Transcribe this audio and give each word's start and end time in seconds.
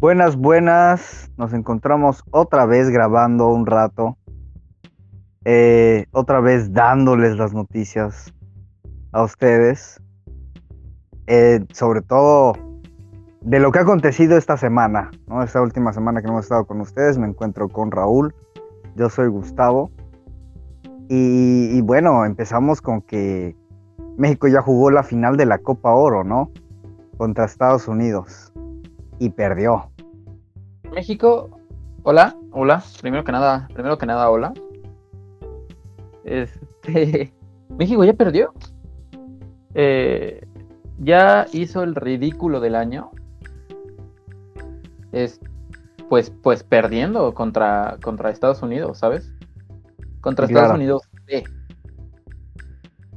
Buenas, 0.00 0.36
buenas. 0.36 1.28
Nos 1.36 1.52
encontramos 1.52 2.22
otra 2.30 2.66
vez 2.66 2.88
grabando 2.88 3.48
un 3.48 3.66
rato. 3.66 4.16
Eh, 5.44 6.06
otra 6.12 6.38
vez 6.38 6.72
dándoles 6.72 7.36
las 7.36 7.52
noticias 7.52 8.32
a 9.10 9.24
ustedes. 9.24 10.00
Eh, 11.26 11.66
sobre 11.72 12.02
todo 12.02 12.52
de 13.40 13.58
lo 13.58 13.72
que 13.72 13.80
ha 13.80 13.82
acontecido 13.82 14.36
esta 14.36 14.56
semana, 14.56 15.10
¿no? 15.26 15.42
Esta 15.42 15.60
última 15.60 15.92
semana 15.92 16.22
que 16.22 16.28
hemos 16.28 16.44
estado 16.44 16.64
con 16.64 16.80
ustedes. 16.80 17.18
Me 17.18 17.26
encuentro 17.26 17.68
con 17.68 17.90
Raúl. 17.90 18.32
Yo 18.94 19.10
soy 19.10 19.26
Gustavo. 19.26 19.90
Y 21.08 21.80
bueno, 21.80 22.24
empezamos 22.24 22.80
con 22.80 23.02
que 23.02 23.56
México 24.16 24.46
ya 24.46 24.62
jugó 24.62 24.92
la 24.92 25.02
final 25.02 25.36
de 25.36 25.46
la 25.46 25.58
Copa 25.58 25.92
Oro, 25.92 26.22
¿no? 26.22 26.52
Contra 27.16 27.46
Estados 27.46 27.88
Unidos. 27.88 28.47
Y 29.18 29.30
perdió. 29.30 29.90
México, 30.92 31.50
hola, 32.02 32.36
hola. 32.52 32.82
Primero 33.00 33.24
que 33.24 33.32
nada, 33.32 33.68
primero 33.72 33.98
que 33.98 34.06
nada, 34.06 34.30
hola. 34.30 34.52
Este, 36.24 37.32
México 37.78 38.04
ya 38.04 38.12
perdió. 38.14 38.52
Eh, 39.74 40.46
ya 40.98 41.46
hizo 41.52 41.82
el 41.82 41.94
ridículo 41.94 42.60
del 42.60 42.74
año. 42.74 43.10
Es, 45.12 45.40
pues, 46.08 46.30
pues 46.42 46.62
perdiendo 46.62 47.34
contra, 47.34 47.98
contra 48.02 48.30
Estados 48.30 48.62
Unidos, 48.62 48.98
¿sabes? 48.98 49.32
Contra 50.20 50.46
Claro. 50.46 50.66
Estados 50.66 50.76
Unidos. 50.76 51.02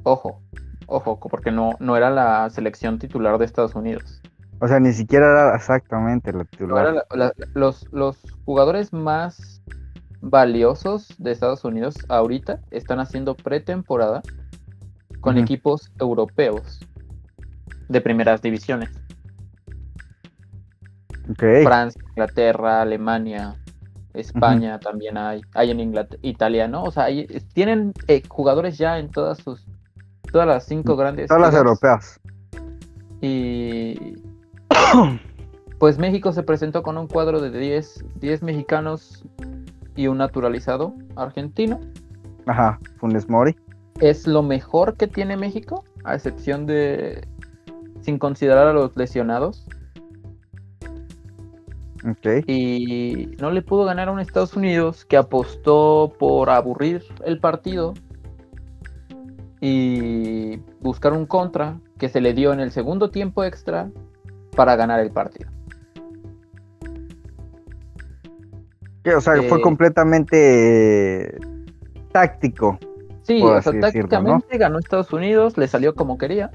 Ojo, 0.04 0.42
ojo, 0.88 1.20
porque 1.20 1.52
no, 1.52 1.72
no 1.80 1.96
era 1.96 2.10
la 2.10 2.50
selección 2.50 2.98
titular 2.98 3.38
de 3.38 3.46
Estados 3.46 3.76
Unidos. 3.76 4.21
O 4.64 4.68
sea, 4.68 4.80
ni 4.80 4.94
siquiera 4.94 5.32
era 5.32 5.56
exactamente 5.56 6.32
la 6.32 6.46
titular. 6.46 6.94
la- 6.94 7.06
la- 7.16 7.34
los, 7.56 7.92
los 7.92 8.18
jugadores 8.46 8.94
más 8.94 9.62
valiosos 10.22 11.16
de 11.18 11.32
Estados 11.32 11.66
Unidos 11.66 11.96
ahorita 12.10 12.60
están 12.70 13.00
haciendo 13.00 13.34
pretemporada 13.36 14.22
con 15.20 15.36
equipos 15.42 15.92
europeos 16.00 16.80
de 17.90 18.02
primeras 18.02 18.42
divisiones. 18.44 18.90
Ok. 21.30 21.44
Francia, 21.64 22.02
Inglaterra, 22.10 22.82
Alemania, 22.84 23.56
España 24.14 24.80
también 24.80 25.18
hay. 25.18 25.42
Hay 25.56 25.72
en 25.72 25.80
Inglaterra, 25.80 26.20
Italia, 26.22 26.68
¿no? 26.68 26.84
O 26.84 26.92
sea, 26.92 27.06
hay- 27.06 27.26
tienen 27.54 27.94
eh, 28.08 28.22
jugadores 28.28 28.78
ya 28.78 29.00
en 29.00 29.10
todas 29.10 29.40
sus 29.40 29.66
todas 30.32 30.48
las 30.48 30.66
cinco 30.66 30.96
grandes 30.96 31.28
Todas 31.30 31.42
las 31.42 31.56
europeas. 31.56 32.20
Y 33.22 34.16
pues 35.80 35.98
México 35.98 36.32
se 36.32 36.44
presentó 36.44 36.84
con 36.84 36.98
un 36.98 37.08
cuadro 37.08 37.40
de 37.42 37.58
10, 37.58 38.06
10 38.20 38.44
mexicanos 38.44 39.26
y 39.96 40.08
un 40.08 40.18
naturalizado 40.18 40.94
argentino. 41.16 41.80
Ajá. 42.46 42.80
Funes 42.98 43.30
Mori. 43.30 43.56
Es 44.00 44.28
lo 44.28 44.42
mejor 44.42 44.98
que 44.98 45.08
tiene 45.08 45.38
México, 45.38 45.84
a 46.04 46.16
excepción 46.16 46.66
de, 46.66 47.28
sin 48.02 48.18
considerar 48.18 48.68
a 48.68 48.74
los 48.74 48.96
lesionados. 48.96 49.66
Ok. 52.04 52.48
Y 52.48 53.36
no 53.40 53.52
le 53.52 53.62
pudo 53.62 53.86
ganar 53.86 54.08
a 54.10 54.12
un 54.12 54.20
Estados 54.20 54.56
Unidos 54.56 55.06
que 55.06 55.18
apostó 55.18 56.14
por 56.18 56.50
aburrir 56.50 57.04
el 57.26 57.40
partido 57.40 57.94
y 59.60 60.58
buscar 60.80 61.14
un 61.14 61.28
contra 61.28 61.80
que 62.00 62.10
se 62.10 62.22
le 62.22 62.34
dio 62.34 62.52
en 62.52 62.60
el 62.60 62.72
segundo 62.72 63.12
tiempo 63.12 63.44
extra 63.44 63.92
para 64.56 64.76
ganar 64.76 65.00
el 65.00 65.12
partido. 65.12 65.50
Que, 69.04 69.16
o 69.16 69.22
sea, 69.22 69.36
fue 69.44 69.58
Eh, 69.58 69.62
completamente 69.62 71.40
táctico. 72.12 72.78
Sí, 73.24 73.42
o 73.42 73.48
sea, 73.48 73.58
así 73.58 73.78
decirlo, 73.78 73.82
¿no? 73.82 74.08
tácticamente 74.10 74.58
ganó 74.58 74.80
Estados 74.80 75.12
Unidos, 75.14 75.58
le 75.58 75.68
salió 75.68 75.96
como 75.96 76.18
quería. 76.18 76.52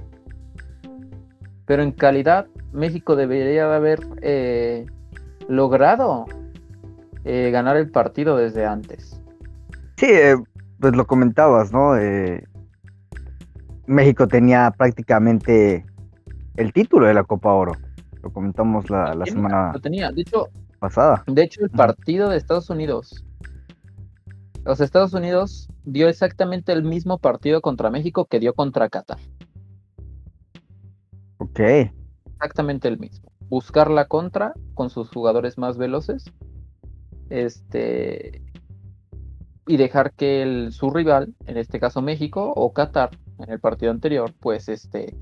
Pero 1.65 1.83
en 1.83 1.93
calidad, 1.93 2.47
México 2.73 3.17
debería 3.17 3.67
de 3.69 3.75
haber 3.75 4.01
eh, 4.23 4.87
logrado 5.49 6.27
eh, 7.25 7.51
ganar 7.51 7.77
el 7.77 7.91
partido 7.91 8.37
desde 8.37 8.67
antes. 8.67 9.21
Sí, 9.97 10.07
eh, 10.09 10.37
pues 10.79 10.95
lo 10.95 11.07
comentabas, 11.07 11.73
¿no? 11.73 11.97
Eh, 11.97 12.45
México 13.87 14.29
tenía 14.29 14.73
prácticamente 14.77 15.85
el 16.57 16.73
título 16.73 17.07
de 17.07 17.15
la 17.15 17.25
Copa 17.25 17.53
Oro. 17.53 17.73
Lo 18.27 18.33
comentamos 18.33 18.91
la, 18.91 19.15
la 19.15 19.25
Tenía, 19.25 19.33
semana 19.33 19.73
Lo 19.73 19.81
tenía. 19.81 20.11
De 20.11 20.23
hecho, 20.23 20.49
pasada. 20.81 21.23
de 21.29 21.43
hecho, 21.45 21.63
el 21.63 21.71
partido 21.71 22.29
de 22.29 22.37
Estados 22.37 22.69
Unidos. 22.71 23.25
Los 24.65 24.81
Estados 24.81 25.15
Unidos 25.15 25.69
dio 25.85 26.09
exactamente 26.09 26.73
el 26.73 26.83
mismo 26.83 27.19
partido 27.19 27.61
contra 27.61 27.89
México 27.89 28.25
que 28.25 28.41
dio 28.41 28.53
contra 28.53 28.89
Qatar. 28.89 29.19
Ok. 31.39 31.61
exactamente 32.27 32.89
el 32.89 32.99
mismo. 32.99 33.31
Buscar 33.49 33.93
la 33.93 34.07
contra 34.09 34.55
con 34.75 34.91
sus 34.91 35.09
jugadores 35.09 35.57
más 35.57 35.79
veloces. 35.79 36.25
Este. 37.31 38.43
Y 39.69 39.77
dejar 39.77 40.15
que 40.15 40.43
el, 40.43 40.73
su 40.73 40.91
rival, 40.91 41.33
en 41.47 41.59
este 41.59 41.79
caso 41.79 42.03
México 42.03 42.53
o 42.57 42.73
Qatar, 42.73 43.11
en 43.39 43.53
el 43.53 43.61
partido 43.61 43.93
anterior, 43.93 44.35
pues 44.41 44.69
este. 44.69 45.17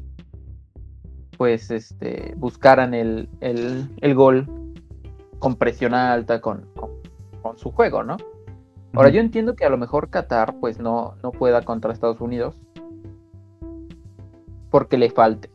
Pues 1.44 1.70
este. 1.70 2.32
buscaran 2.38 2.94
el, 2.94 3.28
el, 3.42 3.86
el 4.00 4.14
gol 4.14 4.46
con 5.38 5.56
presión 5.56 5.92
alta, 5.92 6.40
con, 6.40 6.64
con, 6.74 6.88
con 7.42 7.58
su 7.58 7.70
juego, 7.70 8.02
¿no? 8.02 8.16
Ahora, 8.94 9.10
yo 9.10 9.20
entiendo 9.20 9.54
que 9.54 9.66
a 9.66 9.68
lo 9.68 9.76
mejor 9.76 10.08
Qatar, 10.08 10.58
pues 10.58 10.78
no, 10.78 11.16
no 11.22 11.32
pueda 11.32 11.60
contra 11.60 11.92
Estados 11.92 12.22
Unidos. 12.22 12.58
Porque 14.70 14.96
le 14.96 15.10
falte 15.10 15.50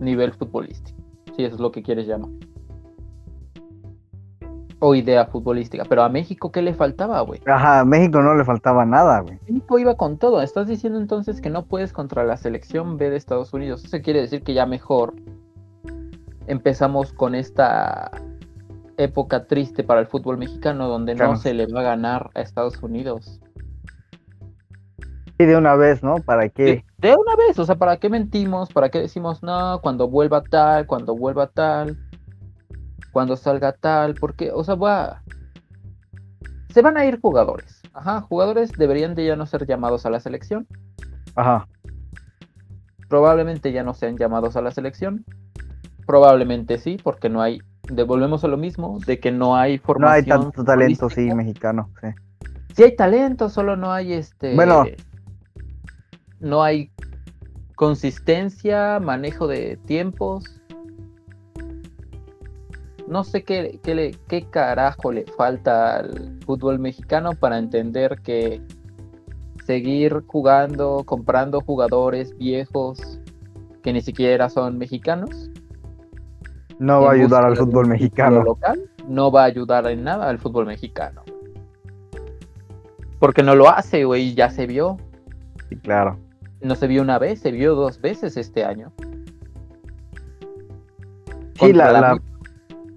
nivel 0.00 0.32
futbolístico. 0.32 0.98
Si 1.36 1.44
eso 1.44 1.54
es 1.54 1.60
lo 1.60 1.70
que 1.70 1.84
quieres 1.84 2.08
llamar. 2.08 2.30
O 4.80 4.94
idea 4.94 5.26
futbolística. 5.26 5.84
Pero 5.88 6.02
a 6.04 6.08
México, 6.08 6.52
¿qué 6.52 6.62
le 6.62 6.72
faltaba, 6.72 7.20
güey? 7.22 7.40
Ajá, 7.46 7.80
a 7.80 7.84
México 7.84 8.22
no 8.22 8.34
le 8.34 8.44
faltaba 8.44 8.84
nada, 8.86 9.20
güey. 9.20 9.38
México 9.48 9.78
iba 9.78 9.96
con 9.96 10.18
todo. 10.18 10.40
Estás 10.40 10.68
diciendo 10.68 11.00
entonces 11.00 11.40
que 11.40 11.50
no 11.50 11.64
puedes 11.66 11.92
contra 11.92 12.22
la 12.24 12.36
selección 12.36 12.96
B 12.96 13.10
de 13.10 13.16
Estados 13.16 13.52
Unidos. 13.52 13.84
Eso 13.84 13.98
quiere 14.02 14.20
decir 14.20 14.42
que 14.42 14.54
ya 14.54 14.66
mejor 14.66 15.14
empezamos 16.46 17.12
con 17.12 17.34
esta 17.34 18.10
época 18.96 19.46
triste 19.46 19.84
para 19.84 20.00
el 20.00 20.06
fútbol 20.06 20.38
mexicano 20.38 20.88
donde 20.88 21.14
Claro. 21.14 21.32
no 21.32 21.38
se 21.38 21.54
le 21.54 21.66
va 21.66 21.80
a 21.80 21.84
ganar 21.84 22.30
a 22.34 22.40
Estados 22.40 22.80
Unidos. 22.82 23.40
Y 25.40 25.44
de 25.44 25.56
una 25.56 25.76
vez, 25.76 26.02
¿no? 26.02 26.16
¿Para 26.16 26.48
qué? 26.48 26.64
De, 26.64 26.84
de 26.98 27.16
una 27.16 27.36
vez, 27.36 27.58
o 27.60 27.64
sea, 27.64 27.76
¿para 27.76 27.96
qué 27.98 28.08
mentimos? 28.08 28.72
¿Para 28.72 28.88
qué 28.88 28.98
decimos 29.00 29.42
no? 29.42 29.80
Cuando 29.82 30.08
vuelva 30.08 30.42
tal, 30.42 30.86
cuando 30.86 31.14
vuelva 31.14 31.46
tal, 31.46 31.96
cuando 33.18 33.36
salga 33.36 33.72
tal, 33.72 34.14
porque, 34.14 34.52
o 34.52 34.62
sea, 34.62 34.76
va. 34.76 35.24
Se 36.72 36.82
van 36.82 36.96
a 36.96 37.04
ir 37.04 37.20
jugadores. 37.20 37.80
Ajá, 37.92 38.20
jugadores 38.20 38.70
deberían 38.70 39.16
de 39.16 39.26
ya 39.26 39.34
no 39.34 39.44
ser 39.44 39.66
llamados 39.66 40.06
a 40.06 40.10
la 40.10 40.20
selección. 40.20 40.68
Ajá. 41.34 41.66
Probablemente 43.08 43.72
ya 43.72 43.82
no 43.82 43.92
sean 43.92 44.16
llamados 44.16 44.54
a 44.54 44.62
la 44.62 44.70
selección. 44.70 45.24
Probablemente 46.06 46.78
sí, 46.78 46.96
porque 47.02 47.28
no 47.28 47.42
hay. 47.42 47.58
Devolvemos 47.90 48.44
a 48.44 48.46
lo 48.46 48.56
mismo, 48.56 49.00
de 49.04 49.18
que 49.18 49.32
no 49.32 49.56
hay 49.56 49.78
No 49.78 49.82
formación. 49.82 50.14
hay 50.14 50.24
tanto 50.44 50.62
talento, 50.62 51.10
sí, 51.10 51.34
mexicano. 51.34 51.90
Sí. 52.00 52.08
Sí 52.76 52.82
hay 52.84 52.94
talento, 52.94 53.48
solo 53.48 53.74
no 53.76 53.90
hay 53.90 54.12
este. 54.12 54.54
Bueno. 54.54 54.84
No 56.38 56.62
hay 56.62 56.92
consistencia, 57.74 59.00
manejo 59.00 59.48
de 59.48 59.76
tiempos. 59.86 60.57
No 63.08 63.24
sé 63.24 63.42
qué, 63.42 63.80
qué, 63.82 63.94
le- 63.94 64.10
qué 64.28 64.42
carajo 64.50 65.10
le 65.12 65.24
falta 65.24 65.96
al 65.96 66.38
fútbol 66.44 66.78
mexicano 66.78 67.32
para 67.32 67.58
entender 67.58 68.20
que 68.22 68.60
seguir 69.64 70.22
jugando, 70.26 71.02
comprando 71.04 71.60
jugadores 71.62 72.36
viejos 72.36 73.18
que 73.82 73.92
ni 73.94 74.02
siquiera 74.02 74.50
son 74.50 74.76
mexicanos. 74.76 75.50
No 76.78 77.00
va 77.02 77.10
a 77.10 77.14
ayudar 77.14 77.44
al 77.44 77.56
fútbol 77.56 77.88
mexicano. 77.88 78.42
local, 78.42 78.88
no 79.08 79.32
va 79.32 79.42
a 79.42 79.46
ayudar 79.46 79.86
en 79.88 80.04
nada 80.04 80.28
al 80.28 80.38
fútbol 80.38 80.66
mexicano. 80.66 81.22
Porque 83.18 83.42
no 83.42 83.54
lo 83.56 83.68
hace, 83.68 84.04
güey, 84.04 84.34
ya 84.34 84.50
se 84.50 84.66
vio. 84.66 84.96
Sí, 85.70 85.76
claro. 85.76 86.18
No 86.60 86.74
se 86.74 86.86
vio 86.86 87.02
una 87.02 87.18
vez, 87.18 87.40
se 87.40 87.50
vio 87.52 87.74
dos 87.74 88.00
veces 88.00 88.36
este 88.36 88.64
año. 88.64 88.92
Sí, 91.58 91.72
la, 91.72 91.90
la- 91.92 92.22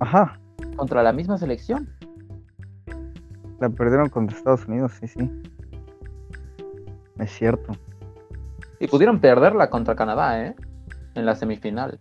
Ajá. 0.02 0.40
contra 0.76 1.04
la 1.04 1.14
misma 1.14 1.38
selección. 1.38 1.88
La 3.60 3.70
perdieron 3.70 4.10
contra 4.10 4.36
Estados 4.36 4.68
Unidos, 4.68 4.94
sí, 5.00 5.08
sí. 5.08 5.30
Es 7.20 7.32
cierto. 7.32 7.74
Y 8.80 8.88
pudieron 8.88 9.20
perderla 9.20 9.70
contra 9.70 9.96
Canadá, 9.96 10.44
¿eh? 10.44 10.56
En 11.14 11.26
la 11.28 11.36
semifinal. 11.36 12.00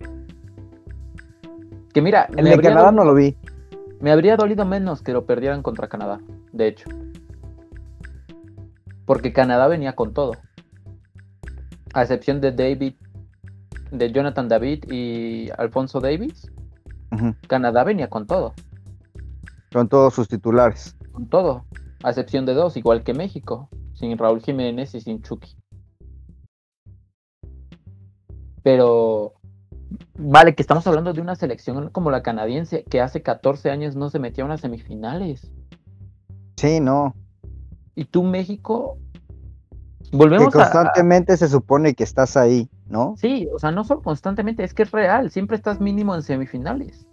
Que 1.93 2.00
mira, 2.00 2.26
El 2.37 2.44
de 2.47 2.56
Canadá 2.58 2.87
dolido- 2.91 2.93
no 2.93 3.05
lo 3.05 3.14
vi. 3.14 3.37
Me 4.00 4.12
habría 4.12 4.37
dolido 4.38 4.64
menos 4.64 5.03
que 5.03 5.12
lo 5.12 5.26
perdieran 5.26 5.62
contra 5.62 5.88
Canadá, 5.88 6.20
de 6.53 6.69
hecho. 6.69 6.88
Porque 9.05 9.32
Canadá 9.35 9.69
venía 9.69 9.94
con 9.94 10.14
todo. 10.14 10.32
A 11.93 12.03
excepción 12.03 12.41
de 12.41 12.53
David, 12.53 12.94
de 13.91 14.12
Jonathan 14.12 14.49
David 14.49 14.85
y 14.91 15.50
Alfonso 15.58 16.00
Davis, 16.00 16.50
Canadá 17.47 17.85
venía 17.85 18.09
con 18.09 18.27
todo. 18.27 18.55
Con 19.73 19.89
todos 19.89 20.15
sus 20.15 20.29
titulares. 20.29 20.97
Con 21.12 21.29
todo. 21.29 21.65
A 22.03 22.11
excepción 22.11 22.47
de 22.47 22.55
dos, 22.55 22.77
igual 22.77 23.03
que 23.03 23.15
México. 23.15 23.69
Sin 23.95 24.17
Raúl 24.17 24.41
Jiménez 24.41 24.95
y 24.95 25.01
sin 25.01 25.23
Chucky. 25.23 25.57
Pero. 28.62 29.35
Vale, 30.17 30.55
que 30.55 30.62
estamos 30.62 30.87
hablando 30.87 31.12
de 31.12 31.21
una 31.21 31.35
selección 31.35 31.89
como 31.91 32.11
la 32.11 32.23
canadiense 32.23 32.85
que 32.85 33.01
hace 33.01 33.23
14 33.23 33.71
años 33.71 33.97
no 33.97 34.09
se 34.11 34.19
metía 34.19 34.45
a 34.45 34.47
unas 34.47 34.61
semifinales. 34.61 35.51
Sí, 36.56 36.79
no. 36.81 37.15
Y 37.95 38.05
tú, 38.05 38.23
México. 38.23 38.99
Que 40.11 40.17
Volvemos 40.17 40.55
a- 40.55 40.59
a. 40.59 40.63
constantemente 40.63 41.37
se 41.37 41.49
supone 41.49 41.95
que 41.95 42.05
estás 42.05 42.37
ahí, 42.37 42.69
¿no? 42.91 43.15
Sí, 43.17 43.49
o 43.55 43.59
sea, 43.59 43.71
no 43.71 43.85
solo 43.85 44.03
constantemente, 44.03 44.65
es 44.65 44.75
que 44.75 44.83
es 44.83 44.91
real. 44.91 45.31
Siempre 45.31 45.57
estás 45.57 45.81
mínimo 45.81 46.15
en 46.15 46.23
semifinales. 46.23 47.07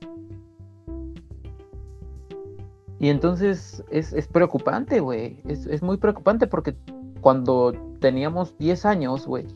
Y 2.99 3.09
entonces 3.09 3.83
es, 3.91 4.11
es 4.11 4.27
preocupante, 4.27 4.99
güey. 4.99 5.39
Es, 5.47 5.67
es 5.67 5.83
muy 5.83 5.97
preocupante 5.97 6.47
porque 6.47 6.75
cuando 7.21 7.73
teníamos 7.99 8.57
10 8.57 8.85
años, 8.85 9.27
güey, 9.27 9.45
y 9.45 9.53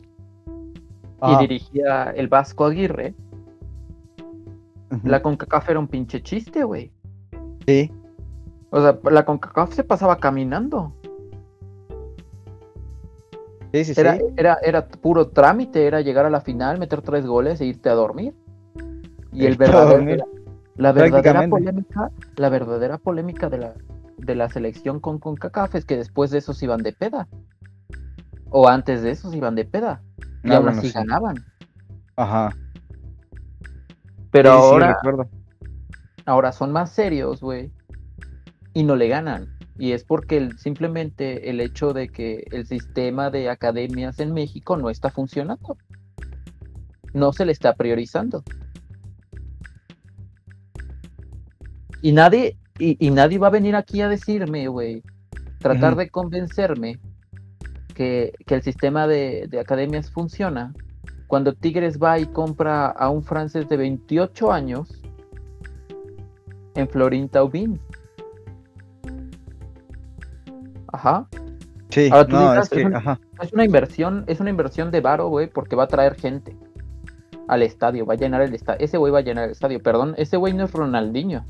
Ajá. 1.20 1.40
dirigía 1.40 2.10
el 2.10 2.28
Vasco 2.28 2.64
Aguirre, 2.64 3.14
la 5.04 5.22
CONCACAF 5.22 5.70
era 5.70 5.78
un 5.78 5.88
pinche 5.88 6.22
chiste, 6.22 6.64
güey. 6.64 6.92
Sí, 7.66 7.90
O 8.70 8.80
sea, 8.80 8.98
la 9.10 9.24
CONCACAF 9.24 9.72
se 9.72 9.84
pasaba 9.84 10.16
caminando. 10.16 10.92
Sí, 13.72 13.84
sí, 13.84 13.94
Era, 13.96 14.16
sí. 14.16 14.22
era, 14.36 14.58
era 14.62 14.86
puro 14.86 15.28
trámite, 15.28 15.86
era 15.86 16.00
llegar 16.00 16.26
a 16.26 16.30
la 16.30 16.40
final, 16.40 16.78
meter 16.78 17.02
tres 17.02 17.26
goles 17.26 17.60
e 17.60 17.66
irte 17.66 17.88
a 17.88 17.94
dormir. 17.94 18.34
Y 19.32 19.46
el 19.46 19.56
verdadero, 19.56 20.24
la 20.76 20.92
verdadera 20.92 21.48
polémica, 21.48 22.10
la 22.36 22.48
verdadera 22.50 22.98
polémica 22.98 23.48
de 23.48 23.58
la, 23.58 23.74
de 24.18 24.34
la 24.34 24.48
selección 24.50 25.00
con 25.00 25.18
CONCACAF 25.18 25.74
es 25.74 25.84
que 25.86 25.96
después 25.96 26.30
de 26.30 26.38
eso 26.38 26.52
se 26.52 26.66
iban 26.66 26.82
de 26.82 26.92
peda. 26.92 27.28
O 28.50 28.68
antes 28.68 29.02
de 29.02 29.10
eso 29.10 29.30
se 29.30 29.38
iban 29.38 29.54
de 29.54 29.64
peda. 29.64 30.02
Y 30.44 30.50
Ah, 30.50 30.56
aún 30.56 30.64
bueno, 30.66 30.78
así 30.78 30.88
sí. 30.88 30.94
ganaban. 30.94 31.36
Ajá. 32.16 32.54
Pero 34.30 34.50
Sí, 34.50 34.56
ahora, 34.56 34.98
ahora 36.26 36.52
son 36.52 36.72
más 36.72 36.90
serios, 36.90 37.40
güey. 37.40 37.70
Y 38.74 38.82
no 38.84 38.96
le 38.96 39.08
ganan. 39.08 39.46
Y 39.78 39.92
es 39.92 40.04
porque 40.04 40.36
el- 40.36 40.58
simplemente 40.58 41.48
el 41.50 41.60
hecho 41.60 41.92
de 41.92 42.08
que 42.08 42.44
el 42.50 42.66
sistema 42.66 43.30
de 43.30 43.48
academias 43.48 44.18
en 44.20 44.32
México 44.32 44.76
no 44.76 44.90
está 44.90 45.10
funcionando. 45.10 45.76
No 47.14 47.32
se 47.32 47.44
le 47.44 47.52
está 47.52 47.74
priorizando. 47.74 48.42
Y 52.00 52.12
nadie, 52.12 52.56
y, 52.78 53.04
y 53.04 53.10
nadie 53.10 53.38
va 53.38 53.46
a 53.48 53.50
venir 53.50 53.76
aquí 53.76 54.00
a 54.00 54.08
decirme, 54.08 54.66
güey, 54.68 55.02
tratar 55.58 55.94
de 55.96 56.08
convencerme 56.10 56.98
que, 57.94 58.32
que 58.46 58.54
el 58.56 58.62
sistema 58.62 59.06
de, 59.06 59.46
de 59.48 59.60
academias 59.60 60.10
funciona 60.10 60.74
cuando 61.28 61.54
Tigres 61.54 61.98
va 61.98 62.18
y 62.18 62.26
compra 62.26 62.86
a 62.88 63.08
un 63.08 63.22
francés 63.22 63.68
de 63.68 63.76
28 63.76 64.52
años 64.52 64.88
en 66.74 66.88
Florin 66.88 67.28
Taubín. 67.28 67.80
Ajá. 70.92 71.26
Sí, 71.90 72.08
Ahora 72.10 72.26
tú 72.26 72.36
no, 72.36 72.50
dirás, 72.52 72.64
es 72.64 72.70
que, 72.70 72.80
es 72.80 72.86
un- 72.86 72.96
ajá. 72.96 73.20
Es 73.42 73.52
una 73.52 73.64
inversión, 73.64 74.24
es 74.26 74.40
una 74.40 74.50
inversión 74.50 74.90
de 74.90 75.00
varo, 75.00 75.28
güey, 75.28 75.46
porque 75.48 75.76
va 75.76 75.84
a 75.84 75.88
traer 75.88 76.14
gente 76.14 76.56
al 77.48 77.62
estadio, 77.62 78.06
va 78.06 78.14
a 78.14 78.16
llenar 78.16 78.40
el 78.42 78.54
estadio. 78.54 78.82
Ese 78.84 78.96
güey 78.98 79.12
va 79.12 79.18
a 79.18 79.22
llenar 79.22 79.44
el 79.44 79.50
estadio, 79.50 79.82
perdón, 79.82 80.14
ese 80.16 80.36
güey 80.38 80.52
no 80.54 80.64
es 80.64 80.72
Ronaldinho. 80.72 81.44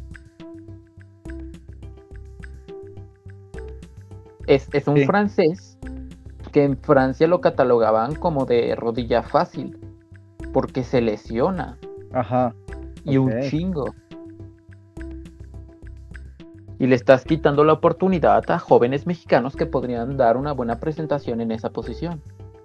Es, 4.46 4.68
es 4.72 4.86
un 4.88 4.96
Sí. 4.96 5.04
francés 5.06 5.78
que 6.52 6.64
en 6.64 6.76
Francia 6.76 7.26
lo 7.26 7.40
catalogaban 7.40 8.14
como 8.14 8.44
de 8.44 8.74
rodilla 8.74 9.22
fácil, 9.22 9.78
porque 10.52 10.82
se 10.84 11.00
lesiona 11.00 11.78
Ajá. 12.12 12.54
y 13.04 13.16
un 13.16 13.32
chingo. 13.42 13.94
Y 16.82 16.88
le 16.88 16.96
estás 16.96 17.24
quitando 17.24 17.62
la 17.62 17.74
oportunidad 17.74 18.42
a 18.50 18.58
jóvenes 18.58 19.06
mexicanos 19.06 19.54
que 19.54 19.66
podrían 19.66 20.16
dar 20.16 20.36
una 20.36 20.50
buena 20.50 20.80
presentación 20.80 21.40
en 21.40 21.52
esa 21.52 21.70
posición. 21.70 22.20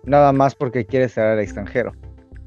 Nada 0.05 0.33
más 0.33 0.55
porque 0.55 0.87
quieres 0.87 1.11
ser 1.11 1.25
al 1.25 1.39
extranjero. 1.39 1.91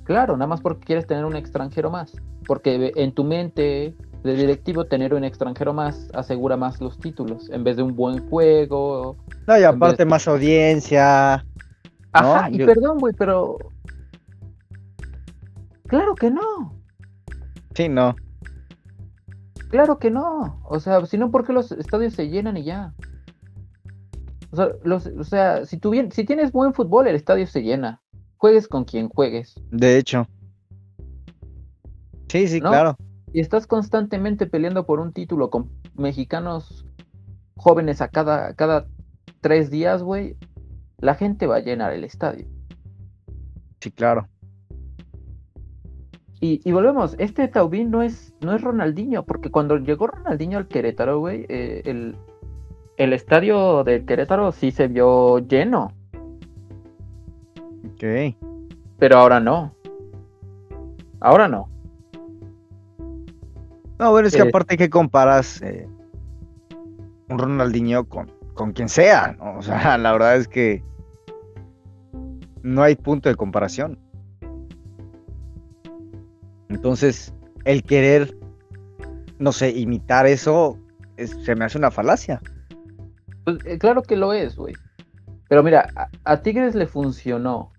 Claro, 0.03 0.37
nada 0.37 0.49
más 0.49 0.61
porque 0.61 0.85
quieres 0.85 1.07
tener 1.07 1.25
un 1.25 1.37
extranjero 1.37 1.89
más. 1.89 2.17
Porque 2.45 2.91
en 2.97 3.13
tu 3.13 3.23
mente 3.23 3.95
de 4.25 4.35
directivo 4.35 4.87
tener 4.87 5.15
un 5.15 5.23
extranjero 5.23 5.73
más 5.73 6.09
asegura 6.13 6.57
más 6.57 6.81
los 6.81 6.99
títulos 6.99 7.49
en 7.51 7.63
vez 7.63 7.77
de 7.77 7.85
un 7.85 7.95
buen 7.95 8.29
juego. 8.29 9.17
No, 9.47 9.57
y 9.57 9.63
aparte 9.63 10.05
más 10.05 10.27
audiencia. 10.27 11.35
Ajá, 12.11 12.49
No, 12.49 12.57
y 12.57 12.59
yo- 12.59 12.67
perdón, 12.67 12.99
güey, 12.99 13.15
pero... 13.17 13.59
Claro 15.87 16.17
que 16.17 16.33
no, 16.33 16.75
Sí, 17.77 17.89
no. 17.89 18.17
Claro 19.71 19.99
que 19.99 20.11
no. 20.11 20.61
O 20.69 20.79
sea, 20.81 21.05
si 21.07 21.17
no, 21.17 21.31
¿por 21.31 21.47
qué 21.47 21.53
los 21.55 21.73
estadios 21.73 22.13
se 22.15 22.29
llenan 22.29 22.57
y 22.59 22.65
ya? 22.65 22.93
O 24.53 24.57
sea, 24.57 24.69
los, 24.85 25.07
o 25.07 25.25
sea 25.25 25.65
si, 25.65 25.79
tú 25.79 25.91
bien- 25.91 26.13
si 26.13 26.25
tienes 26.25 26.53
buen 26.53 26.75
fútbol, 26.75 27.07
el 27.07 27.15
estadio 27.17 27.47
se 27.47 27.63
llena. 27.63 28.03
Juegues 28.37 28.69
con 28.69 28.85
quien 28.85 29.09
juegues. 29.09 29.55
De 29.71 29.97
hecho. 29.97 30.27
Sí, 32.29 32.47
sí, 32.49 32.61
No. 32.61 32.71
claro. 32.71 32.97
y 33.33 33.41
estás 33.41 33.67
constantemente 33.67 34.47
peleando 34.47 34.87
por 34.87 34.99
un 34.99 35.13
título 35.13 35.51
con 35.51 35.71
mexicanos 35.95 36.85
jóvenes 37.57 38.01
a 38.01 38.09
cada, 38.09 38.55
cada 38.55 38.87
tres 39.41 39.71
días, 39.71 40.03
güey, 40.03 40.37
la 40.99 41.15
gente 41.15 41.47
va 41.47 41.57
a 41.57 41.61
llenar 41.61 41.93
el 41.93 42.03
estadio. 42.05 42.47
Sí, 43.81 43.93
claro. 43.93 44.29
Y, 46.41 46.61
y 46.65 46.73
volvemos, 46.73 47.17
este 47.19 47.49
Taubín 47.49 47.91
no 47.91 48.03
es, 48.03 48.35
no 48.41 48.55
es 48.55 48.63
Ronaldinho, 48.63 49.25
porque 49.25 49.51
cuando 49.51 49.77
llegó 49.77 50.07
Ronaldinho 50.07 50.57
al 50.59 50.69
Querétaro, 50.69 51.19
güey, 51.19 51.45
eh, 51.51 51.83
el, 51.85 52.17
el 52.97 53.13
estadio 53.13 53.85
del 53.85 54.07
Querétaro 54.07 54.51
sí 54.53 54.71
se 54.71 54.89
vio 54.89 55.39
lleno, 55.41 55.93
Ok. 57.95 58.35
pero 58.99 59.19
ahora 59.19 59.39
no. 59.41 59.75
Ahora 61.21 61.47
no. 61.49 61.69
No, 63.99 64.11
bueno, 64.13 64.29
es 64.29 64.35
que 64.35 64.43
Eh, 64.43 64.49
aparte 64.49 64.79
que 64.79 64.89
comparas 64.89 65.61
eh, 65.61 65.87
un 67.29 67.39
Ronaldinho 67.39 68.05
con, 68.09 68.31
con 68.55 68.73
quien 68.73 68.89
sea, 68.89 69.37
¿no? 69.39 69.59
O 69.59 69.63
sea, 69.63 69.99
la 69.99 70.13
verdad 70.13 70.37
es 70.37 70.49
que 70.49 70.83
no 72.63 72.83
hay 72.83 72.97
punto 72.97 73.29
de 73.29 73.35
comparación. 73.35 73.99
Entonces, 76.71 77.35
el 77.65 77.83
querer, 77.83 78.35
no 79.39 79.53
sé, 79.53 79.71
imitar 79.71 80.27
eso, 80.27 80.79
es- 81.17 81.37
se 81.45 81.55
me 81.55 81.65
hace 81.65 81.77
una 81.77 81.91
falacia. 81.91 82.41
Pues, 83.45 83.59
eh, 83.67 83.79
claro 83.79 84.03
que 84.03 84.17
lo 84.17 84.33
es, 84.33 84.57
güey. 84.57 84.75
Pero 85.49 85.63
mira, 85.63 85.89
a, 85.97 86.09
a 86.25 86.43
Tigres 86.43 86.75
le 86.75 86.87
funcionó 86.87 87.73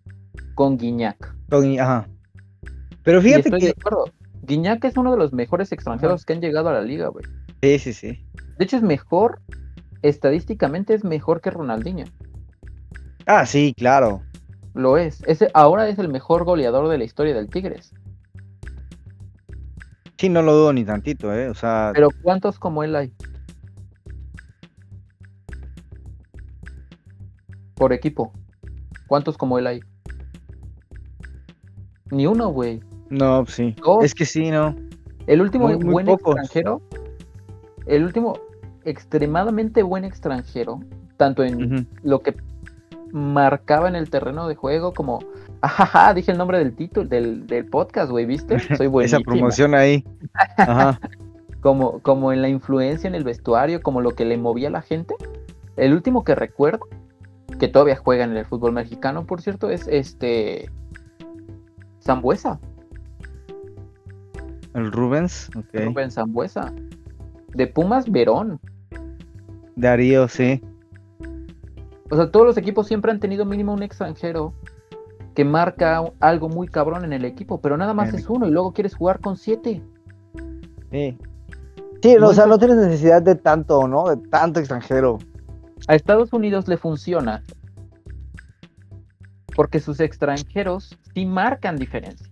con 0.56 0.78
Guiñac. 0.78 1.34
Con- 1.50 1.80
Ajá. 1.80 2.08
Pero 3.04 3.22
fíjate 3.22 3.48
estoy 3.50 3.62
de 3.62 3.74
que... 3.74 3.80
acuerdo. 3.80 4.06
Guiñac 4.44 4.84
es 4.86 4.98
uno 4.98 5.12
de 5.12 5.18
los 5.18 5.34
mejores 5.34 5.72
extranjeros 5.72 6.26
que 6.26 6.34
han 6.34 6.42
llegado 6.42 6.70
a 6.70 6.74
la 6.74 6.82
liga, 6.82 7.08
güey. 7.08 7.26
Sí, 7.62 7.80
sí, 7.80 7.94
sí. 7.94 8.26
De 8.58 8.66
hecho, 8.66 8.76
es 8.78 8.84
mejor, 8.84 9.40
estadísticamente 10.02 10.94
es 10.94 11.04
mejor 11.04 11.42
que 11.42 11.52
Ronaldinho. 11.52 12.06
Ah, 13.26 13.46
sí, 13.46 13.74
claro. 13.78 14.22
Lo 14.74 14.98
es. 14.98 15.22
Ese 15.28 15.50
ahora 15.54 15.88
es 15.88 16.00
el 16.00 16.10
mejor 16.10 16.44
goleador 16.44 16.90
de 16.90 16.98
la 16.98 17.04
historia 17.04 17.34
del 17.36 17.50
Tigres. 17.50 17.94
Sí, 20.22 20.30
no 20.30 20.44
lo 20.44 20.54
dudo 20.54 20.72
ni 20.72 20.86
tantito, 20.86 21.34
¿eh? 21.34 21.50
O 21.50 21.56
sea, 21.56 21.90
Pero 21.96 22.10
¿cuántos 22.22 22.60
como 22.60 22.84
él 22.84 22.96
hay? 22.96 23.12
Por 27.74 27.92
equipo. 27.92 28.32
¿Cuántos 29.08 29.36
como 29.36 29.58
él 29.58 29.66
hay? 29.66 29.80
Ni 32.12 32.28
uno, 32.28 32.50
güey. 32.50 32.82
no, 33.10 33.48
sí. 33.48 33.76
Dos. 33.84 34.04
Es 34.04 34.14
que 34.14 34.26
sí, 34.26 34.52
¿no? 34.52 34.76
El 35.26 35.42
último 35.42 35.68
Muy- 35.68 35.78
muy 35.80 35.92
buen 35.94 36.06
pocos. 36.06 36.36
extranjero, 36.38 36.84
el 37.88 38.04
último 38.04 38.34
extremadamente 38.86 39.82
buen 39.82 40.04
extranjero, 40.04 40.82
tanto 41.18 41.44
en 41.44 41.88
lo 42.04 42.20
que 42.20 42.36
marcaba 43.12 43.88
en 43.90 43.96
el 43.96 44.12
terreno 44.12 44.48
de 44.48 44.54
juego 44.54 44.94
como, 44.94 45.18
ajaja, 45.62 46.14
dije 46.14 46.32
el 46.32 46.38
nombre 46.38 46.58
del 46.58 46.76
título 46.76 47.08
del, 47.08 47.48
del 47.48 47.66
podcast, 47.66 48.12
güey, 48.12 48.26
¿viste? 48.26 48.60
Soy 48.78 48.88
buenísimo. 48.88 49.20
Esa 49.20 49.26
promoción 49.26 49.76
ahí. 49.76 50.04
Ajá. 50.58 51.00
como, 51.62 52.00
como 52.00 52.34
en 52.34 52.42
la 52.42 52.50
influencia 52.50 53.08
en 53.08 53.16
el 53.16 53.24
vestuario, 53.24 53.82
como 53.82 54.02
lo 54.02 54.12
que 54.12 54.26
le 54.26 54.38
movía 54.38 54.68
a 54.68 54.72
la 54.72 54.82
gente. 54.82 55.16
El 55.78 55.94
último 55.94 56.24
que 56.24 56.36
recuerdo, 56.36 56.88
que 57.60 57.68
todavía 57.68 57.96
juega 57.96 58.24
en 58.24 58.36
el 58.36 58.46
fútbol 58.46 58.74
mexicano, 58.74 59.26
por 59.26 59.42
cierto, 59.42 59.70
es 59.70 59.88
este 59.88 60.70
Zambuesa. 62.04 62.60
El 64.74 64.92
Rubens, 64.92 65.50
ok. 65.56 65.86
Rubens 65.86 66.16
Zambuesa. 66.16 66.74
De 67.54 67.68
Pumas, 67.68 68.10
Verón. 68.10 68.60
Darío, 69.76 70.28
sí. 70.28 70.62
O 72.10 72.16
sea, 72.16 72.32
todos 72.32 72.46
los 72.46 72.58
equipos 72.58 72.88
siempre 72.88 73.12
han 73.12 73.20
tenido 73.20 73.46
mínimo 73.46 73.74
un 73.74 73.84
extranjero 73.84 74.54
que 75.34 75.46
marca 75.46 76.04
algo 76.20 76.50
muy 76.50 76.68
cabrón 76.68 77.06
en 77.06 77.14
el 77.14 77.26
equipo, 77.26 77.62
pero 77.62 77.78
nada 77.78 77.94
más 77.94 78.14
es 78.14 78.30
uno 78.30 78.48
y 78.48 78.52
luego 78.52 78.74
quieres 78.74 78.96
jugar 78.96 79.20
con 79.20 79.38
siete. 79.38 79.82
Sí. 80.92 81.18
Sí, 82.02 82.16
no, 82.20 82.30
o 82.30 82.34
sea, 82.34 82.48
no 82.48 82.58
tienes 82.58 82.78
necesidad 82.78 83.22
de 83.22 83.36
tanto, 83.36 83.88
¿no? 83.88 84.10
De 84.10 84.18
tanto 84.30 84.60
extranjero. 84.60 85.20
A 85.88 85.96
Estados 85.96 86.34
Unidos 86.34 86.68
le 86.68 86.78
funciona 86.78 87.44
porque 89.56 89.80
sus 89.80 90.00
extranjeros 90.00 90.98
sí 91.14 91.26
marcan 91.26 91.76
diferencia 91.78 92.28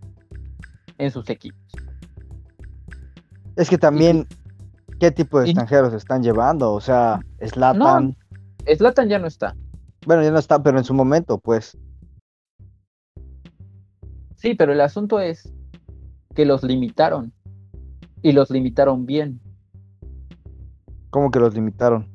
en 0.98 1.12
sus 1.12 1.30
equipos. 1.30 1.60
Es 3.56 3.70
que 3.70 3.78
también, 3.78 4.26
¿qué 5.00 5.12
tipo 5.12 5.40
de 5.40 5.48
y- 5.48 5.50
extranjeros 5.52 5.94
están 5.94 6.24
llevando? 6.24 6.74
O 6.74 6.82
sea, 6.82 7.20
Slatan. 7.42 8.16
Zlatan 8.76 9.10
ya 9.10 9.20
no 9.20 9.28
está. 9.28 9.56
Bueno, 10.06 10.24
ya 10.24 10.32
no 10.32 10.40
está, 10.40 10.62
pero 10.62 10.78
en 10.78 10.84
su 10.84 10.94
momento, 10.94 11.38
pues. 11.38 11.78
Sí, 14.40 14.56
pero 14.56 14.72
el 14.72 14.80
asunto 14.80 15.20
es 15.20 15.52
que 16.34 16.46
los 16.46 16.64
limitaron 16.64 17.34
y 18.22 18.32
los 18.32 18.50
limitaron 18.50 19.06
bien. 19.06 19.42
¿Cómo 21.10 21.30
que 21.30 21.40
los 21.40 21.54
limitaron? 21.54 22.08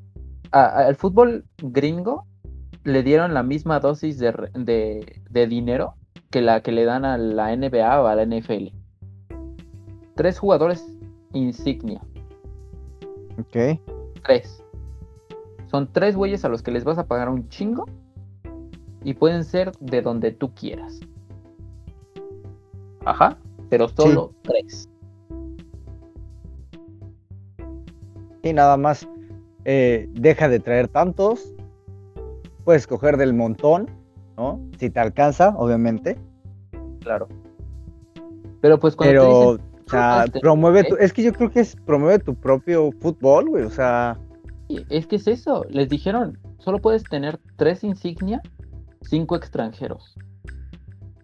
A- 0.50 0.64
a- 0.64 0.87
al 0.87 0.97
fútbol 0.97 1.45
gringo 1.62 2.25
le 2.85 3.02
dieron 3.02 3.35
la 3.35 3.43
misma 3.43 3.78
dosis 3.78 4.19
de, 4.19 4.33
de- 4.54 5.23
de 5.28 5.47
dinero 5.47 5.97
que 6.31 6.40
la 6.40 6.62
que 6.62 6.73
le 6.73 6.85
dan 6.87 7.04
a 7.04 7.19
la 7.19 7.52
NBA 7.54 8.00
o 8.02 8.07
a 8.07 8.14
la 8.14 8.23
NFL. 8.25 8.73
Tres 10.14 10.38
jugadores 10.38 10.87
insignia. 11.35 12.00
Ok. 13.38 13.78
Tres. 14.25 14.64
Son 15.71 15.93
tres 15.93 16.16
güeyes 16.16 16.43
a 16.47 16.49
los 16.49 16.62
que 16.62 16.71
les 16.71 16.85
vas 16.85 16.97
a 16.97 17.07
pagar 17.07 17.28
un 17.28 17.50
chingo 17.50 17.85
y 19.02 19.12
pueden 19.12 19.45
ser 19.45 19.73
de 19.81 20.00
donde 20.00 20.31
tú 20.31 20.54
quieras. 20.54 21.00
Ajá. 23.04 23.37
Pero 23.70 23.88
solo 23.88 24.32
tres. 24.42 24.88
Y 28.42 28.52
nada 28.52 28.76
más, 28.76 29.08
eh, 29.64 30.08
deja 30.12 30.49
de 30.49 30.61
traer 30.61 30.88
tantos. 30.88 31.54
Puedes 32.64 32.87
coger 32.87 33.16
del 33.16 33.34
montón, 33.34 33.88
¿no? 34.37 34.61
Si 34.78 34.90
te 34.90 35.00
alcanza, 35.00 35.54
obviamente. 35.56 36.18
Claro. 37.00 37.28
Pero 38.61 38.78
pues 38.78 38.96
cuando 38.96 39.12
te 39.12 39.18
Pero, 39.18 39.52
dicen, 39.52 39.66
o 39.87 39.90
sea, 39.90 40.25
promueve 40.40 40.80
¿eh? 40.80 40.84
tu, 40.84 40.96
es 40.96 41.12
que 41.12 41.23
yo 41.23 41.32
creo 41.32 41.50
que 41.50 41.61
es 41.61 41.76
promueve 41.76 42.18
tu 42.18 42.34
propio 42.34 42.90
fútbol, 43.00 43.50
güey. 43.50 43.64
O 43.64 43.70
sea, 43.70 44.18
"Sí, 44.68 44.84
es 44.88 45.06
que 45.06 45.16
es 45.16 45.26
eso, 45.26 45.64
les 45.68 45.88
dijeron, 45.88 46.38
solo 46.58 46.78
puedes 46.78 47.04
tener 47.04 47.38
tres 47.56 47.84
insignia, 47.84 48.40
cinco 49.02 49.37
extranjeros. 49.37 50.14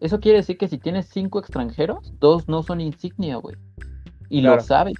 Eso 0.00 0.19
quiere 0.21 0.38
decir 0.38 0.57
que 0.57 0.69
si 0.69 0.78
tienes 0.78 1.07
cinco 1.07 1.38
extranjeros, 1.38 2.12
dos 2.19 2.49
no 2.49 2.62
son 2.62 2.80
insignia, 2.80 3.37
güey. 3.37 3.57
Y 4.28 4.40
Claro. 4.40 4.57
lo 4.57 4.62
sabes, 4.62 4.95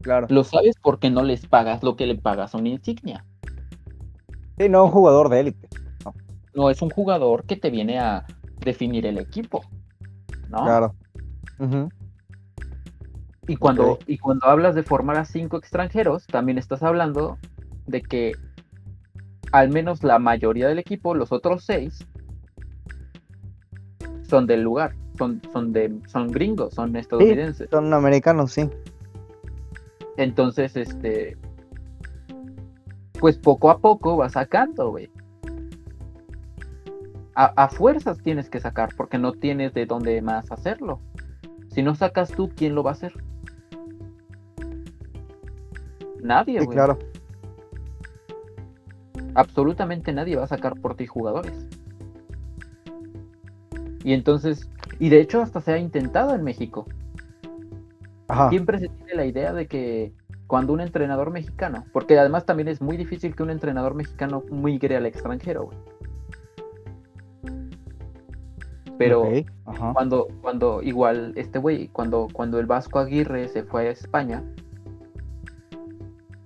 claro. 0.00 0.26
lo 0.30 0.44
sabes 0.44 0.76
porque 0.82 1.10
no 1.10 1.22
les 1.22 1.46
pagas 1.46 1.82
lo 1.82 1.96
que 1.96 2.06
le 2.06 2.16
pagas 2.16 2.54
a 2.54 2.58
una 2.58 2.70
insignia. 2.70 3.24
Sí, 4.58 4.68
no 4.68 4.84
un 4.84 4.90
jugador 4.90 5.28
de 5.28 5.40
élite. 5.40 5.68
No 6.54 6.70
es 6.70 6.82
un 6.82 6.90
jugador 6.90 7.44
que 7.44 7.56
te 7.56 7.70
viene 7.70 7.98
a 7.98 8.26
definir 8.64 9.06
el 9.06 9.18
equipo. 9.18 9.62
¿no? 10.48 10.64
Claro. 10.64 10.94
Y 13.46 13.56
cuando, 13.56 13.98
y 14.06 14.18
cuando 14.18 14.46
hablas 14.46 14.74
de 14.74 14.82
formar 14.82 15.16
a 15.18 15.24
cinco 15.24 15.56
extranjeros, 15.56 16.26
también 16.26 16.58
estás 16.58 16.82
hablando 16.82 17.38
de 17.86 18.02
que 18.02 18.32
al 19.52 19.70
menos 19.70 20.02
la 20.02 20.18
mayoría 20.18 20.68
del 20.68 20.78
equipo, 20.78 21.14
los 21.14 21.32
otros 21.32 21.64
seis, 21.64 22.06
son 24.30 24.46
del 24.46 24.62
lugar, 24.62 24.94
son, 25.18 25.42
son 25.52 25.72
de, 25.72 25.92
son 26.06 26.28
gringos, 26.28 26.72
son 26.74 26.96
estadounidenses. 26.96 27.68
Son 27.70 27.92
americanos, 27.92 28.52
sí. 28.52 28.70
Entonces, 30.16 30.76
este, 30.76 31.36
pues 33.18 33.36
poco 33.38 33.70
a 33.70 33.78
poco 33.78 34.16
vas 34.16 34.32
sacando, 34.32 34.90
güey. 34.90 35.10
A, 37.34 37.46
a 37.64 37.68
fuerzas 37.68 38.18
tienes 38.22 38.48
que 38.50 38.60
sacar, 38.60 38.90
porque 38.96 39.18
no 39.18 39.32
tienes 39.32 39.72
de 39.74 39.86
dónde 39.86 40.20
más 40.22 40.50
hacerlo. 40.52 41.00
Si 41.68 41.82
no 41.82 41.94
sacas 41.94 42.30
tú, 42.32 42.50
¿quién 42.56 42.74
lo 42.74 42.82
va 42.82 42.90
a 42.90 42.94
hacer? 42.94 43.12
Nadie, 46.22 46.60
Sí, 46.60 46.66
güey. 46.66 46.76
claro. 46.76 46.98
absolutamente 49.34 50.12
nadie 50.12 50.36
va 50.36 50.44
a 50.44 50.48
sacar 50.48 50.78
por 50.80 50.96
ti 50.96 51.06
jugadores. 51.06 51.66
Y 54.04 54.12
entonces, 54.14 54.68
y 54.98 55.08
de 55.08 55.20
hecho 55.20 55.42
hasta 55.42 55.60
se 55.60 55.72
ha 55.72 55.78
intentado 55.78 56.34
en 56.34 56.42
México. 56.42 56.86
Ajá. 58.28 58.48
Siempre 58.48 58.78
se 58.78 58.88
tiene 58.88 59.14
la 59.14 59.26
idea 59.26 59.52
de 59.52 59.66
que 59.66 60.12
cuando 60.46 60.72
un 60.72 60.80
entrenador 60.80 61.30
mexicano, 61.30 61.84
porque 61.92 62.18
además 62.18 62.44
también 62.44 62.68
es 62.68 62.80
muy 62.80 62.96
difícil 62.96 63.34
que 63.34 63.42
un 63.42 63.50
entrenador 63.50 63.94
mexicano 63.94 64.42
migre 64.50 64.96
al 64.96 65.06
extranjero, 65.06 65.66
güey. 65.66 65.78
Pero 68.98 69.24
cuando, 69.94 70.28
cuando 70.42 70.82
igual 70.82 71.32
este 71.36 71.58
güey, 71.58 71.88
cuando, 71.88 72.28
cuando 72.32 72.58
el 72.58 72.66
Vasco 72.66 72.98
Aguirre 72.98 73.48
se 73.48 73.62
fue 73.62 73.88
a 73.88 73.90
España, 73.92 74.44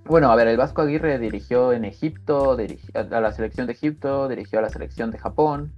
bueno, 0.05 0.31
a 0.31 0.37
ver, 0.37 0.49
el 0.49 0.57
Vasco 0.57 0.83
Aguirre 0.83 1.19
dirigió 1.19 1.73
en 1.73 1.85
Egipto, 1.85 2.57
dirigió 2.57 2.91
a 2.95 3.21
la 3.21 3.33
selección 3.33 3.67
de 3.67 3.73
Egipto, 3.73 4.29
dirigió 4.29 4.59
a 4.59 4.63
la 4.63 4.69
selección 4.69 5.11
de 5.11 5.19
Japón, 5.19 5.73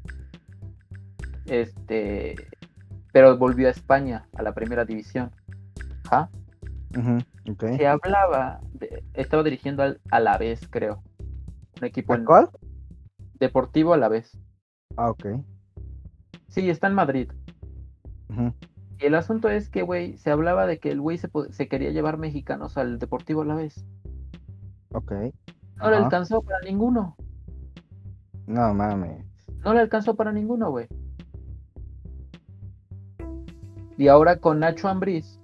este, 1.49 2.35
pero 3.13 3.37
volvió 3.39 3.69
a 3.69 3.71
España, 3.71 4.29
a 4.35 4.43
la 4.43 4.53
primera 4.55 4.85
división. 4.85 5.31
Ok. 7.51 7.65
Se 7.77 7.87
hablaba, 7.87 8.61
de- 8.75 9.05
estaba 9.15 9.43
dirigiendo 9.43 9.83
al 9.83 10.01
Alavés, 10.11 10.67
creo. 10.69 11.03
Un 11.81 11.85
equipo 11.85 12.13
¿A 12.15 12.17
en- 12.17 12.25
cuál? 12.25 12.49
deportivo 13.39 13.93
Alavés. 13.93 14.39
Ah, 14.97 15.11
ok. 15.11 15.27
Sí, 16.49 16.71
está 16.71 16.87
en 16.87 16.95
Madrid. 16.95 17.31
Y 18.99 19.05
el 19.05 19.15
asunto 19.15 19.49
es 19.51 19.69
que, 19.69 19.83
güey, 19.83 20.17
se 20.17 20.31
hablaba 20.31 20.67
de 20.67 20.79
que 20.79 20.91
el 20.91 21.01
güey 21.01 21.19
se, 21.19 21.69
quería 21.69 21.91
llevar 21.91 22.17
mexicanos 22.19 22.79
al 22.79 22.99
Deportivo 22.99 23.43
Alavés. 23.43 23.85
Ok. 24.93 25.13
No 25.77 25.91
le 25.91 25.97
alcanzó 25.97 26.41
para 26.43 26.61
ninguno. 26.61 27.15
No 28.47 28.73
mames. 28.73 29.27
No 29.65 29.75
le 29.75 29.81
alcanzó 29.81 30.17
para 30.17 30.33
ninguno, 30.33 30.71
güey. 30.71 30.87
Y 33.99 34.09
ahora 34.09 34.37
con 34.37 34.61
Nacho 34.61 34.89
Ambriz, 34.89 35.41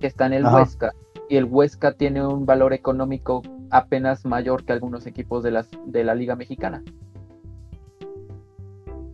que 0.00 0.06
está 0.06 0.26
en 0.26 0.32
el 0.34 0.46
Ajá. 0.46 0.58
Huesca, 0.58 0.92
y 1.28 1.36
el 1.36 1.44
Huesca 1.44 1.92
tiene 1.92 2.26
un 2.26 2.46
valor 2.46 2.72
económico 2.72 3.42
apenas 3.70 4.24
mayor 4.24 4.64
que 4.64 4.72
algunos 4.72 5.06
equipos 5.06 5.42
de, 5.42 5.50
las, 5.50 5.70
de 5.86 6.04
la 6.04 6.14
Liga 6.14 6.36
Mexicana. 6.36 6.82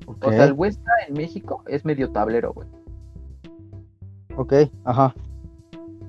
O 0.06 0.30
sea, 0.30 0.44
el 0.46 0.52
Huesca 0.52 0.90
en 1.06 1.14
México 1.14 1.62
es 1.68 1.84
medio 1.84 2.10
tablero, 2.10 2.52
güey. 2.52 2.68
Ok. 4.36 4.52
Ajá. 4.84 5.14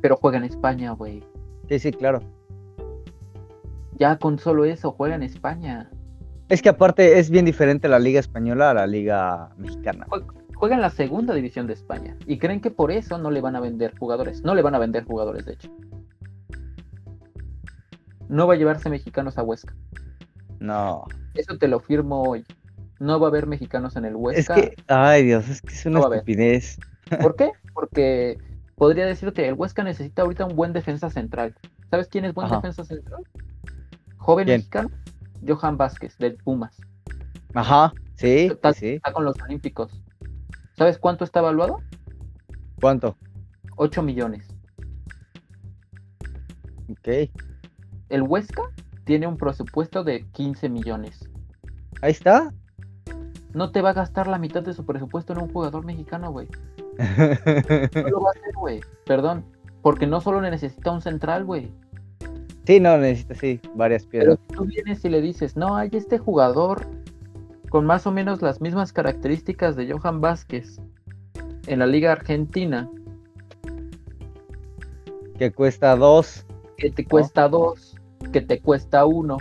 Pero 0.02 0.18
juega 0.18 0.38
en 0.38 0.46
España, 0.46 0.92
güey. 0.94 1.24
Sí, 1.68 1.80
sí, 1.80 1.92
claro. 1.92 2.22
Ya 3.98 4.18
con 4.18 4.40
solo 4.40 4.66
eso 4.66 4.92
juega 4.94 5.16
en 5.16 5.24
España. 5.24 5.92
Es 6.48 6.62
que 6.64 6.70
aparte 6.70 7.20
es 7.20 7.30
bien 7.30 7.46
diferente 7.46 7.88
la 7.88 8.00
liga 8.00 8.20
española 8.20 8.72
a 8.72 8.74
la 8.74 8.88
liga 8.88 9.52
mexicana. 9.58 10.08
Juega 10.60 10.76
en 10.76 10.82
la 10.82 10.90
segunda 10.90 11.34
división 11.34 11.68
de 11.68 11.74
España. 11.74 12.18
Y 12.28 12.38
creen 12.38 12.60
que 12.60 12.70
por 12.70 12.92
eso 12.92 13.18
no 13.18 13.32
le 13.32 13.40
van 13.40 13.56
a 13.56 13.62
vender 13.62 13.98
jugadores. 13.98 14.44
No 14.44 14.54
le 14.56 14.62
van 14.62 14.76
a 14.76 14.80
vender 14.80 15.06
jugadores, 15.06 15.46
de 15.46 15.54
hecho. 15.54 15.70
No 18.28 18.46
va 18.46 18.56
a 18.56 18.58
llevarse 18.58 18.90
mexicanos 18.90 19.38
a 19.38 19.44
Huesca. 19.44 19.74
No. 20.60 21.06
Eso 21.34 21.58
te 21.58 21.70
lo 21.70 21.80
firmo 21.80 22.24
hoy. 22.24 22.46
No 23.00 23.22
va 23.22 23.28
a 23.28 23.30
haber 23.30 23.48
mexicanos 23.48 23.96
en 23.96 24.04
el 24.04 24.16
Es 24.16 24.20
Huesca. 24.20 24.56
que, 24.56 24.76
ay 24.88 25.24
Dios, 25.24 25.48
es 25.48 25.62
que 25.62 25.74
es 25.74 25.86
una 25.86 26.02
No 26.02 26.14
estupidez. 26.14 26.78
¿Por 27.22 27.38
qué? 27.38 27.52
Porque 27.74 28.38
podría 28.76 29.06
decirte, 29.06 29.48
el 29.48 29.54
Huesca 29.54 29.86
necesita 29.86 30.24
ahorita 30.24 30.44
un 30.46 30.58
buen 30.58 30.74
defensa 30.74 31.10
central. 31.10 31.56
¿Sabes 31.90 32.10
quién 32.10 32.26
es 32.26 32.34
buen 32.34 32.48
Ajá. 32.48 32.58
defensa 32.58 32.84
central? 32.84 33.24
Joven 34.18 34.46
¿Quién? 34.46 34.58
mexicano. 34.60 34.92
Johan 35.48 35.78
Vázquez, 35.78 36.18
del 36.18 36.36
Pumas. 36.36 36.76
Ajá, 37.54 37.94
sí, 38.16 38.48
Está, 38.52 38.74
sí. 38.74 38.96
está 38.96 39.14
con 39.14 39.24
los 39.24 39.42
Olímpicos. 39.42 40.04
¿Sabes 40.80 40.98
cuánto 40.98 41.26
está 41.26 41.40
evaluado? 41.42 41.82
¿Cuánto? 42.80 43.18
8 43.76 44.02
millones. 44.02 44.48
Ok. 46.90 47.30
El 48.08 48.22
Huesca 48.22 48.62
tiene 49.04 49.28
un 49.28 49.36
presupuesto 49.36 50.06
de 50.06 50.26
15 50.32 50.70
millones. 50.70 51.30
Ahí 52.02 52.12
está. 52.12 52.54
No 53.54 53.74
te 53.74 53.82
va 53.82 53.90
a 53.90 53.94
gastar 53.94 54.28
la 54.28 54.38
mitad 54.38 54.64
de 54.64 54.74
su 54.74 54.86
presupuesto 54.86 55.34
en 55.34 55.42
un 55.42 55.52
jugador 55.52 55.84
mexicano, 55.86 56.32
güey. 56.32 56.48
No 57.94 58.08
lo 58.08 58.22
va 58.22 58.30
a 58.30 58.40
hacer, 58.40 58.54
güey. 58.56 58.80
Perdón. 59.06 59.44
Porque 59.82 60.08
no 60.08 60.22
solo 60.22 60.40
necesita 60.40 60.92
un 60.92 61.02
central, 61.02 61.44
güey. 61.44 61.74
sí, 62.66 62.80
no, 62.80 62.98
necesita, 62.98 63.36
sí, 63.36 63.60
varias 63.76 64.06
Pero 64.06 64.38
piedras. 64.38 64.40
si 64.48 64.56
tú 64.56 64.64
vienes 64.64 65.04
y 65.04 65.10
le 65.10 65.20
dices, 65.22 65.58
no, 65.58 65.76
hay 65.76 65.90
este 65.92 66.20
jugador 66.20 66.88
con 67.70 67.86
más 67.86 68.08
o 68.08 68.12
menos 68.12 68.42
las 68.42 68.62
mismas 68.62 68.92
características 68.94 69.76
de 69.76 69.92
Johan 69.92 70.22
Vázquez 70.22 70.80
en 71.68 71.80
la 71.80 71.86
Liga 71.86 72.12
Argentina, 72.12 72.90
Que 75.38 75.52
cuesta 75.52 75.96
dos. 75.96 76.46
que 76.78 76.92
te 76.92 77.06
cuesta 77.06 77.48
dos, 77.48 77.96
que 78.34 78.42
te 78.42 78.60
cuesta 78.60 79.06
uno, 79.06 79.38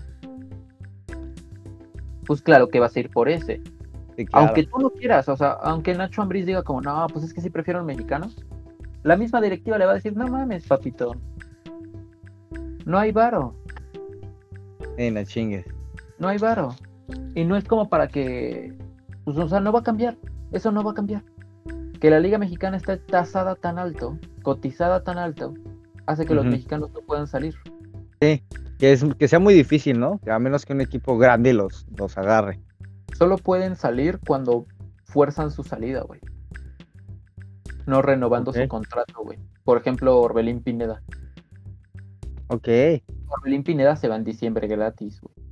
pues 2.26 2.42
claro 2.42 2.68
que 2.68 2.78
vas 2.80 2.94
a 2.94 3.00
ir 3.00 3.10
por 3.10 3.28
ese. 3.28 3.62
Sí, 4.16 4.26
claro. 4.26 4.46
Aunque 4.46 4.64
tú 4.64 4.78
no 4.78 4.90
quieras, 4.90 5.28
o 5.28 5.36
sea, 5.36 5.52
aunque 5.52 5.94
Nacho 5.94 6.22
Ambriz 6.22 6.44
diga 6.44 6.62
como, 6.62 6.82
no, 6.82 7.06
pues 7.12 7.24
es 7.24 7.32
que 7.32 7.40
sí 7.40 7.50
prefiero 7.50 7.82
mexicanos, 7.84 8.44
la 9.04 9.16
misma 9.16 9.40
directiva 9.40 9.78
le 9.78 9.86
va 9.86 9.92
a 9.92 9.94
decir, 9.94 10.16
no 10.16 10.26
mames, 10.26 10.66
papito, 10.66 11.14
no 12.84 12.98
hay 12.98 13.12
varo. 13.12 13.54
Sí, 14.96 15.10
no 15.10 15.24
chingues. 15.24 15.66
No 16.18 16.28
hay 16.28 16.38
varo. 16.38 16.74
Y 17.34 17.44
no 17.44 17.56
es 17.56 17.64
como 17.64 17.88
para 17.88 18.08
que. 18.08 18.76
Pues, 19.24 19.36
o 19.38 19.48
sea, 19.48 19.60
no 19.60 19.72
va 19.72 19.80
a 19.80 19.84
cambiar. 19.84 20.16
Eso 20.52 20.72
no 20.72 20.82
va 20.82 20.92
a 20.92 20.94
cambiar. 20.94 21.22
Que 22.00 22.10
la 22.10 22.20
Liga 22.20 22.38
Mexicana 22.38 22.76
esté 22.76 22.96
tasada 22.96 23.54
tan 23.56 23.78
alto, 23.78 24.18
cotizada 24.42 25.02
tan 25.02 25.18
alto, 25.18 25.54
hace 26.06 26.24
que 26.24 26.34
los 26.34 26.44
mexicanos 26.44 26.90
no 26.92 27.00
puedan 27.00 27.26
salir. 27.26 27.54
Que, 28.20 28.42
es, 28.80 29.04
que 29.18 29.28
sea 29.28 29.38
muy 29.38 29.52
difícil, 29.52 29.98
¿no? 29.98 30.20
Que 30.24 30.30
a 30.30 30.38
menos 30.38 30.64
que 30.64 30.72
un 30.72 30.80
equipo 30.80 31.18
grande 31.18 31.52
los, 31.52 31.86
los 31.96 32.16
agarre. 32.16 32.60
Solo 33.16 33.36
pueden 33.36 33.74
salir 33.74 34.20
cuando 34.26 34.66
fuerzan 35.04 35.50
su 35.50 35.64
salida, 35.64 36.02
güey. 36.02 36.20
No 37.86 38.00
renovando 38.02 38.52
su 38.52 38.68
contrato, 38.68 39.22
güey. 39.24 39.38
Por 39.64 39.78
ejemplo, 39.78 40.20
Orbelín 40.20 40.62
Pineda. 40.62 41.02
Ok. 42.48 42.68
Orbelín 43.28 43.64
Pineda 43.64 43.96
se 43.96 44.08
va 44.08 44.16
en 44.16 44.24
diciembre 44.24 44.68
gratis, 44.68 45.20
güey. 45.20 45.47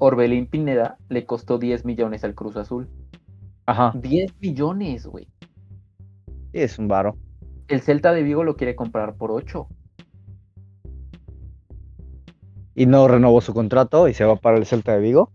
Orbelín 0.00 0.46
Pineda 0.46 0.96
le 1.08 1.24
costó 1.26 1.58
10 1.58 1.84
millones 1.84 2.24
al 2.24 2.34
Cruz 2.34 2.56
Azul. 2.56 2.88
Ajá. 3.66 3.92
10 3.94 4.34
millones, 4.40 5.06
güey. 5.06 5.28
Es 6.52 6.78
un 6.78 6.88
varo. 6.88 7.16
El 7.68 7.80
Celta 7.82 8.12
de 8.12 8.22
Vigo 8.24 8.42
lo 8.42 8.56
quiere 8.56 8.74
comprar 8.74 9.14
por 9.14 9.30
8. 9.30 9.68
Y 12.74 12.86
no 12.86 13.06
renovó 13.08 13.40
su 13.40 13.52
contrato 13.52 14.08
y 14.08 14.14
se 14.14 14.24
va 14.24 14.36
para 14.36 14.56
el 14.56 14.64
Celta 14.66 14.92
de 14.92 15.00
Vigo. 15.00 15.32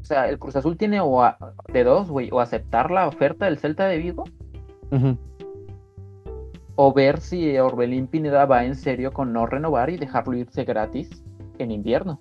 O 0.00 0.04
sea, 0.04 0.28
el 0.28 0.38
Cruz 0.38 0.56
Azul 0.56 0.76
tiene 0.76 1.00
o 1.00 1.22
a- 1.22 1.36
de 1.72 1.84
dos, 1.84 2.08
güey, 2.08 2.30
o 2.32 2.40
aceptar 2.40 2.90
la 2.90 3.06
oferta 3.08 3.44
del 3.46 3.58
Celta 3.58 3.86
de 3.86 3.98
Vigo, 3.98 4.24
o 6.76 6.92
ver 6.94 7.20
si 7.20 7.58
Orbelín 7.58 8.06
Pineda 8.06 8.46
va 8.46 8.64
en 8.64 8.74
serio 8.74 9.12
con 9.12 9.32
no 9.32 9.44
renovar 9.44 9.90
y 9.90 9.96
dejarlo 9.98 10.34
irse 10.36 10.64
gratis 10.64 11.10
en 11.58 11.72
invierno. 11.72 12.20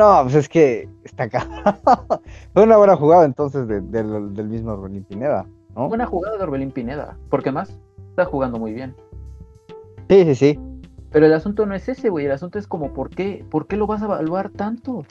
No, 0.00 0.22
pues 0.22 0.34
es 0.34 0.48
que 0.48 0.88
está 1.04 1.24
acá. 1.24 1.46
Fue 2.54 2.62
una 2.62 2.78
buena 2.78 2.96
jugada 2.96 3.26
entonces 3.26 3.68
de- 3.68 3.82
del- 3.82 4.32
del 4.34 4.48
mismo 4.48 4.72
Orbelín 4.72 5.04
Pineda, 5.04 5.44
¿no? 5.76 5.88
Buena 5.88 6.06
jugada 6.06 6.38
de 6.38 6.42
Orbelín 6.42 6.70
Pineda, 6.70 7.18
porque 7.28 7.52
más 7.52 7.76
está 8.08 8.24
jugando 8.24 8.58
muy 8.58 8.72
bien. 8.72 8.94
Sí, 10.08 10.24
sí, 10.24 10.34
sí. 10.34 10.58
Pero 11.10 11.26
el 11.26 11.34
asunto 11.34 11.66
no 11.66 11.74
es 11.74 11.86
ese, 11.88 12.08
güey, 12.08 12.24
el 12.24 12.32
asunto 12.32 12.58
es 12.58 12.66
como, 12.66 12.94
¿por 12.94 13.10
qué, 13.10 13.44
¿por 13.50 13.66
qué 13.66 13.76
lo 13.76 13.86
vas 13.86 14.00
a 14.00 14.06
evaluar 14.06 14.48
tanto? 14.50 15.04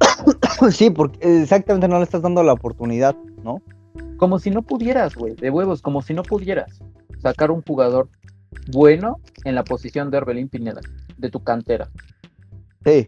Sí, 0.72 0.90
porque 0.90 1.42
exactamente 1.42 1.86
no 1.86 1.98
le 1.98 2.02
estás 2.04 2.22
dando 2.22 2.42
la 2.42 2.54
oportunidad, 2.54 3.14
¿no? 3.44 3.62
Como 4.16 4.38
si 4.40 4.50
no 4.50 4.62
pudieras, 4.62 5.14
güey, 5.14 5.34
de 5.36 5.50
huevos, 5.50 5.82
como 5.82 6.02
si 6.02 6.14
no 6.14 6.22
pudieras 6.24 6.80
sacar 7.20 7.50
un 7.52 7.62
jugador 7.62 8.08
bueno 8.72 9.18
en 9.44 9.54
la 9.54 9.62
posición 9.62 10.10
de 10.10 10.16
Orbelín 10.18 10.48
Pineda, 10.48 10.80
de 11.16 11.30
tu 11.30 11.40
cantera. 11.44 11.88
Sí. 12.84 13.06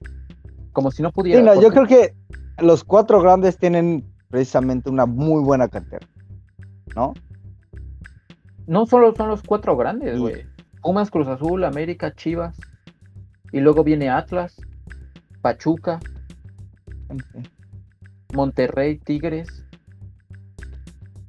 Como 0.79 0.93
si 0.93 1.03
no 1.03 1.09
Sí, 1.09 1.15
pudieras. 1.17 1.45
no, 1.57 1.61
yo 1.61 1.71
creo 1.71 1.89
que 1.89 2.15
los 2.63 2.85
cuatro 2.85 3.21
grandes 3.21 3.59
tienen 3.59 4.05
precisamente 4.29 4.89
una 4.89 5.07
muy 5.07 5.43
buena 5.43 5.67
cantera, 5.67 6.07
¿no? 6.95 7.15
No 8.69 8.87
solo 8.87 9.13
son 9.17 9.29
los 9.29 9.43
cuatro 9.43 9.77
grandes, 9.77 10.21
güey. 10.21 10.47
Pumas, 10.81 11.11
Cruz 11.11 11.27
Azul, 11.27 11.65
América, 11.65 12.13
Chivas. 12.15 12.57
Y 13.51 13.59
luego 13.59 13.83
viene 13.83 14.09
Atlas, 14.09 14.55
Pachuca, 15.43 15.99
Monterrey, 18.35 18.99
Tigres. 18.99 19.65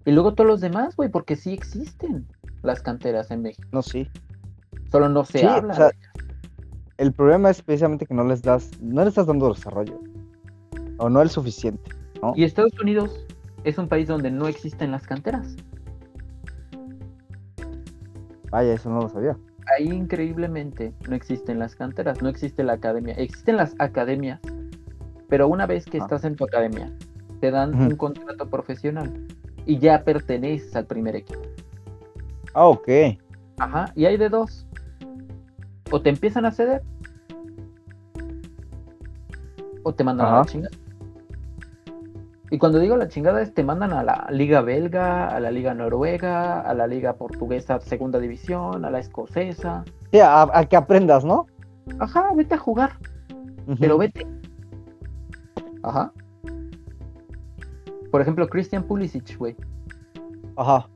Y 0.05 0.11
luego 0.11 0.35
todos 0.35 0.47
los 0.47 0.61
demás, 0.61 0.95
güey, 0.95 1.09
porque 1.09 1.35
sí 1.35 1.53
existen 1.53 2.27
las 2.61 2.83
canteras 2.83 3.31
en 3.31 3.41
México. 3.41 3.67
No, 3.71 3.81
sí. 3.81 4.07
Solo 4.91 5.09
no 5.09 5.25
se 5.25 5.39
Sí, 5.39 5.45
habla. 5.47 5.73
o 5.73 5.75
sea. 5.75 5.89
El 6.99 7.13
problema 7.13 7.49
es 7.49 7.61
precisamente 7.61 8.05
que 8.05 8.13
no 8.13 8.25
les 8.25 8.41
das, 8.41 8.71
no 8.81 9.01
le 9.03 9.07
estás 9.07 9.25
dando 9.25 9.47
desarrollo. 9.53 10.01
O 10.97 11.09
no 11.09 11.21
el 11.21 11.29
suficiente. 11.29 11.91
Y 12.35 12.43
Estados 12.43 12.77
Unidos 12.81 13.25
es 13.63 13.77
un 13.77 13.87
país 13.87 14.09
donde 14.09 14.29
no 14.29 14.47
existen 14.47 14.91
las 14.91 15.07
canteras. 15.07 15.55
Vaya, 18.51 18.73
eso 18.73 18.89
no 18.89 18.99
lo 19.01 19.07
sabía. 19.07 19.37
Ahí 19.77 19.87
increíblemente 19.87 20.93
no 21.07 21.15
existen 21.15 21.57
las 21.57 21.73
canteras, 21.73 22.21
no 22.21 22.27
existe 22.27 22.63
la 22.65 22.73
academia. 22.73 23.13
Existen 23.13 23.55
las 23.55 23.75
academias, 23.79 24.41
pero 25.29 25.47
una 25.47 25.65
vez 25.67 25.85
que 25.85 25.99
Ah. 25.99 26.03
estás 26.03 26.25
en 26.25 26.35
tu 26.35 26.43
academia, 26.43 26.91
te 27.39 27.49
dan 27.49 27.73
un 27.79 27.95
contrato 27.95 28.49
profesional 28.49 29.25
y 29.65 29.77
ya 29.77 30.03
perteneces 30.03 30.75
al 30.75 30.85
primer 30.85 31.15
equipo. 31.15 31.39
Ah, 32.53 32.65
ok. 32.67 32.89
Ajá, 33.59 33.93
y 33.95 34.03
hay 34.03 34.17
de 34.17 34.27
dos. 34.27 34.65
O 35.91 36.01
te 36.01 36.09
empiezan 36.09 36.45
a 36.45 36.51
ceder, 36.51 36.81
o 39.83 39.93
te 39.93 40.03
mandan 40.03 40.27
a 40.27 40.39
la 40.39 40.45
chingada. 40.45 40.75
Y 42.51 42.57
cuando 42.57 42.79
digo 42.79 42.97
la 42.97 43.07
chingada 43.07 43.41
es 43.41 43.53
te 43.53 43.63
mandan 43.63 43.93
a 43.93 44.03
la 44.03 44.27
liga 44.31 44.61
belga, 44.61 45.27
a 45.27 45.39
la 45.39 45.51
liga 45.51 45.73
noruega, 45.73 46.61
a 46.61 46.73
la 46.73 46.87
liga 46.87 47.13
portuguesa 47.13 47.79
segunda 47.79 48.19
división, 48.19 48.85
a 48.85 48.89
la 48.89 48.99
escocesa. 48.99 49.83
Sí, 50.11 50.19
a, 50.19 50.47
a 50.51 50.65
que 50.65 50.75
aprendas, 50.75 51.23
¿no? 51.23 51.45
Ajá, 51.99 52.29
vete 52.35 52.55
a 52.55 52.57
jugar, 52.57 52.97
pero 53.79 53.97
vete. 53.97 54.25
Ajá. 55.83 56.11
Por 58.11 58.21
ejemplo, 58.21 58.47
Christian 58.47 58.83
Pulisic, 58.83 59.37
güey. 59.37 59.55
Ajá. 60.55 60.87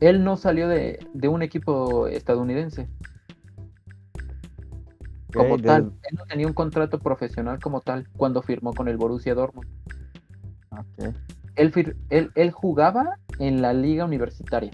Él 0.00 0.24
no 0.24 0.36
salió 0.36 0.68
de, 0.68 0.98
de 1.14 1.28
un 1.28 1.42
equipo 1.42 2.06
estadounidense 2.08 2.88
como 5.36 5.58
tal. 5.58 5.92
Él 6.02 6.16
no 6.16 6.24
tenía 6.26 6.46
un 6.46 6.54
contrato 6.54 6.98
profesional 6.98 7.60
como 7.60 7.80
tal 7.80 8.08
cuando 8.16 8.42
firmó 8.42 8.72
con 8.74 8.88
el 8.88 8.96
Borussia 8.96 9.34
Dortmund. 9.34 9.68
ok. 10.70 11.14
Él, 11.56 11.72
fir- 11.72 11.96
él, 12.10 12.30
él 12.34 12.50
jugaba 12.50 13.18
en 13.38 13.62
la 13.62 13.72
liga 13.72 14.04
universitaria 14.04 14.70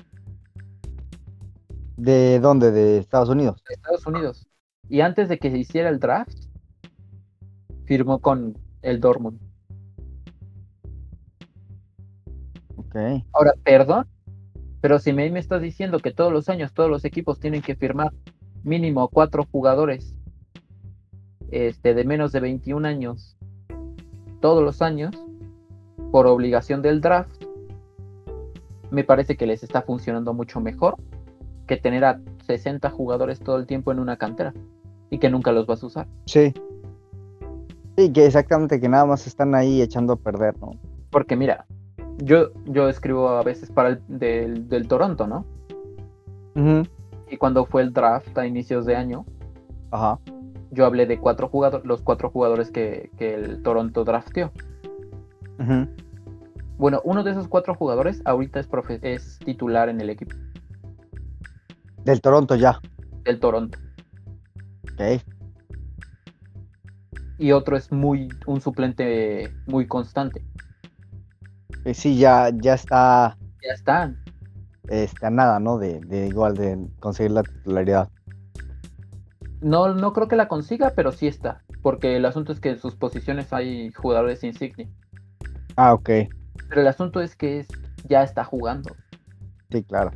¿De 1.96 2.40
dónde? 2.40 2.70
¿De 2.70 2.98
Estados 2.98 3.29
Unidos? 3.29 3.62
de 3.68 3.75
Estados 3.75 4.07
Unidos. 4.07 4.46
Y 4.88 5.01
antes 5.01 5.29
de 5.29 5.38
que 5.38 5.51
se 5.51 5.59
hiciera 5.59 5.88
el 5.88 5.98
draft, 5.98 6.33
firmó 7.87 8.20
con 8.20 8.57
el 8.83 9.01
Dortmund. 9.01 9.38
Ok. 12.77 12.96
Ahora, 13.33 13.53
perdón, 13.64 14.07
pero 14.81 14.98
si 14.98 15.12
me, 15.12 15.31
me 15.31 15.38
estás 15.40 15.62
diciendo 15.62 16.01
que 16.01 16.12
todos 16.12 16.33
los 16.33 16.48
años 16.48 16.72
todos 16.75 16.90
los 16.90 17.05
equipos 17.05 17.38
tienen 17.40 17.62
que 17.62 17.77
firmar 17.77 18.12
mínimo 18.64 19.09
cuatro 19.09 19.46
jugadores 19.51 20.14
este, 21.52 21.94
de 21.94 22.04
menos 22.04 22.32
de 22.32 22.40
21 22.40 22.88
años 22.88 23.36
todos 24.40 24.64
los 24.64 24.82
años 24.82 25.14
por 26.10 26.26
obligación 26.26 26.82
del 26.82 27.00
draft, 27.00 27.44
me 28.90 29.04
parece 29.04 29.36
que 29.36 29.46
les 29.46 29.62
está 29.62 29.82
funcionando 29.82 30.34
mucho 30.34 30.60
mejor 30.60 30.96
que 31.66 31.76
tener 31.76 32.04
a 32.04 32.20
60 32.46 32.90
jugadores 32.90 33.38
todo 33.38 33.56
el 33.56 33.66
tiempo 33.66 33.92
en 33.92 34.00
una 34.00 34.16
cantera 34.16 34.52
y 35.10 35.18
que 35.18 35.30
nunca 35.30 35.52
los 35.52 35.66
vas 35.66 35.82
a 35.82 35.86
usar. 35.86 36.06
Sí. 36.26 36.52
Sí, 37.96 38.12
que 38.12 38.26
exactamente, 38.26 38.80
que 38.80 38.88
nada 38.88 39.06
más 39.06 39.26
están 39.26 39.54
ahí 39.54 39.80
echando 39.80 40.14
a 40.14 40.16
perder, 40.16 40.58
¿no? 40.58 40.72
Porque 41.10 41.36
mira, 41.36 41.66
yo, 42.18 42.50
yo 42.64 42.88
escribo 42.88 43.28
a 43.28 43.42
veces 43.42 43.70
para 43.70 43.90
el 43.90 44.02
del, 44.08 44.68
del 44.68 44.88
Toronto, 44.88 45.26
¿no? 45.26 45.44
Y 47.30 47.36
cuando 47.36 47.64
fue 47.64 47.82
el 47.82 47.92
draft 47.92 48.36
a 48.36 48.46
inicios 48.46 48.84
de 48.84 48.96
año, 48.96 49.24
Ajá. 49.90 50.18
Yo 50.72 50.87
hablé 50.87 51.06
de 51.06 51.18
cuatro 51.18 51.48
jugadores, 51.48 51.87
los 51.87 52.00
cuatro 52.02 52.30
jugadores 52.30 52.70
que, 52.70 53.11
que 53.18 53.35
el 53.35 53.62
Toronto 53.62 54.04
drafteó. 54.04 54.50
Bueno, 56.78 57.00
uno 57.04 57.22
de 57.22 57.30
esos 57.30 57.46
cuatro 57.46 57.74
jugadores 57.76 58.20
ahorita 58.24 58.58
es, 58.58 58.68
profe- 58.68 58.98
es 59.02 59.38
titular 59.38 59.88
en 59.88 60.00
el 60.00 60.11
equipo 60.11 60.35
Del 62.04 62.20
Toronto 62.20 62.56
ya. 62.56 62.80
del 63.22 63.38
Toronto. 63.38 63.78
Ok. 64.94 65.22
Y 67.38 67.52
otro 67.52 67.76
es 67.76 67.92
muy 67.92 68.28
un 68.46 68.61
suplente 68.61 69.52
muy 69.66 69.87
constante. 69.87 70.42
Eh, 71.85 71.94
Sí, 71.94 72.16
ya, 72.16 72.50
ya 72.54 72.74
está 72.74 73.37
Ya 73.62 73.74
están. 73.74 74.16
a 75.20 75.30
nada, 75.30 75.61
¿no? 75.61 75.78
De, 75.78 76.00
de 76.00 76.28
igual 76.28 76.56
de 76.56 76.78
conseguir 76.98 77.32
la 77.32 77.42
titularidad. 77.42 78.08
No, 79.62 79.94
no 79.94 80.12
creo 80.12 80.29
que 80.29 80.37
la 80.37 80.48
consiga, 80.48 80.92
pero 80.94 81.12
sí 81.12 81.27
está. 81.27 81.62
Porque 81.83 82.16
el 82.16 82.25
asunto 82.25 82.53
es 82.53 82.61
que 82.61 82.70
en 82.70 82.79
sus 82.79 82.94
posiciones 82.96 83.53
hay 83.53 83.90
jugadores 83.92 84.42
insignia. 84.44 84.88
Ah, 85.77 85.94
ok. 85.94 86.11
Pero 86.68 86.81
el 86.81 86.87
asunto 86.87 87.20
es 87.20 87.37
que 87.37 87.61
es, 87.61 87.68
ya 88.09 88.22
está 88.22 88.44
jugando. 88.44 88.94
Sí, 89.70 89.83
claro. 89.85 90.11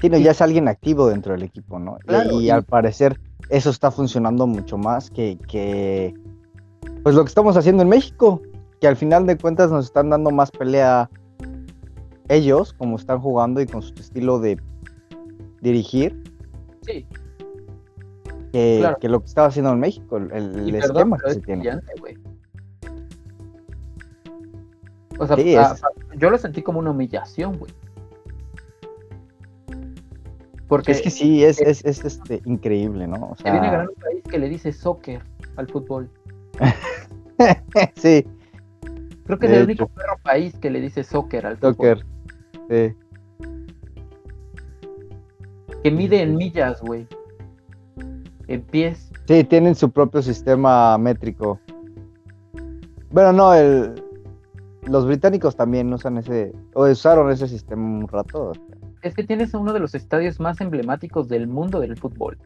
Sí, 0.00 0.08
no, 0.10 0.18
ya 0.18 0.32
es 0.32 0.40
alguien 0.40 0.68
activo 0.68 1.08
dentro 1.08 1.32
del 1.32 1.44
equipo, 1.44 1.78
¿no? 1.78 1.96
Claro, 2.06 2.40
y, 2.40 2.46
y- 2.46 2.50
al 2.50 2.64
parecer 2.64 3.20
eso 3.48 3.70
está 3.70 3.90
funcionando 3.90 4.46
mucho 4.46 4.76
más 4.78 5.10
que, 5.10 5.38
que, 5.48 6.14
pues 7.02 7.14
lo 7.14 7.22
que 7.24 7.28
estamos 7.28 7.56
haciendo 7.56 7.82
en 7.82 7.88
México, 7.88 8.40
que 8.80 8.88
al 8.88 8.96
final 8.96 9.26
de 9.26 9.36
cuentas 9.36 9.70
nos 9.70 9.84
están 9.86 10.10
dando 10.10 10.30
más 10.30 10.50
pelea 10.50 11.08
ellos, 12.28 12.72
como 12.72 12.96
están 12.96 13.20
jugando 13.20 13.60
y 13.60 13.66
con 13.66 13.82
su 13.82 13.92
estilo 13.94 14.38
de 14.40 14.58
dirigir, 15.60 16.21
Sí, 16.82 17.06
que, 18.52 18.78
Claro. 18.80 18.96
que 19.00 19.08
lo 19.08 19.20
que 19.20 19.26
estaba 19.26 19.48
haciendo 19.48 19.72
en 19.72 19.80
México, 19.80 20.16
el, 20.18 20.30
el 20.32 20.72
perdón, 20.72 20.96
esquema 20.96 21.18
que 21.18 21.28
es 21.28 21.34
se 21.34 21.40
tiene. 21.40 21.70
O 25.18 25.26
sea, 25.26 25.36
Sí, 25.36 25.54
a- 25.56 25.72
es- 25.72 25.84
a- 25.84 26.16
yo 26.16 26.30
lo 26.30 26.38
sentí 26.38 26.62
como 26.62 26.78
una 26.78 26.90
humillación, 26.90 27.58
güey. 27.58 27.72
Porque 30.68 30.92
Es 30.92 31.02
que 31.02 31.10
sí, 31.10 31.44
es, 31.44 31.60
es, 31.60 31.84
es, 31.84 32.02
este, 32.04 32.40
increíble, 32.46 33.06
¿no? 33.06 33.16
O 33.16 33.36
viene 33.42 33.58
a 33.58 33.70
ganar 33.72 33.88
un 33.90 33.94
país 33.94 34.22
que 34.28 34.38
le 34.38 34.48
dice 34.48 34.72
soccer 34.72 35.22
al 35.56 35.68
fútbol. 35.68 36.08
sí, 37.96 38.26
Creo 39.26 39.38
que 39.38 39.46
es 39.46 39.52
el 39.52 39.64
único 39.64 39.86
perro 39.88 40.16
país 40.22 40.54
que 40.58 40.70
le 40.70 40.80
dice 40.80 41.04
soccer 41.04 41.46
al 41.46 41.56
fútbol. 41.58 42.04
Sí. 42.70 42.94
Que 45.82 45.90
mide 45.90 46.22
en 46.22 46.36
millas, 46.36 46.80
güey. 46.80 47.06
En 48.48 48.62
pies. 48.62 49.10
Sí, 49.26 49.44
tienen 49.44 49.74
su 49.74 49.90
propio 49.90 50.22
sistema 50.22 50.96
métrico. 50.98 51.58
Bueno, 53.10 53.32
no, 53.32 53.54
el, 53.54 54.02
los 54.86 55.06
británicos 55.06 55.56
también 55.56 55.92
usan 55.92 56.18
ese, 56.18 56.52
o 56.74 56.86
usaron 56.88 57.30
ese 57.30 57.46
sistema 57.48 57.82
un 57.82 58.08
rato. 58.08 58.52
Es 59.02 59.14
que 59.14 59.24
tienes 59.24 59.54
uno 59.54 59.72
de 59.72 59.80
los 59.80 59.94
estadios 59.94 60.40
más 60.40 60.60
emblemáticos 60.60 61.28
del 61.28 61.48
mundo 61.48 61.80
del 61.80 61.96
fútbol. 61.96 62.38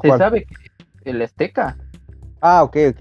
Se 0.00 0.16
sabe 0.18 0.44
que 0.44 1.10
el 1.10 1.22
Azteca 1.22 1.76
Ah, 2.40 2.64
ok, 2.64 2.76
ok. 2.90 3.00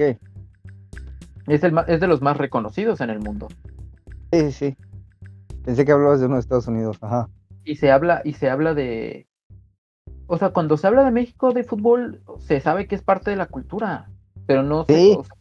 es, 1.48 1.64
el, 1.64 1.76
es 1.88 2.00
de 2.00 2.08
los 2.08 2.22
más 2.22 2.38
reconocidos 2.38 3.02
en 3.02 3.10
el 3.10 3.20
mundo. 3.20 3.48
Sí, 4.32 4.40
sí, 4.40 4.52
sí. 4.52 4.78
Pensé 5.64 5.84
que 5.84 5.92
hablabas 5.92 6.20
de 6.20 6.28
uno 6.28 6.36
de 6.36 6.42
Estados 6.42 6.68
Unidos. 6.68 6.98
Ajá. 7.02 7.28
Y 7.64 7.76
se 7.76 7.92
habla, 7.92 8.22
y 8.26 8.34
se 8.34 8.50
habla 8.50 8.74
de. 8.74 9.28
O 10.28 10.38
sea, 10.38 10.50
cuando 10.52 10.78
se 10.78 10.88
habla 10.88 11.04
de 11.04 11.12
México 11.12 11.52
de 11.52 11.64
fútbol, 11.64 12.22
se 12.40 12.60
sabe 12.62 12.88
que 12.88 12.96
es 12.96 13.04
parte 13.04 13.30
de 13.30 13.36
la 13.38 13.48
cultura. 13.48 14.10
Pero 14.46 14.64
no 14.64 14.86
se- 14.86 14.96
Sí. 14.96 15.16
o 15.18 15.24
sea, 15.24 15.36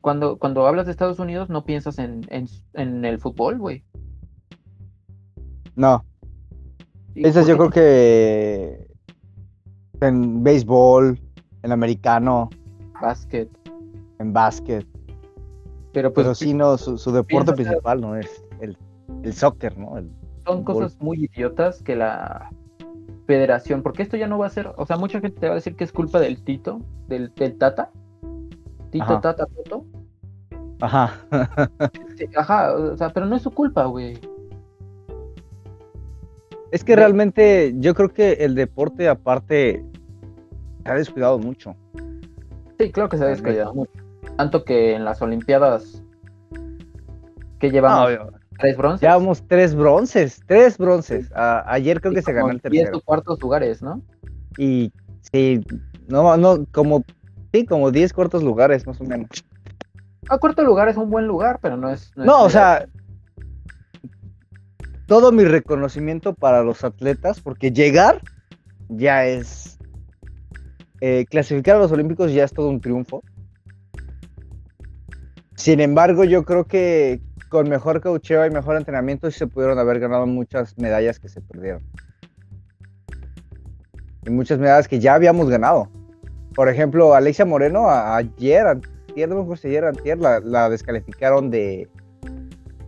cuando, 0.00 0.38
cuando 0.38 0.66
hablas 0.66 0.86
de 0.86 0.92
Estados 0.92 1.18
Unidos, 1.18 1.48
no 1.48 1.64
piensas 1.64 1.98
en, 1.98 2.22
en, 2.28 2.46
en 2.74 3.04
el 3.04 3.18
fútbol, 3.18 3.58
güey. 3.58 3.84
No, 5.76 6.04
¿Y 7.14 7.26
esas 7.26 7.46
yo 7.46 7.56
creo 7.56 7.70
que 7.70 8.88
en 10.00 10.42
béisbol, 10.42 11.18
en 11.62 11.72
americano, 11.72 12.50
Básquet. 13.00 13.48
en 14.18 14.32
básquet. 14.32 14.86
Pero 15.92 16.12
pues 16.12 16.24
Pero 16.26 16.34
sí, 16.34 16.52
no, 16.54 16.76
su, 16.78 16.98
su 16.98 17.12
deporte 17.12 17.52
principal 17.52 18.00
no 18.00 18.16
es 18.16 18.44
el, 18.60 18.76
el 19.22 19.32
soccer, 19.32 19.76
¿no? 19.78 19.96
El- 19.98 20.10
son 20.48 20.64
cosas 20.64 20.96
muy 21.00 21.24
idiotas 21.24 21.82
que 21.82 21.94
la 21.94 22.50
federación, 23.26 23.82
porque 23.82 24.02
esto 24.02 24.16
ya 24.16 24.26
no 24.26 24.38
va 24.38 24.46
a 24.46 24.50
ser, 24.50 24.72
o 24.76 24.86
sea, 24.86 24.96
mucha 24.96 25.20
gente 25.20 25.38
te 25.38 25.46
va 25.46 25.52
a 25.52 25.56
decir 25.56 25.76
que 25.76 25.84
es 25.84 25.92
culpa 25.92 26.18
del 26.18 26.42
Tito, 26.42 26.80
del, 27.06 27.32
del 27.34 27.58
Tata. 27.58 27.90
Tito, 28.90 29.04
Ajá. 29.04 29.20
Tata, 29.20 29.46
Toto. 29.46 29.84
Ajá. 30.80 31.12
Sí, 32.16 32.26
Ajá, 32.34 32.74
o 32.74 32.96
sea, 32.96 33.10
pero 33.10 33.26
no 33.26 33.36
es 33.36 33.42
su 33.42 33.50
culpa, 33.50 33.84
güey. 33.84 34.18
Es 36.72 36.82
que 36.82 36.96
realmente 36.96 37.74
yo 37.76 37.94
creo 37.94 38.08
que 38.08 38.32
el 38.32 38.54
deporte 38.54 39.08
aparte 39.08 39.84
se 40.82 40.90
ha 40.90 40.94
descuidado 40.94 41.38
mucho. 41.38 41.76
Sí, 42.78 42.90
claro 42.90 43.08
que 43.08 43.18
se 43.18 43.24
ha 43.24 43.28
descuidado 43.28 43.74
mucho. 43.74 43.92
Tanto 44.36 44.64
que 44.64 44.94
en 44.94 45.04
las 45.04 45.20
Olimpiadas 45.20 46.02
que 47.58 47.70
llevamos 47.70 48.37
tres 48.58 48.76
bronces. 48.76 49.00
Llevamos 49.00 49.46
tres 49.48 49.74
bronces, 49.74 50.40
tres 50.46 50.76
bronces. 50.78 51.30
A- 51.34 51.64
ayer 51.72 52.00
creo 52.00 52.12
y 52.12 52.16
que 52.16 52.22
se 52.22 52.32
ganó 52.32 52.50
el 52.50 52.58
10 52.60 52.62
tercero. 52.62 52.98
o 52.98 53.00
cuartos 53.00 53.40
lugares, 53.40 53.82
¿no? 53.82 54.02
Y 54.56 54.92
sí, 55.32 55.60
no, 56.08 56.36
no, 56.36 56.66
como, 56.72 57.04
sí, 57.52 57.64
como 57.64 57.90
10 57.90 58.12
cuartos 58.12 58.42
lugares 58.42 58.86
más 58.86 59.00
o 59.00 59.04
menos. 59.04 59.28
A 60.28 60.38
cuarto 60.38 60.62
lugar 60.64 60.88
es 60.88 60.96
un 60.96 61.08
buen 61.10 61.26
lugar, 61.26 61.58
pero 61.62 61.76
no 61.76 61.88
es. 61.90 62.10
No, 62.16 62.42
o 62.44 62.50
sea, 62.50 62.86
todo 65.06 65.32
mi 65.32 65.44
reconocimiento 65.44 66.34
para 66.34 66.62
los 66.62 66.84
atletas, 66.84 67.40
porque 67.40 67.70
llegar 67.72 68.20
ya 68.88 69.24
es, 69.26 69.78
eh, 71.00 71.24
clasificar 71.30 71.76
a 71.76 71.78
los 71.78 71.92
Olímpicos 71.92 72.32
ya 72.32 72.44
es 72.44 72.52
todo 72.52 72.68
un 72.68 72.80
triunfo. 72.80 73.22
Sin 75.56 75.80
embargo, 75.80 76.24
yo 76.24 76.44
creo 76.44 76.66
que 76.66 77.20
con 77.48 77.68
mejor 77.68 78.00
caucheo 78.00 78.46
y 78.46 78.50
mejor 78.50 78.76
entrenamiento 78.76 79.30
se 79.30 79.46
pudieron 79.46 79.78
haber 79.78 80.00
ganado 80.00 80.26
muchas 80.26 80.76
medallas 80.78 81.18
que 81.18 81.28
se 81.28 81.40
perdieron. 81.40 81.82
Y 84.26 84.30
muchas 84.30 84.58
medallas 84.58 84.88
que 84.88 85.00
ya 85.00 85.14
habíamos 85.14 85.48
ganado. 85.48 85.88
Por 86.54 86.68
ejemplo, 86.68 87.14
Alexia 87.14 87.44
Moreno 87.44 87.88
a- 87.88 88.16
ayer, 88.16 88.66
antier, 88.66 89.28
no 89.28 89.56
si 89.56 89.68
ayer, 89.68 89.84
antier, 89.84 90.18
la, 90.18 90.40
la 90.40 90.68
descalificaron 90.68 91.50
de, 91.50 91.88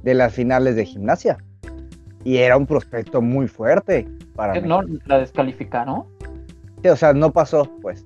de 0.03 0.15
las 0.15 0.35
finales 0.35 0.77
de 0.77 0.85
gimnasia. 0.85 1.39
Y 2.25 2.39
era 2.39 2.57
un 2.57 2.67
prospecto 2.67 3.23
muy 3.23 3.49
fuerte 3.49 4.07
para. 4.35 4.61
No, 4.61 4.83
la 5.07 5.19
descalificaron. 5.19 6.05
Sí, 6.83 6.89
o 6.89 6.97
sea, 6.97 7.13
no 7.15 7.31
pasó, 7.33 7.71
pues. 7.81 8.05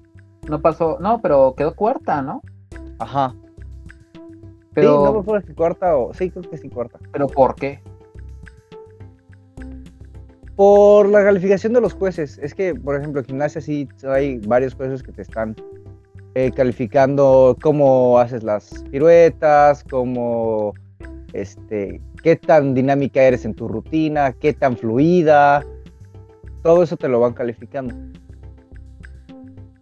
No 0.48 0.60
pasó, 0.60 0.98
no, 1.00 1.20
pero 1.20 1.54
quedó 1.56 1.74
cuarta, 1.74 2.22
¿no? 2.22 2.42
Ajá. 2.98 3.34
Pero, 4.74 4.98
Sí, 4.98 5.04
no 5.04 5.12
me 5.14 5.20
acuerdo 5.20 5.46
si 5.46 5.54
cuarta 5.54 5.96
o... 5.96 6.12
Sí, 6.14 6.30
creo 6.30 6.42
que 6.50 6.56
sí 6.58 6.68
cuarta. 6.68 6.98
pero 7.12 7.26
¿por 7.28 7.54
qué? 7.54 7.80
Por 10.56 11.08
la 11.08 11.24
calificación 11.24 11.72
de 11.72 11.80
los 11.80 11.94
jueces. 11.94 12.38
Es 12.38 12.54
que, 12.54 12.74
por 12.74 12.96
ejemplo, 12.96 13.20
en 13.20 13.26
gimnasia 13.26 13.60
sí 13.60 13.88
hay 14.08 14.38
varios 14.38 14.74
jueces 14.74 15.02
que 15.02 15.10
te 15.12 15.22
están 15.22 15.56
eh, 16.37 16.50
calificando 16.54 17.56
cómo 17.60 18.18
haces 18.18 18.42
las 18.44 18.84
piruetas, 18.90 19.82
cómo, 19.84 20.74
este, 21.32 22.00
qué 22.22 22.37
tan 22.37 22.74
dinámica 22.74 23.22
eres 23.22 23.44
en 23.44 23.54
tu 23.54 23.66
rutina, 23.66 24.32
qué 24.32 24.52
tan 24.52 24.76
fluida. 24.76 25.64
Todo 26.62 26.82
eso 26.84 26.96
te 26.96 27.08
lo 27.08 27.18
van 27.20 27.32
calificando. 27.32 27.94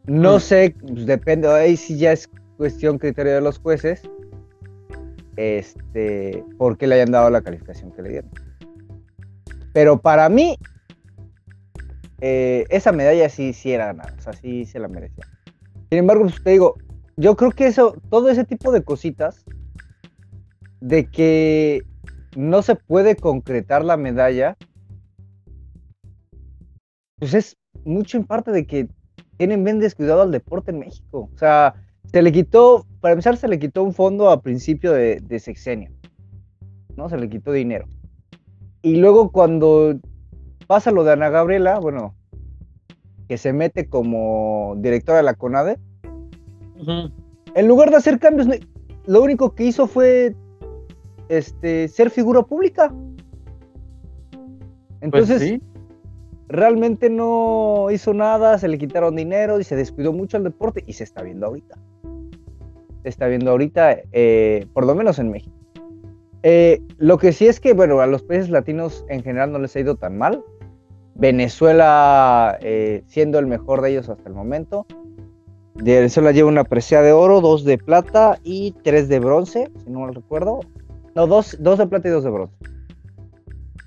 No 0.06 0.36
Mm. 0.36 0.40
sé, 0.40 0.74
pues, 0.80 1.06
depende, 1.06 1.48
ahí 1.48 1.76
sí 1.76 1.96
ya 1.98 2.12
es 2.12 2.28
cuestión 2.56 2.98
criterio 2.98 3.34
de 3.34 3.40
los 3.42 3.58
jueces, 3.58 4.02
este, 5.36 6.44
por 6.58 6.76
qué 6.76 6.86
le 6.86 6.96
hayan 6.96 7.12
dado 7.12 7.30
la 7.30 7.42
calificación 7.42 7.92
que 7.92 8.02
le 8.02 8.08
dieron. 8.10 8.30
Pero 9.72 10.00
para 10.00 10.28
mí, 10.28 10.56
eh, 12.20 12.64
esa 12.68 12.92
medalla 12.92 13.28
sí, 13.28 13.52
sí 13.52 13.72
era 13.72 13.86
ganada, 13.86 14.14
o 14.18 14.20
sea, 14.20 14.32
sí 14.32 14.64
se 14.64 14.78
la 14.78 14.88
merecía. 14.88 15.24
Sin 15.90 15.98
embargo, 15.98 16.24
pues 16.24 16.42
te 16.42 16.50
digo, 16.50 16.76
yo 17.16 17.36
creo 17.36 17.50
que 17.50 17.66
eso, 17.66 17.96
todo 18.10 18.30
ese 18.30 18.44
tipo 18.44 18.72
de 18.72 18.82
cositas, 18.82 19.44
de 20.80 21.06
que 21.06 21.82
no 22.36 22.62
se 22.62 22.74
puede 22.76 23.16
concretar 23.16 23.84
la 23.84 23.96
medalla, 23.96 24.56
pues 27.18 27.34
es 27.34 27.56
mucho 27.84 28.16
en 28.16 28.24
parte 28.24 28.50
de 28.50 28.66
que 28.66 28.88
tienen 29.36 29.64
bien 29.64 29.78
descuidado 29.78 30.22
al 30.22 30.32
deporte 30.32 30.70
en 30.72 30.80
México. 30.80 31.30
O 31.32 31.38
sea, 31.38 31.74
se 32.12 32.22
le 32.22 32.32
quitó, 32.32 32.86
para 33.00 33.12
empezar, 33.12 33.36
se 33.36 33.48
le 33.48 33.58
quitó 33.58 33.82
un 33.82 33.94
fondo 33.94 34.30
a 34.30 34.42
principio 34.42 34.92
de, 34.92 35.20
de 35.20 35.38
sexenio, 35.40 35.90
¿no? 36.96 37.08
Se 37.08 37.16
le 37.16 37.28
quitó 37.28 37.52
dinero. 37.52 37.86
Y 38.82 38.96
luego 38.96 39.30
cuando 39.30 39.98
pasa 40.66 40.90
lo 40.90 41.04
de 41.04 41.12
Ana 41.12 41.30
Gabriela, 41.30 41.78
bueno, 41.78 42.14
que 43.28 43.38
se 43.38 43.52
mete 43.52 43.88
como 43.88 44.74
directora 44.78 45.18
de 45.18 45.24
la 45.24 45.34
CONADE, 45.34 45.78
en 47.54 47.68
lugar 47.68 47.90
de 47.90 47.96
hacer 47.96 48.18
cambios, 48.18 48.48
lo 49.06 49.22
único 49.22 49.54
que 49.54 49.64
hizo 49.64 49.86
fue 49.86 50.34
este, 51.28 51.88
ser 51.88 52.10
figura 52.10 52.42
pública. 52.42 52.92
Pues 55.00 55.00
Entonces, 55.00 55.40
sí. 55.42 55.62
Realmente 56.52 57.10
no 57.10 57.88
hizo 57.90 58.14
nada, 58.14 58.58
se 58.58 58.68
le 58.68 58.78
quitaron 58.78 59.16
dinero 59.16 59.58
y 59.58 59.64
se 59.64 59.74
descuidó 59.74 60.12
mucho 60.12 60.36
el 60.36 60.44
deporte 60.44 60.84
y 60.86 60.92
se 60.92 61.04
está 61.04 61.22
viendo 61.22 61.46
ahorita. 61.46 61.78
Se 63.02 63.08
está 63.08 63.26
viendo 63.26 63.50
ahorita, 63.50 63.96
eh, 64.12 64.66
por 64.72 64.86
lo 64.86 64.94
menos 64.94 65.18
en 65.18 65.30
México. 65.30 65.56
Eh, 66.42 66.80
lo 66.98 67.18
que 67.18 67.32
sí 67.32 67.46
es 67.46 67.58
que, 67.58 67.72
bueno, 67.72 68.00
a 68.00 68.06
los 68.06 68.22
países 68.22 68.50
latinos 68.50 69.04
en 69.08 69.22
general 69.22 69.52
no 69.52 69.58
les 69.58 69.74
ha 69.74 69.80
ido 69.80 69.96
tan 69.96 70.18
mal. 70.18 70.44
Venezuela 71.14 72.58
eh, 72.60 73.02
siendo 73.06 73.38
el 73.38 73.46
mejor 73.46 73.80
de 73.80 73.90
ellos 73.90 74.08
hasta 74.08 74.28
el 74.28 74.34
momento. 74.34 74.86
De 75.74 75.96
Venezuela 75.96 76.32
lleva 76.32 76.48
una 76.48 76.64
presea 76.64 77.00
de 77.00 77.12
oro, 77.12 77.40
dos 77.40 77.64
de 77.64 77.78
plata 77.78 78.38
y 78.44 78.72
tres 78.82 79.08
de 79.08 79.20
bronce, 79.20 79.70
si 79.82 79.90
no 79.90 80.00
mal 80.00 80.14
recuerdo. 80.14 80.60
No, 81.14 81.26
dos, 81.26 81.56
dos 81.60 81.78
de 81.78 81.86
plata 81.86 82.08
y 82.08 82.10
dos 82.10 82.24
de 82.24 82.30
bronce. 82.30 82.56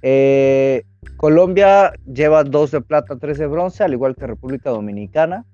Eh, 0.02 0.84
Colombia 1.18 1.94
lleva 2.06 2.44
dos 2.44 2.72
de 2.72 2.82
plata, 2.82 3.18
tres 3.18 3.38
de 3.38 3.48
bronce, 3.48 3.84
al 3.84 3.94
igual 3.94 4.16
que 4.16 4.28
República 4.28 4.70
Dominicana. 4.70 5.46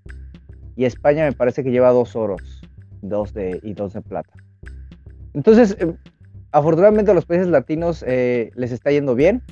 Y 0.75 0.85
España 0.85 1.25
me 1.25 1.33
parece 1.33 1.63
que 1.63 1.71
lleva 1.71 1.91
dos 1.91 2.15
oros 2.15 2.61
dos 3.01 3.33
de, 3.33 3.59
y 3.63 3.73
dos 3.73 3.93
de 3.93 4.01
plata. 4.01 4.33
Entonces, 5.33 5.75
eh, 5.79 5.93
afortunadamente 6.51 7.11
a 7.11 7.13
los 7.13 7.25
países 7.25 7.47
latinos 7.47 8.03
eh, 8.07 8.51
les 8.55 8.71
está 8.71 8.91
yendo 8.91 9.15
bien. 9.15 9.43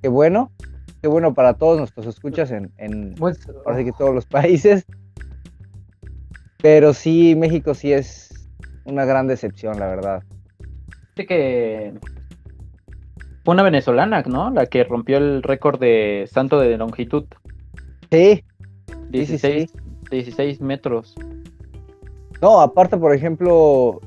Qué 0.00 0.08
bueno. 0.08 0.50
Qué 1.00 1.08
bueno 1.08 1.34
para 1.34 1.54
todos 1.54 1.78
nuestros 1.78 2.06
escuchas 2.06 2.52
en, 2.52 2.70
en 2.76 3.14
Pues, 3.14 3.48
ahora 3.64 3.78
sí 3.78 3.84
que 3.84 3.92
todos 3.92 4.14
los 4.14 4.26
países. 4.26 4.86
Pero 6.62 6.94
sí, 6.94 7.34
México 7.36 7.74
sí 7.74 7.92
es 7.92 8.48
una 8.84 9.04
gran 9.04 9.26
decepción, 9.26 9.80
la 9.80 9.88
verdad. 9.88 10.22
Que 11.16 11.92
fue 13.44 13.54
una 13.54 13.62
venezolana, 13.62 14.22
¿no? 14.22 14.50
La 14.50 14.66
que 14.66 14.84
rompió 14.84 15.18
el 15.18 15.42
récord 15.42 15.78
de 15.80 16.28
salto 16.30 16.58
de 16.60 16.76
longitud. 16.76 17.24
Sí, 18.10 18.44
sí, 19.12 19.26
sí, 19.26 19.68
16, 19.68 19.72
16 20.10 20.60
metros. 20.60 21.14
No, 22.40 22.60
aparte, 22.60 22.96
por 22.96 23.14
ejemplo, 23.14 24.00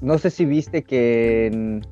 no 0.00 0.18
sé 0.18 0.30
si 0.30 0.44
viste 0.44 0.82
que 0.82 1.46
en 1.46 1.86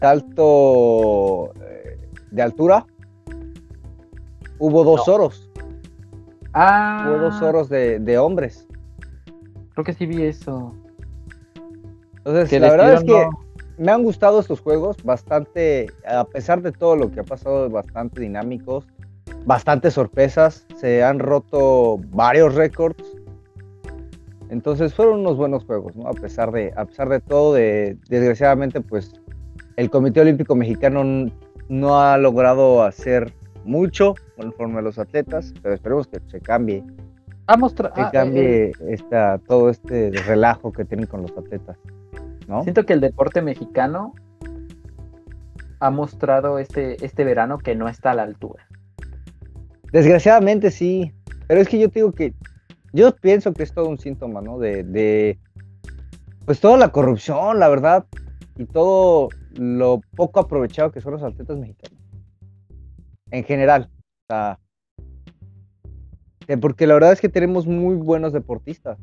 salto 0.00 1.52
eh, 1.62 1.98
de 2.30 2.42
altura 2.42 2.86
hubo 4.58 4.84
dos 4.84 5.06
No. 5.06 5.14
oros. 5.14 5.50
Ah, 6.52 7.04
Hubo 7.06 7.18
dos 7.18 7.42
oros 7.42 7.68
de, 7.68 7.98
de 8.00 8.18
hombres. 8.18 8.66
creo 9.74 9.84
que 9.84 9.92
sí 9.92 10.06
vi 10.06 10.22
eso. 10.22 10.74
Entonces, 12.18 12.50
Que 12.50 12.58
la 12.58 12.70
verdad 12.70 12.94
es 12.94 13.04
que 13.04 13.12
no- 13.12 13.30
me 13.78 13.92
han 13.92 14.02
gustado 14.02 14.40
estos 14.40 14.60
juegos, 14.60 14.96
bastante, 15.04 15.86
a 16.04 16.24
pesar 16.24 16.62
de 16.62 16.72
todo 16.72 16.96
lo 16.96 17.10
que 17.10 17.20
ha 17.20 17.24
pasado, 17.24 17.70
bastante 17.70 18.20
dinámicos, 18.20 18.86
bastante 19.46 19.90
sorpresas, 19.90 20.66
se 20.76 21.04
han 21.04 21.20
roto 21.20 22.00
varios 22.10 22.54
récords. 22.54 23.02
Entonces 24.50 24.94
fueron 24.94 25.20
unos 25.20 25.36
buenos 25.36 25.64
juegos, 25.64 25.94
¿no? 25.94 26.08
A 26.08 26.12
pesar 26.12 26.50
de, 26.50 26.72
a 26.76 26.86
pesar 26.86 27.08
de 27.08 27.20
todo, 27.20 27.54
de, 27.54 27.98
desgraciadamente, 28.08 28.80
pues 28.80 29.12
el 29.76 29.90
Comité 29.90 30.22
Olímpico 30.22 30.56
Mexicano 30.56 31.30
no 31.68 32.00
ha 32.00 32.18
logrado 32.18 32.82
hacer 32.82 33.32
mucho 33.64 34.14
conforme 34.36 34.78
a 34.78 34.82
los 34.82 34.98
atletas, 34.98 35.52
pero 35.62 35.74
esperemos 35.74 36.08
que 36.08 36.18
se 36.26 36.40
cambie, 36.40 36.82
que 37.94 38.02
cambie 38.10 38.72
esta, 38.88 39.38
todo 39.46 39.68
este 39.68 40.10
relajo 40.26 40.72
que 40.72 40.84
tienen 40.84 41.06
con 41.06 41.22
los 41.22 41.36
atletas, 41.36 41.76
¿no? 42.48 42.62
Siento 42.62 42.84
que 42.84 42.94
el 42.94 43.00
deporte 43.00 43.42
mexicano 43.42 44.14
ha 45.80 45.90
mostrado 45.90 46.58
este, 46.58 47.04
este 47.04 47.24
verano 47.24 47.58
que 47.58 47.76
no 47.76 47.88
está 47.88 48.10
a 48.10 48.14
la 48.14 48.22
altura. 48.24 48.66
Desgraciadamente 49.92 50.70
sí, 50.70 51.12
pero 51.46 51.60
es 51.60 51.68
que 51.68 51.78
yo 51.78 51.88
te 51.88 52.00
digo 52.00 52.12
que 52.12 52.34
yo 52.92 53.14
pienso 53.14 53.52
que 53.52 53.62
es 53.62 53.72
todo 53.72 53.88
un 53.88 53.98
síntoma, 53.98 54.40
¿no? 54.40 54.58
De, 54.58 54.82
de 54.82 55.38
pues 56.46 56.60
toda 56.60 56.78
la 56.78 56.90
corrupción, 56.90 57.58
la 57.58 57.68
verdad, 57.68 58.06
y 58.56 58.64
todo 58.64 59.28
lo 59.54 60.00
poco 60.16 60.40
aprovechado 60.40 60.90
que 60.90 61.00
son 61.00 61.12
los 61.12 61.22
atletas 61.22 61.58
mexicanos. 61.58 61.98
En 63.30 63.44
general, 63.44 63.90
o 63.92 64.32
sea, 64.32 64.58
porque 66.60 66.86
la 66.86 66.94
verdad 66.94 67.12
es 67.12 67.20
que 67.20 67.28
tenemos 67.28 67.66
muy 67.66 67.94
buenos 67.96 68.32
deportistas, 68.32 68.98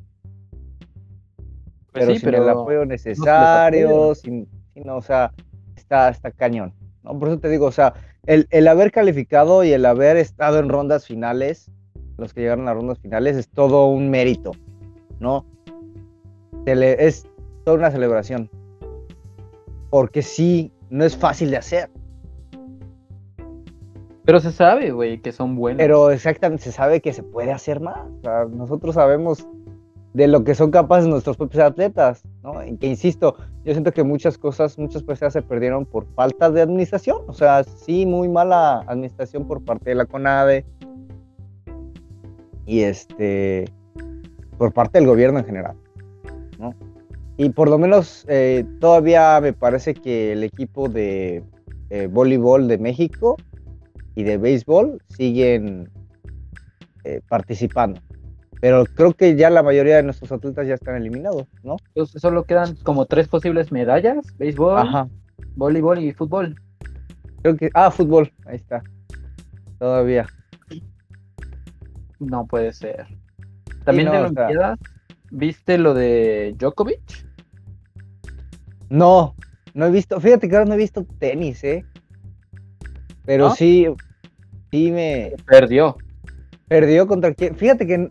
pero 1.95 2.11
sí, 2.13 2.19
sin 2.19 2.29
el 2.33 2.47
apoyo 2.49 2.85
necesario, 2.85 4.13
sin, 4.15 4.47
sin- 4.73 4.89
o 4.89 5.01
sea, 5.01 5.31
está, 5.75 6.09
está 6.09 6.29
cañón, 6.31 6.73
¿no? 7.03 7.17
Por 7.17 7.29
eso 7.29 7.39
te 7.39 7.49
digo, 7.49 7.65
o 7.65 7.71
sea, 7.71 7.93
el, 8.25 8.47
el 8.51 8.67
haber 8.67 8.91
calificado 8.91 9.63
y 9.63 9.71
el 9.71 9.85
haber 9.85 10.17
estado 10.17 10.59
en 10.59 10.69
rondas 10.69 11.05
finales, 11.07 11.71
los 12.17 12.33
que 12.33 12.41
llegaron 12.41 12.67
a 12.67 12.73
rondas 12.73 12.99
finales, 12.99 13.35
es 13.37 13.47
todo 13.49 13.87
un 13.87 14.09
mérito, 14.09 14.51
¿no? 15.19 15.45
Le- 16.65 17.05
es 17.05 17.27
toda 17.63 17.77
una 17.77 17.91
celebración. 17.91 18.49
Porque 19.89 20.21
sí, 20.21 20.71
no 20.89 21.05
es 21.05 21.15
fácil 21.15 21.51
de 21.51 21.57
hacer, 21.57 21.89
Pero 24.25 24.39
se 24.39 24.51
sabe, 24.51 24.89
güey, 24.91 25.19
que 25.19 25.31
son 25.31 25.55
buenos. 25.55 25.77
pero 25.77 26.09
exactamente 26.09 26.63
se 26.63 26.71
sabe 26.71 26.99
que 26.99 27.13
se 27.13 27.21
puede 27.21 27.51
hacer 27.51 27.79
más. 27.79 27.99
O 28.17 28.21
sea, 28.23 28.45
nosotros 28.45 28.95
sabemos 28.95 29.47
de 30.15 30.29
lo 30.29 30.45
que 30.45 30.55
son 30.55 30.71
capaces 30.71 31.09
nuestros 31.09 31.35
propios 31.35 31.61
atletas, 31.61 32.23
¿no? 32.41 32.65
Y 32.65 32.77
que 32.77 32.87
insisto, 32.87 33.35
yo 33.65 33.73
siento 33.73 33.91
que 33.91 34.01
muchas 34.01 34.37
cosas, 34.37 34.79
muchas 34.79 35.03
personas 35.03 35.33
se 35.33 35.41
perdieron 35.41 35.85
por 35.85 36.05
falta 36.15 36.49
de 36.49 36.61
administración, 36.61 37.17
o 37.27 37.33
sea, 37.33 37.65
sí, 37.65 38.05
muy 38.05 38.29
mala 38.29 38.79
administración 38.87 39.45
por 39.45 39.61
parte 39.65 39.89
de 39.89 39.95
la 39.95 40.05
CONADE 40.05 40.63
y 42.65 42.79
este, 42.79 43.65
por 44.57 44.71
parte 44.71 44.99
del 44.99 45.07
gobierno 45.07 45.39
en 45.39 45.45
general, 45.45 45.75
¿no? 46.59 46.73
Y 47.35 47.49
por 47.49 47.69
lo 47.69 47.77
menos 47.77 48.25
eh, 48.29 48.63
todavía 48.79 49.41
me 49.41 49.51
parece 49.51 49.93
que 49.93 50.31
el 50.31 50.45
equipo 50.45 50.87
de 50.87 51.43
eh, 51.89 52.07
voleibol 52.09 52.69
de 52.69 52.77
México 52.77 53.35
y 54.15 54.23
de 54.23 54.37
béisbol 54.37 55.03
siguen 55.09 55.89
eh, 57.03 57.19
participando. 57.27 57.99
Pero 58.65 58.83
creo 58.83 59.13
que 59.13 59.35
ya 59.35 59.51
la 59.51 59.61
mayoría 59.61 59.97
de 59.97 60.01
nuestros 60.01 60.31
atletas 60.31 60.65
ya 60.67 60.73
están 60.73 60.95
eliminados, 60.95 61.45
¿no? 61.61 61.75
Entonces, 61.89 62.19
solo 62.19 62.45
quedan 62.45 62.75
como 62.77 63.05
tres 63.05 63.27
posibles 63.27 63.71
medallas: 63.71 64.25
béisbol, 64.39 64.79
Ajá. 64.79 65.07
voleibol 65.55 65.99
y 65.99 66.11
fútbol. 66.13 66.59
Creo 67.43 67.57
que. 67.57 67.69
Ah, 67.75 67.91
fútbol. 67.91 68.33
Ahí 68.47 68.55
está. 68.55 68.81
Todavía. 69.77 70.25
No 72.19 72.47
puede 72.47 72.73
ser. 72.73 73.05
También 73.83 74.07
no, 74.07 74.31
de 74.31 74.53
sea- 74.53 74.75
¿viste 75.29 75.77
lo 75.77 75.93
de 75.93 76.55
Djokovic? 76.57 77.27
No, 78.89 79.35
no 79.75 79.85
he 79.85 79.91
visto. 79.91 80.19
Fíjate 80.19 80.49
que 80.49 80.55
ahora 80.55 80.67
no 80.67 80.73
he 80.73 80.77
visto 80.77 81.05
tenis, 81.19 81.63
¿eh? 81.63 81.85
Pero 83.25 83.49
¿No? 83.49 83.53
sí. 83.55 83.85
Sí 84.71 84.89
me. 84.89 85.33
Perdió. 85.45 85.97
Perdió 86.67 87.05
contra 87.05 87.31
quién. 87.35 87.55
Fíjate 87.55 87.85
que 87.85 88.09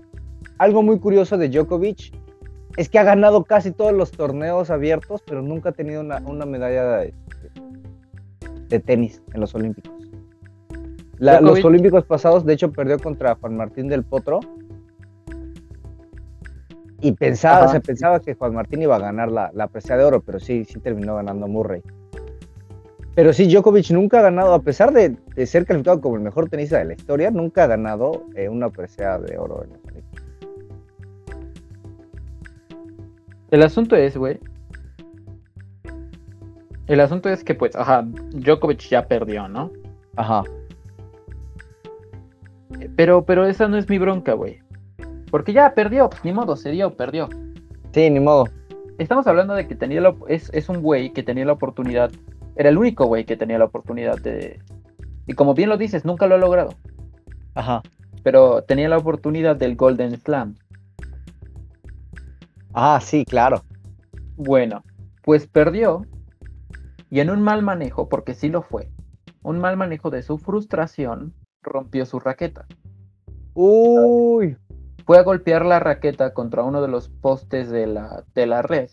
algo 0.59 0.83
muy 0.83 0.99
curioso 0.99 1.37
de 1.37 1.49
Djokovic 1.49 2.13
es 2.77 2.89
que 2.89 2.99
ha 2.99 3.05
ganado 3.05 3.45
casi 3.45 3.71
todos 3.73 3.93
los 3.93 4.11
torneos 4.11 4.71
abiertos, 4.71 5.23
pero 5.27 5.43
nunca 5.43 5.71
ha 5.71 5.73
tenido 5.73 6.01
una, 6.01 6.19
una 6.27 6.45
medalla 6.47 6.97
de, 6.99 7.15
de 8.69 8.81
tenis 8.81 9.23
en 9.33 9.41
los 9.41 9.55
Olímpicos. 9.55 9.93
La- 11.19 11.41
los 11.41 11.65
Olímpicos 11.65 12.05
pasados, 12.05 12.45
de 12.45 12.55
hecho, 12.55 12.73
perdió 12.73 12.99
contra 12.99 13.37
Juan 13.37 13.57
Martín 13.57 13.89
del 13.89 14.03
Potro. 14.03 14.41
Y 17.01 17.13
pensaba, 17.13 17.65
Ajá. 17.65 17.73
se 17.75 17.81
pensaba 17.81 18.19
que 18.21 18.35
Juan 18.35 18.55
Martín 18.55 18.83
iba 18.83 18.97
a 18.97 18.99
ganar 18.99 19.31
la, 19.31 19.51
la 19.55 19.69
presea 19.69 19.97
de 19.97 20.05
oro, 20.05 20.23
pero 20.23 20.41
sí, 20.41 20.65
sí 20.65 20.81
terminó 20.81 21.17
ganando 21.17 21.47
Murray. 21.47 21.83
Pero 23.15 23.33
sí, 23.33 23.47
Djokovic 23.47 23.91
nunca 23.91 24.19
ha 24.21 24.23
ganado, 24.23 24.55
a 24.55 24.63
pesar 24.63 24.93
de, 24.93 25.11
de 25.37 25.47
ser 25.47 25.67
calificado 25.67 26.01
como 26.01 26.17
el 26.17 26.23
mejor 26.23 26.49
tenista 26.49 26.79
de 26.79 26.87
la 26.87 26.95
historia, 26.95 27.31
nunca 27.31 27.65
ha 27.65 27.67
ganado 27.69 28.25
eh, 28.35 28.49
una 28.49 28.71
presea 28.71 29.19
de 29.19 29.37
oro 29.39 29.65
en 29.65 29.73
El 33.55 33.63
asunto 33.63 33.95
es, 33.95 34.17
güey. 34.17 34.41
El 36.89 36.99
asunto 36.99 37.29
es 37.29 37.45
que, 37.45 37.55
pues, 37.55 37.77
ajá, 37.77 38.05
Djokovic 38.05 38.81
ya 38.81 39.07
perdió, 39.07 39.47
¿no? 39.47 39.71
Ajá. 40.17 40.43
Pero, 42.97 43.25
pero 43.25 43.47
esa 43.47 43.69
no 43.69 43.77
es 43.77 43.89
mi 43.89 43.99
bronca, 43.99 44.33
güey. 44.33 44.59
Porque 45.31 45.53
ya 45.53 45.73
perdió, 45.73 46.11
pues, 46.11 46.25
ni 46.25 46.33
modo, 46.33 46.57
se 46.57 46.73
dio, 46.73 46.97
perdió. 46.97 47.29
Sí, 47.93 48.11
ni 48.11 48.19
modo. 48.19 48.49
Estamos 48.99 49.25
hablando 49.29 49.55
de 49.55 49.69
que 49.69 49.77
tenía 49.77 50.01
la, 50.01 50.17
es, 50.27 50.51
es 50.53 50.69
un 50.69 50.83
güey 50.83 51.13
que 51.13 51.23
tenía 51.23 51.45
la 51.45 51.53
oportunidad. 51.53 52.11
Era 52.57 52.71
el 52.71 52.77
único 52.77 53.07
güey 53.07 53.25
que 53.25 53.37
tenía 53.37 53.61
la 53.61 53.67
oportunidad 53.67 54.19
de. 54.21 54.59
Y 55.29 55.35
como 55.35 55.55
bien 55.55 55.69
lo 55.69 55.77
dices, 55.77 56.05
nunca 56.05 56.27
lo 56.27 56.35
ha 56.35 56.39
logrado. 56.39 56.75
Ajá. 57.55 57.83
Pero 58.25 58.63
tenía 58.65 58.89
la 58.89 58.99
oportunidad 58.99 59.55
del 59.55 59.77
Golden 59.77 60.19
Slam. 60.19 60.57
Ah, 62.75 63.01
sí, 63.03 63.25
claro. 63.25 63.63
Bueno, 64.37 64.83
pues 65.23 65.47
perdió 65.47 66.03
y 67.11 67.21
en 67.21 67.31
un 67.31 67.41
mal 67.43 67.63
manejo, 67.63 68.09
porque 68.09 68.35
sí 68.35 68.49
lo 68.49 68.63
fue, 68.63 68.91
un 69.43 69.59
mal 69.61 69.77
manejo 69.77 70.11
de 70.11 70.23
su 70.23 70.39
frustración, 70.39 71.33
rompió 71.63 72.05
su 72.07 72.19
raqueta. 72.19 72.67
Uy. 73.55 74.57
Fue 75.07 75.19
a 75.19 75.23
golpear 75.23 75.65
la 75.67 75.79
raqueta 75.81 76.33
contra 76.33 76.63
uno 76.65 76.81
de 76.83 76.89
los 76.89 77.09
postes 77.11 77.71
de 77.71 77.87
la, 77.87 78.25
de 78.35 78.47
la 78.47 78.63
red 78.63 78.89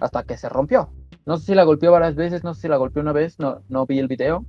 hasta 0.00 0.24
que 0.24 0.36
se 0.36 0.48
rompió. 0.48 0.90
No 1.24 1.38
sé 1.38 1.46
si 1.46 1.54
la 1.54 1.64
golpeó 1.64 1.92
varias 1.92 2.14
veces, 2.16 2.44
no 2.44 2.52
sé 2.54 2.62
si 2.62 2.68
la 2.68 2.76
golpeó 2.76 3.00
una 3.02 3.12
vez, 3.12 3.38
no, 3.38 3.62
no 3.68 3.86
vi 3.86 3.98
el 3.98 4.08
video. 4.08 4.44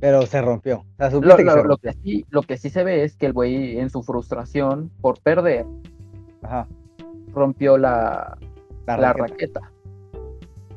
Pero 0.00 0.22
se 0.26 0.40
rompió. 0.40 0.78
O 0.78 0.84
sea, 0.96 1.10
Lo, 1.10 1.36
que 1.36 1.44
lo- 1.44 1.50
se 1.52 1.56
lo 1.58 1.62
rompió. 1.64 1.92
que 1.92 1.98
sí, 2.02 2.26
lo 2.30 2.42
que 2.42 2.56
sí 2.56 2.70
se 2.70 2.84
ve 2.84 3.04
es 3.04 3.16
que 3.16 3.26
el 3.26 3.32
güey 3.32 3.78
en 3.78 3.90
su 3.90 4.02
frustración 4.02 4.90
por 5.00 5.20
perder 5.20 5.66
Ajá. 6.42 6.66
Rompió 7.32 7.78
la, 7.78 8.38
La, 8.86 8.96
la 8.96 9.12
raqueta. 9.12 9.70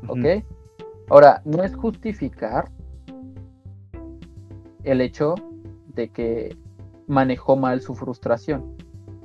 ¿Ok? 0.08 0.44
Ahora, 1.10 1.42
no 1.46 1.64
es 1.64 1.76
justificar 1.76 2.70
el 4.84 5.02
hecho 5.02 5.36
de 5.94 6.10
que 6.10 6.58
manejó 7.08 7.56
mal 7.56 7.82
su 7.82 7.96
frustración, 7.96 8.76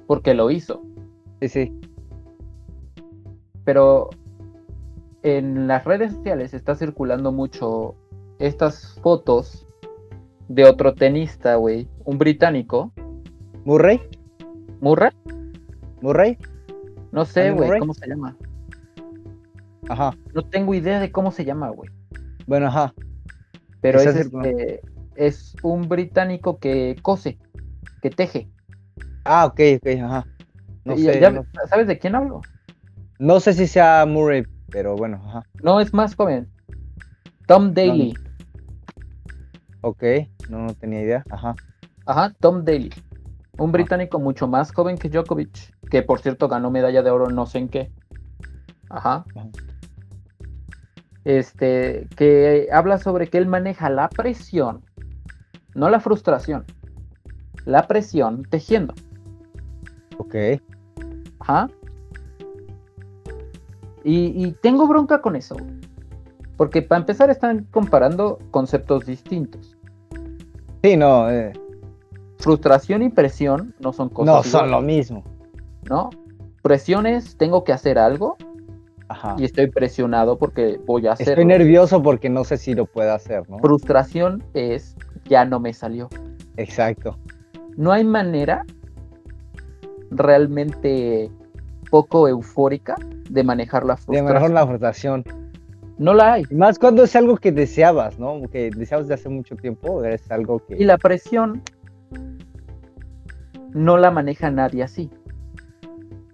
porque 0.07 0.35
lo 0.35 0.51
hizo. 0.51 0.83
Sí, 1.41 1.49
sí. 1.49 1.81
Pero 3.65 4.11
en 5.23 5.67
las 5.67 5.85
redes 5.85 6.15
sociales 6.15 6.55
está 6.55 6.75
circulando 6.75 7.33
mucho 7.33 7.95
estas 8.39 8.99
fotos 9.03 9.67
de 10.49 10.65
otro 10.65 10.95
tenista, 10.95 11.57
güey, 11.57 11.89
un 12.05 12.19
británico, 12.19 12.93
Murray. 13.65 14.01
Murray, 14.81 15.11
Murray. 16.01 16.39
No 17.13 17.25
sé, 17.25 17.49
¿Andy 17.49 17.67
güey? 17.67 17.79
¿cómo 17.81 17.95
se 17.95 18.07
llama? 18.09 18.37
Ajá. 19.89 20.15
No 20.35 20.43
tengo 20.43 20.75
idea 20.75 21.01
de 21.01 21.11
cómo 21.11 21.31
se 21.31 21.45
llama, 21.45 21.71
güey. 21.71 21.91
Bueno, 22.47 22.67
ajá. 22.67 22.93
Pero 23.81 24.01
es, 24.01 24.07
este, 24.15 24.81
es 25.15 25.55
un 25.63 25.89
británico 25.89 26.59
que 26.59 26.97
cose, 27.03 27.39
que 28.03 28.11
teje. 28.11 28.49
Ah, 29.25 29.47
ok, 29.47 29.61
ok, 29.79 29.89
ajá. 30.03 30.27
No 30.85 30.95
Y 30.95 31.05
sé, 31.05 31.21
ya- 31.21 31.31
no, 31.31 31.45
¿Sabes 31.69 31.87
de 31.87 31.99
quién 31.99 32.15
hablo? 32.15 32.41
no 33.19 33.41
sé 33.41 33.53
si 33.53 33.67
sea 33.67 34.05
Murray, 34.07 34.45
pero 34.71 34.97
bueno, 34.97 35.21
ajá. 35.27 35.45
No, 35.63 35.81
es 35.81 35.93
más 35.93 36.15
joven. 36.15 36.49
Tom 37.47 37.73
Daly. 37.75 38.15
Ok, 39.81 40.03
no, 40.51 40.59
no 40.67 40.75
tenía 40.75 41.03
idea. 41.03 41.25
Ajá. 41.31 41.55
Ajá, 42.07 42.35
Tom 42.41 42.65
Daly. 42.65 42.91
Un 43.59 43.73
británico 43.73 44.19
mucho 44.19 44.47
más 44.47 44.73
joven 44.73 44.97
que 44.97 45.09
Djokovic, 45.09 45.75
que 45.91 46.03
por 46.03 46.21
cierto 46.21 46.49
ganó 46.49 46.71
medalla 46.71 47.03
de 47.03 47.11
oro 47.11 47.29
no 47.29 47.45
sé 47.47 47.59
en 47.59 47.69
qué. 47.69 47.93
Ajá. 48.89 49.25
Ajá. 49.35 49.49
Este, 51.25 52.09
que 52.17 52.69
habla 52.73 52.97
sobre 52.97 53.29
que 53.29 53.37
él 53.37 53.47
maneja 53.47 53.91
la 53.91 54.09
presión, 54.09 54.83
no 55.75 55.91
la 55.91 56.01
frustración, 56.01 56.65
la 57.67 57.87
presión 57.87 58.45
tejiendo. 58.45 58.95
Ok. 60.17 60.35
Ajá. 61.41 61.69
Y, 64.05 64.43
y 64.43 64.53
tengo 64.63 64.87
bronca 64.87 65.21
con 65.21 65.37
eso. 65.37 65.57
Porque 66.57 66.81
para 66.81 67.01
empezar 67.01 67.29
están 67.29 67.65
comparando 67.71 68.39
conceptos 68.51 69.05
distintos. 69.05 69.77
Sí, 70.83 70.97
no, 70.97 71.31
eh, 71.31 71.53
Frustración 72.49 73.03
y 73.03 73.11
presión 73.11 73.75
no 73.79 73.93
son 73.93 74.09
cosas 74.09 74.35
no 74.35 74.43
son 74.43 74.71
lo 74.71 74.81
mismo. 74.81 75.23
¿no? 75.89 76.09
Presión 76.63 77.07
es 77.07 77.37
tengo 77.37 77.63
que 77.63 77.73
hacer 77.75 77.99
algo 77.99 78.37
Ajá. 79.09 79.37
y 79.39 79.45
estoy 79.45 79.67
presionado 79.71 80.39
porque 80.39 80.81
voy 80.87 81.07
a 81.07 81.13
hacerlo. 81.13 81.33
Estoy 81.33 81.45
nervioso 81.45 82.03
porque 82.03 82.31
no 82.31 82.45
sé 82.45 82.57
si 82.57 82.75
lo 82.75 82.87
puedo 82.87 83.13
hacer, 83.13 83.49
¿no? 83.51 83.59
Frustración 83.59 84.43
es 84.55 84.97
ya 85.27 85.45
no 85.45 85.61
me 85.61 85.73
salió. 85.75 86.09
Exacto. 86.57 87.19
No 87.77 87.93
hay 87.93 88.05
manera 88.05 88.65
realmente 90.11 91.31
poco 91.91 92.29
eufórica 92.29 92.97
de 93.31 93.45
manejar 93.45 93.85
la 93.85 93.95
De 93.95 94.01
frustración. 94.03 94.33
mejor 94.35 94.51
la 94.53 94.67
frustración. 94.67 95.25
No 95.99 96.15
la 96.15 96.35
hay. 96.35 96.45
Y 96.49 96.55
más 96.55 96.79
cuando 96.79 97.03
es 97.05 97.15
algo 97.17 97.37
que 97.37 97.51
deseabas, 97.53 98.19
¿no? 98.19 98.41
Que 98.51 98.71
deseabas 98.71 99.09
de 99.09 99.15
hace 99.15 99.29
mucho 99.29 99.57
tiempo, 99.57 100.03
es 100.05 100.31
algo 100.31 100.63
Y 100.69 100.77
que... 100.77 100.85
la 100.85 100.97
presión 100.97 101.63
no 103.75 103.97
la 103.99 104.11
maneja 104.11 104.51
nadie 104.51 104.83
así. 104.83 105.11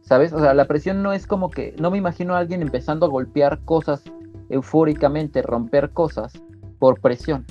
¿Sabes? 0.02 0.32
O 0.32 0.38
sea, 0.40 0.52
la 0.54 0.66
presión 0.66 1.02
no 1.02 1.12
es 1.12 1.26
como 1.26 1.50
que, 1.50 1.74
no 1.80 1.90
me 1.90 1.98
imagino 1.98 2.34
a 2.34 2.38
alguien 2.38 2.62
empezando 2.62 3.06
a 3.06 3.08
golpear 3.08 3.60
cosas 3.64 4.02
eufóricamente, 4.50 5.40
romper 5.42 5.90
cosas 5.90 6.32
por 6.78 7.00
presión. 7.00 7.46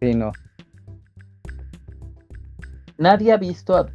Sí, 0.00 0.14
no. 0.14 0.32
Nadie 2.96 3.32
ha 3.32 3.36
visto, 3.36 3.76
a- 3.76 3.86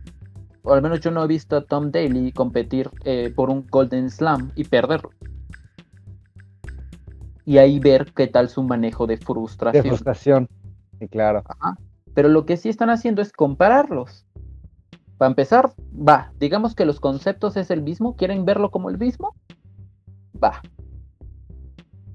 o 0.63 0.73
al 0.73 0.81
menos 0.81 0.99
yo 0.99 1.11
no 1.11 1.23
he 1.23 1.27
visto 1.27 1.55
a 1.57 1.61
Tom 1.65 1.91
Daly 1.91 2.31
competir 2.31 2.89
eh, 3.03 3.31
por 3.35 3.49
un 3.49 3.65
Golden 3.69 4.09
Slam 4.09 4.51
y 4.55 4.63
perderlo. 4.65 5.11
Y 7.43 7.57
ahí 7.59 7.79
ver 7.79 8.11
qué 8.15 8.27
tal 8.27 8.49
su 8.49 8.63
manejo 8.63 9.05
de 9.05 9.17
De 9.17 9.21
frustración. 9.23 9.83
frustración. 9.85 10.47
Sí, 10.99 11.07
claro. 11.07 11.43
Ajá. 11.45 11.77
Pero 12.15 12.29
lo 12.29 12.47
que 12.47 12.57
sí 12.57 12.69
están 12.69 12.89
haciendo 12.89 13.21
es 13.21 13.31
compararlos. 13.31 14.25
Para 15.17 15.29
empezar, 15.29 15.73
va, 15.93 16.31
digamos 16.39 16.73
que 16.73 16.85
los 16.85 16.99
conceptos 16.99 17.57
es 17.57 17.69
el 17.69 17.83
mismo, 17.83 18.15
¿quieren 18.15 18.45
verlo 18.45 18.71
como 18.71 18.89
el 18.89 18.97
mismo? 18.97 19.35
Va. 20.43 20.61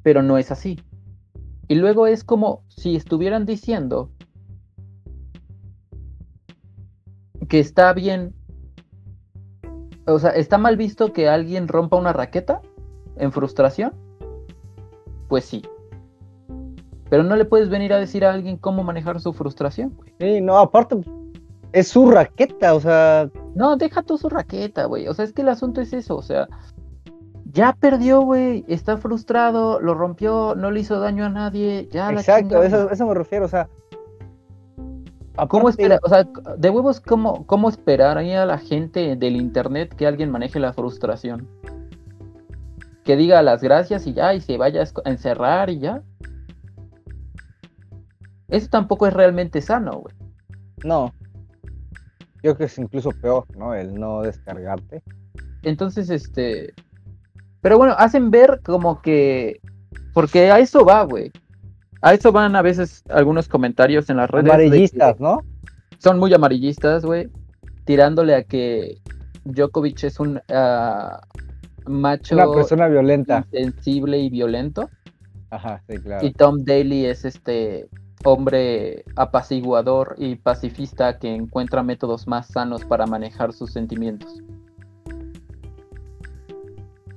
Pero 0.03 0.23
no 0.23 0.39
es 0.39 0.51
así. 0.51 0.81
Y 1.69 1.77
luego 1.77 2.07
es 2.07 2.25
como 2.25 2.65
si 2.69 2.97
estuvieran 2.97 3.47
diciendo 3.47 4.11
que 7.49 7.61
está 7.61 7.93
bien, 7.93 8.35
o 10.07 10.19
sea, 10.19 10.31
está 10.31 10.57
mal 10.57 10.77
visto 10.77 11.13
que 11.13 11.29
alguien 11.29 11.69
rompa 11.69 11.97
una 11.97 12.13
raqueta 12.13 12.63
en 13.17 13.33
frustración. 13.33 13.93
Pues 15.29 15.45
sí. 15.45 15.63
Pero 17.11 17.25
no 17.25 17.37
le 17.37 17.45
puedes 17.45 17.69
venir 17.69 17.93
a 17.93 17.99
decir 17.99 18.25
a 18.25 18.33
alguien 18.33 18.57
cómo 18.57 18.85
manejar 18.85 19.21
su 19.21 19.33
frustración, 19.33 19.93
güey. 19.97 20.15
Sí, 20.21 20.41
no, 20.41 20.57
aparte, 20.57 20.97
es 21.73 21.89
su 21.89 22.11
raqueta, 22.11 22.75
o 22.75 22.81
sea, 22.81 23.29
No, 23.55 23.77
deja 23.77 24.03
tú 24.03 24.17
su 24.17 24.29
raqueta, 24.29 24.85
güey. 24.85 25.09
O 25.09 25.15
sea, 25.15 25.25
es 25.25 25.33
que 25.33 25.43
el 25.43 25.49
asunto 25.49 25.81
es 25.81 25.93
eso, 25.93 26.17
o 26.17 26.23
sea, 26.23 26.49
ya 27.53 27.77
perdió, 27.79 28.21
güey, 28.23 28.65
está 28.69 28.97
frustrado, 28.97 29.81
lo 29.81 29.95
rompió, 29.95 30.55
no 30.55 30.71
le 30.71 30.81
hizo 30.81 31.01
daño 31.01 31.25
a 31.25 31.29
nadie, 31.29 31.89
ya 31.91 32.13
la 32.13 32.21
exacto, 32.21 32.49
chingada. 32.49 32.67
eso, 32.67 32.91
eso 32.91 33.07
me 33.07 33.15
refiero, 33.15 33.45
o 33.45 33.49
sea. 33.49 33.69
¿Cómo 35.49 35.69
espera? 35.69 35.99
O 36.03 36.09
sea, 36.09 36.29
de 36.59 36.71
huevos, 36.71 37.01
¿cómo, 37.01 37.47
cómo 37.47 37.69
esperar 37.71 38.19
ahí 38.19 38.33
a 38.33 38.45
la 38.45 38.59
gente 38.59 39.17
del 39.17 39.37
internet 39.37 39.95
que 39.95 40.07
alguien 40.07 40.31
maneje 40.31 40.61
la 40.61 40.73
frustración? 40.73 41.49
Que 43.05 43.17
diga 43.17 43.41
las 43.41 43.63
gracias 43.63 44.07
y 44.07 44.13
ya, 44.13 44.35
y 44.35 44.41
se 44.43 44.59
vaya 44.59 44.83
a 44.83 45.11
encerrar 45.11 45.71
y 45.71 45.79
ya. 45.79 46.03
Eso 48.51 48.69
tampoco 48.69 49.07
es 49.07 49.13
realmente 49.13 49.61
sano, 49.63 50.01
güey. 50.01 50.15
No. 50.85 51.13
Yo 52.43 52.55
creo 52.55 52.57
que 52.57 52.65
es 52.65 52.79
incluso 52.79 53.11
peor, 53.11 53.45
¿no? 53.57 53.75
El 53.75 53.95
no 53.95 54.23
descargarte. 54.23 55.03
Entonces, 55.63 56.11
este. 56.11 56.75
Pero 57.61 57.79
bueno, 57.79 57.95
hacen 57.99 58.31
ver 58.31 58.61
como 58.65 59.03
que. 59.03 59.61
Porque 60.15 60.51
a 60.51 60.59
eso 60.59 60.85
va, 60.85 61.05
güey. 61.05 61.31
A 62.03 62.15
eso 62.15 62.33
van 62.33 62.57
a 62.57 62.63
veces 62.63 63.05
algunos 63.11 63.47
comentarios 63.49 64.09
en 64.09 64.17
las 64.17 64.31
redes. 64.31 64.47
que 64.47 64.53
Amarillistas, 64.53 65.21
¿no? 65.21 65.43
Son 65.99 66.19
muy 66.19 66.33
amarillistas, 66.33 67.05
güey. 67.05 67.29
Tirándole 67.85 68.35
a 68.35 68.43
que 68.43 68.99
Djokovic 69.45 70.03
es 70.05 70.19
un 70.19 70.41
ah, 70.49 71.21
macho 71.87 72.35
Una 72.35 72.51
persona 72.51 72.89
violenta. 72.89 73.47
insensible 73.53 74.19
y 74.19 74.31
violento. 74.31 74.89
Ajá, 75.51 75.83
sí, 75.89 75.99
claro. 75.99 76.27
Y 76.27 76.33
Tom 76.33 76.65
Daly 76.65 77.05
es 77.05 77.25
este 77.25 77.89
hombre 78.25 79.05
apaciguador 79.17 80.15
y 80.19 80.37
pacifista 80.37 81.19
que 81.19 81.35
encuentra 81.35 81.83
métodos 81.83 82.27
más 82.27 82.49
sanos 82.49 82.85
para 82.85 83.07
manejar 83.07 83.53
sus 83.53 83.73
sentimientos. 83.73 84.41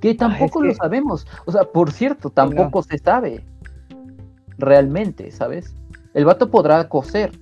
Que 0.00 0.14
tampoco 0.14 0.62
lo 0.62 0.70
que- 0.70 0.74
sabemos. 0.76 1.26
O 1.46 1.52
sea, 1.52 1.64
por 1.64 1.90
cierto, 1.90 2.30
tampoco 2.30 2.82
se 2.82 2.98
sabe. 2.98 3.44
Realmente, 4.58 5.30
¿sabes? 5.30 5.74
El 6.14 6.24
vato 6.24 6.50
podrá 6.50 6.88
coser. 6.88 7.32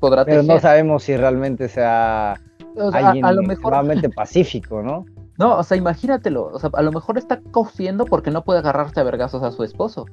Podrá 0.00 0.24
Pero 0.24 0.42
no 0.42 0.58
sabemos 0.58 1.04
si 1.04 1.16
realmente 1.16 1.68
sea 1.68 2.34
O 2.76 2.90
sea, 2.90 3.00
a- 3.00 3.06
alguien 3.08 3.24
a, 3.24 3.32
lo 3.32 3.42
mejor. 3.42 3.54
extremadamente 3.54 4.08
pacífico, 4.10 4.82
¿no? 4.82 5.04
No, 5.38 5.56
o 5.58 5.62
sea, 5.62 5.76
imagínatelo. 5.76 6.46
O 6.52 6.58
sea, 6.58 6.70
a 6.72 6.82
lo 6.82 6.90
mejor 6.90 7.16
está 7.16 7.40
cosiendo 7.52 8.04
porque 8.04 8.30
no 8.32 8.44
puede 8.44 8.58
agarrarse 8.58 8.98
a 9.00 9.04
vergazos 9.04 9.42
a 9.42 9.52
su 9.52 9.62
esposo. 9.62 10.06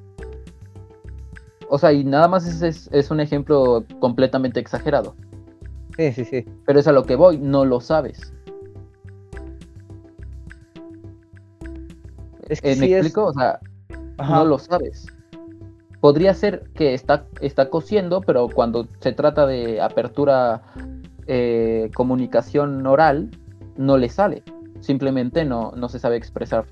O 1.69 1.77
sea, 1.77 1.91
y 1.93 2.03
nada 2.03 2.27
más 2.27 2.45
es, 2.47 2.61
es- 2.61 2.89
es 2.91 3.11
un 3.11 3.19
ejemplo 3.19 3.85
completamente 3.99 4.59
exagerado. 4.59 5.15
Sí, 5.97 6.11
sí, 6.11 6.25
sí. 6.25 6.45
Pero 6.65 6.79
es 6.79 6.87
a 6.87 6.91
lo 6.91 7.03
que 7.05 7.15
voy, 7.15 7.37
no 7.37 7.65
lo 7.65 7.79
sabes. 7.81 8.33
Es 12.49 12.61
que 12.61 12.73
Eh, 12.73 12.75
¿Me 12.75 12.85
sí 12.87 12.93
explico? 12.93 13.25
O 13.27 13.33
sea, 13.33 13.59
Ajá. 14.17 14.35
no 14.35 14.45
lo 14.45 14.59
sabes. 14.59 15.07
Podría 16.01 16.33
ser 16.33 16.69
que 16.75 16.93
está, 16.93 17.25
está 17.41 17.69
cosiendo, 17.69 18.21
pero 18.21 18.47
cuando 18.49 18.87
se 18.99 19.11
trata 19.11 19.47
de 19.47 19.81
apertura, 19.81 20.61
eh, 21.25 21.89
comunicación 21.95 22.85
oral, 22.85 23.31
no 23.77 23.97
le 23.97 24.09
sale. 24.09 24.43
Simplemente 24.81 25.45
no, 25.45 25.71
no 25.75 25.89
se 25.89 25.97
sabe 25.97 26.17
expresar 26.17 26.65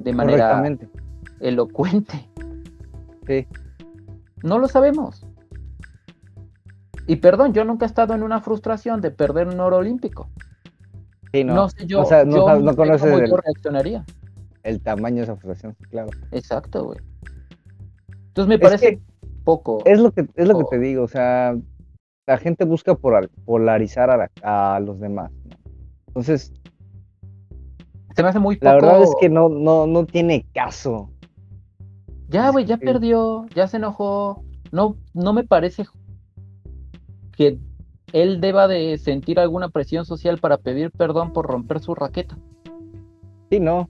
de 0.00 0.12
manera 0.12 0.62
elocuente. 1.40 2.28
Sí. 3.26 3.46
No 4.42 4.58
lo 4.58 4.68
sabemos. 4.68 5.26
Y 7.06 7.16
perdón, 7.16 7.52
yo 7.52 7.64
nunca 7.64 7.84
he 7.84 7.88
estado 7.88 8.14
en 8.14 8.22
una 8.22 8.40
frustración 8.40 9.00
de 9.00 9.10
perder 9.10 9.48
un 9.48 9.60
oro 9.60 9.78
olímpico. 9.78 10.28
Sí, 11.32 11.44
No, 11.44 11.54
no, 11.54 11.68
sé 11.68 11.86
yo, 11.86 12.02
o 12.02 12.04
sea, 12.04 12.24
no 12.24 12.36
yo 12.36 12.60
no 12.60 12.76
conoces 12.76 13.02
cómo 13.10 13.18
el- 13.22 13.30
yo 13.30 13.36
reaccionaría. 13.38 14.04
el 14.62 14.80
tamaño 14.80 15.16
de 15.16 15.22
esa 15.22 15.36
frustración, 15.36 15.74
claro. 15.90 16.10
Exacto, 16.30 16.84
güey. 16.84 16.98
Entonces 18.28 18.48
me 18.48 18.54
Es 18.54 18.60
parece 18.60 18.86
que 18.96 19.02
poco. 19.44 19.82
Es 19.84 19.98
lo 19.98 20.12
que, 20.12 20.28
es 20.34 20.46
lo 20.48 20.58
que 20.58 20.64
te 20.70 20.78
digo, 20.78 21.02
o 21.02 21.08
sea, 21.08 21.56
la 22.26 22.38
gente 22.38 22.64
busca 22.64 22.94
polar- 22.94 23.30
polarizar 23.44 24.10
a, 24.10 24.16
la- 24.16 24.30
a 24.76 24.78
los 24.80 25.00
demás. 25.00 25.32
Entonces, 26.08 26.52
Se 28.14 28.22
me 28.22 28.28
hace 28.28 28.38
muy 28.38 28.56
poco. 28.56 28.66
la 28.66 28.74
verdad 28.74 29.02
es 29.02 29.14
que 29.20 29.28
no, 29.28 29.48
no, 29.48 29.86
no 29.86 30.04
tiene 30.06 30.46
caso. 30.54 31.10
Ya, 32.32 32.50
güey, 32.50 32.64
ya 32.64 32.76
perdió, 32.78 33.46
ya 33.54 33.68
se 33.68 33.76
enojó. 33.76 34.42
No, 34.70 34.96
no 35.14 35.32
me 35.32 35.44
parece 35.44 35.84
que 37.36 37.58
él 38.12 38.40
deba 38.40 38.68
de 38.68 38.96
sentir 38.98 39.38
alguna 39.38 39.68
presión 39.68 40.04
social 40.04 40.38
para 40.38 40.56
pedir 40.58 40.90
perdón 40.90 41.32
por 41.32 41.46
romper 41.46 41.80
su 41.80 41.94
raqueta. 41.94 42.36
Sí, 43.50 43.60
no. 43.60 43.88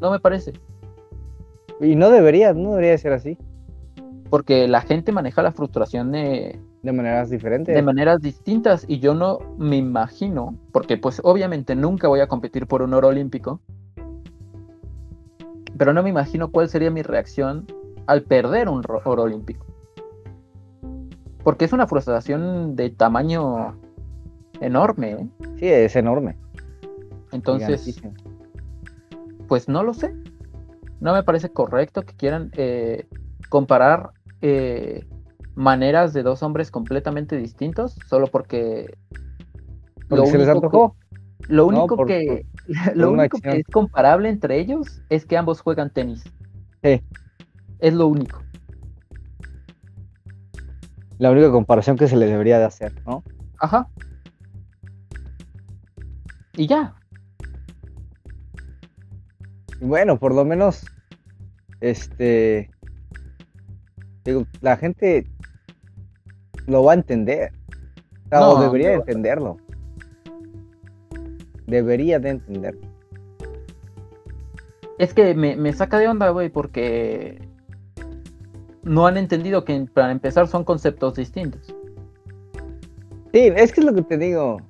No 0.00 0.10
me 0.12 0.20
parece. 0.20 0.52
Y 1.80 1.96
no 1.96 2.10
debería, 2.10 2.52
no 2.52 2.70
debería 2.70 2.92
de 2.92 2.98
ser 2.98 3.12
así, 3.12 3.38
Porque 4.30 4.68
la 4.68 4.80
gente 4.80 5.10
maneja 5.12 5.42
la 5.42 5.52
frustración 5.52 6.12
de, 6.12 6.58
de 6.82 6.92
maneras 6.92 7.30
diferentes. 7.30 7.74
de 7.74 7.82
maneras 7.82 8.20
distintas 8.20 8.84
y 8.88 8.98
yo 9.00 9.14
no 9.14 9.38
me 9.58 9.76
imagino, 9.76 10.56
porque 10.72 10.96
pues 10.96 11.20
obviamente 11.24 11.74
nunca 11.74 12.08
voy 12.08 12.20
a 12.20 12.26
competir 12.28 12.66
por 12.66 12.82
un 12.82 12.94
oro 12.94 13.08
olímpico, 13.08 13.60
pero 15.78 15.92
no 15.92 16.02
me 16.02 16.10
imagino 16.10 16.50
cuál 16.50 16.68
sería 16.68 16.90
mi 16.90 17.02
reacción 17.02 17.66
al 18.06 18.22
perder 18.22 18.68
un 18.68 18.82
ro- 18.82 19.00
oro 19.04 19.22
olímpico. 19.22 19.64
Porque 21.44 21.64
es 21.64 21.72
una 21.72 21.86
frustración 21.86 22.76
de 22.76 22.90
tamaño 22.90 23.78
enorme, 24.60 25.12
¿eh? 25.12 25.28
Sí, 25.58 25.66
es 25.68 25.96
enorme. 25.96 26.36
entonces 27.32 27.84
gigantísimo. 27.84 28.12
pues 29.46 29.68
no 29.68 29.82
lo 29.82 29.94
sé. 29.94 30.14
No 31.00 31.12
me 31.14 31.22
parece 31.22 31.48
correcto 31.50 32.02
que 32.02 32.14
quieran 32.14 32.50
eh, 32.56 33.06
comparar 33.48 34.10
eh, 34.42 35.06
maneras 35.54 36.12
de 36.12 36.22
dos 36.22 36.42
hombres 36.42 36.70
completamente 36.70 37.36
distintos 37.36 37.94
solo 38.08 38.26
porque 38.26 38.96
Porque 40.08 40.26
se 40.26 40.38
les 40.38 40.48
único 40.48 40.70
que- 40.70 40.76
Lo 41.46 41.70
No, 41.70 41.78
único 41.78 41.96
por- 41.96 42.06
que 42.08 42.44
lo 42.94 43.12
único 43.12 43.38
que 43.40 43.58
es 43.60 43.66
comparable 43.66 44.28
entre 44.28 44.58
ellos 44.58 45.02
es 45.08 45.24
que 45.24 45.36
ambos 45.36 45.60
juegan 45.60 45.90
tenis. 45.90 46.24
Sí. 46.82 47.00
Es 47.78 47.94
lo 47.94 48.06
único. 48.08 48.42
La 51.18 51.30
única 51.30 51.50
comparación 51.50 51.96
que 51.96 52.06
se 52.08 52.16
le 52.16 52.26
debería 52.26 52.58
de 52.58 52.64
hacer, 52.64 52.92
¿no? 53.06 53.22
Ajá. 53.58 53.88
Y 56.56 56.66
ya. 56.66 56.94
Bueno, 59.80 60.18
por 60.18 60.34
lo 60.34 60.44
menos, 60.44 60.84
este, 61.80 62.70
digo, 64.24 64.44
la 64.60 64.76
gente 64.76 65.24
lo 66.66 66.82
va 66.84 66.92
a 66.92 66.96
entender. 66.96 67.52
O, 68.26 68.28
sea, 68.28 68.48
o 68.48 68.54
No, 68.58 68.62
debería 68.62 68.90
de 68.90 68.96
no. 68.96 69.00
entenderlo. 69.02 69.56
Debería 71.68 72.18
de 72.18 72.30
entenderlo. 72.30 72.88
Es 74.98 75.14
que 75.14 75.34
me, 75.34 75.54
me 75.54 75.72
saca 75.72 75.98
de 75.98 76.08
onda, 76.08 76.30
güey, 76.30 76.48
porque 76.48 77.38
no 78.82 79.06
han 79.06 79.16
entendido 79.16 79.64
que 79.64 79.86
para 79.92 80.10
empezar 80.10 80.48
son 80.48 80.64
conceptos 80.64 81.14
distintos. 81.14 81.74
Sí, 83.32 83.52
es 83.54 83.72
que 83.72 83.80
es 83.80 83.86
lo 83.86 83.94
que 83.94 84.02
te 84.02 84.16
digo. 84.16 84.62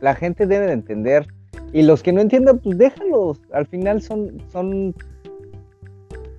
La 0.00 0.14
gente 0.14 0.46
debe 0.46 0.66
de 0.66 0.72
entender. 0.72 1.26
Y 1.72 1.82
los 1.82 2.02
que 2.02 2.12
no 2.12 2.20
entiendan, 2.20 2.58
pues 2.58 2.76
déjalos. 2.76 3.40
Al 3.52 3.66
final 3.66 4.02
son, 4.02 4.42
son, 4.50 4.94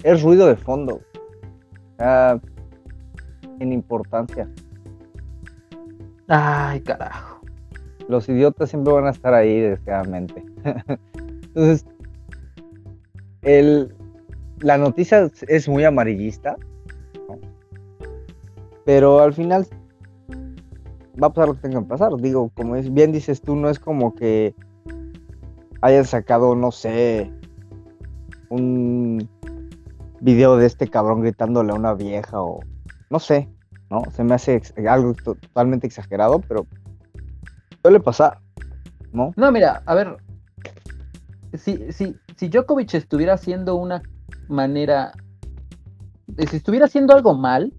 es 0.03 0.21
ruido 0.21 0.47
de 0.47 0.57
fondo. 0.57 1.01
Sea, 1.97 2.39
sin 3.57 3.71
importancia. 3.71 4.49
Ay, 6.27 6.81
carajo. 6.81 7.30
Los 8.11 8.29
idiotas 8.29 8.69
siempre 8.69 8.93
van 8.93 9.07
a 9.07 9.11
estar 9.11 9.33
ahí, 9.33 9.59
desgraciadamente. 9.59 10.43
Entonces, 11.43 11.85
el, 13.41 13.95
la 14.59 14.77
noticia 14.77 15.29
es- 15.47 15.67
muy 15.67 15.83
amarillista, 15.83 16.55
¿no? 17.27 17.39
pero 18.85 19.19
al 19.21 19.33
final 19.33 19.65
va 21.21 21.27
a 21.27 21.33
pasar 21.33 21.47
lo 21.49 21.55
que 21.55 21.61
tenga 21.61 21.79
que 21.81 21.87
pasar. 21.87 22.15
Digo, 22.17 22.51
como 22.53 22.75
es, 22.75 22.93
bien 22.93 23.11
dices 23.11 23.41
tú, 23.41 23.55
no 23.55 23.69
es 23.69 23.79
como 23.79 24.13
que 24.15 24.53
hayan 25.81 26.05
sacado, 26.05 26.55
no 26.55 26.71
sé, 26.71 27.31
un 28.49 29.27
video 30.19 30.57
de 30.57 30.67
este 30.67 30.87
cabrón 30.87 31.21
gritándole 31.21 31.71
a 31.71 31.75
una 31.75 31.93
vieja 31.93 32.41
o 32.41 32.59
no 33.09 33.19
sé, 33.19 33.49
¿no? 33.89 34.03
Se 34.11 34.23
me 34.23 34.35
hace 34.35 34.61
algo 34.87 35.13
to- 35.15 35.35
totalmente 35.35 35.87
exagerado, 35.87 36.39
pero 36.47 36.65
suele 37.81 37.99
pasar, 37.99 38.39
¿no? 39.11 39.33
No, 39.35 39.51
mira, 39.51 39.81
a 39.85 39.95
ver. 39.95 40.17
Si, 41.53 41.91
si, 41.91 42.15
si 42.37 42.47
Djokovic 42.47 42.93
estuviera 42.93 43.33
haciendo 43.33 43.75
una 43.75 44.01
manera. 44.47 45.11
eh, 46.37 46.47
Si 46.47 46.57
estuviera 46.57 46.85
haciendo 46.85 47.13
algo 47.13 47.33
mal, 47.35 47.73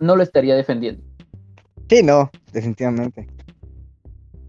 no 0.00 0.16
lo 0.16 0.22
estaría 0.22 0.56
defendiendo. 0.56 1.02
Sí, 1.88 2.02
no, 2.02 2.30
definitivamente. 2.52 3.28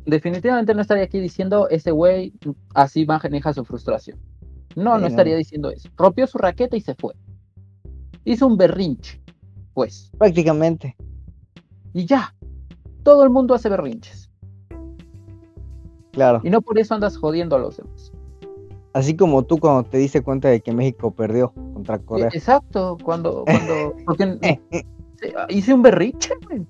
Definitivamente 0.05 0.73
no 0.73 0.81
estaría 0.81 1.03
aquí 1.05 1.19
diciendo 1.19 1.69
ese 1.69 1.91
güey 1.91 2.33
así 2.73 3.05
maneja 3.05 3.53
su 3.53 3.63
frustración. 3.63 4.17
No, 4.75 4.83
Sí, 4.83 4.83
no 4.83 4.97
no. 4.99 5.07
estaría 5.07 5.35
diciendo 5.35 5.69
eso. 5.69 5.87
Rompió 5.95 6.25
su 6.27 6.37
raqueta 6.37 6.75
y 6.75 6.81
se 6.81 6.95
fue. 6.95 7.13
Hizo 8.25 8.47
un 8.47 8.57
berrinche, 8.57 9.21
pues. 9.73 10.11
Prácticamente. 10.17 10.95
Y 11.93 12.05
ya. 12.05 12.33
Todo 13.03 13.23
el 13.23 13.29
mundo 13.29 13.53
hace 13.53 13.69
berrinches. 13.69 14.29
Claro. 16.11 16.41
Y 16.43 16.49
no 16.49 16.61
por 16.61 16.77
eso 16.77 16.93
andas 16.93 17.17
jodiendo 17.17 17.55
a 17.55 17.59
los 17.59 17.77
demás. 17.77 18.11
Así 18.93 19.15
como 19.17 19.43
tú 19.43 19.57
cuando 19.57 19.83
te 19.83 19.97
diste 19.97 20.21
cuenta 20.21 20.49
de 20.49 20.61
que 20.61 20.71
México 20.71 21.11
perdió 21.11 21.51
contra 21.73 21.97
Corea. 21.99 22.27
E- 22.27 22.37
Exacto, 22.37 22.97
cuando, 23.03 23.43
cuando, 23.45 23.95
porque 24.05 24.37
sí, 25.21 25.33
hice 25.49 25.73
un 25.73 25.81
berrinche, 25.81 26.33
güey. 26.47 26.65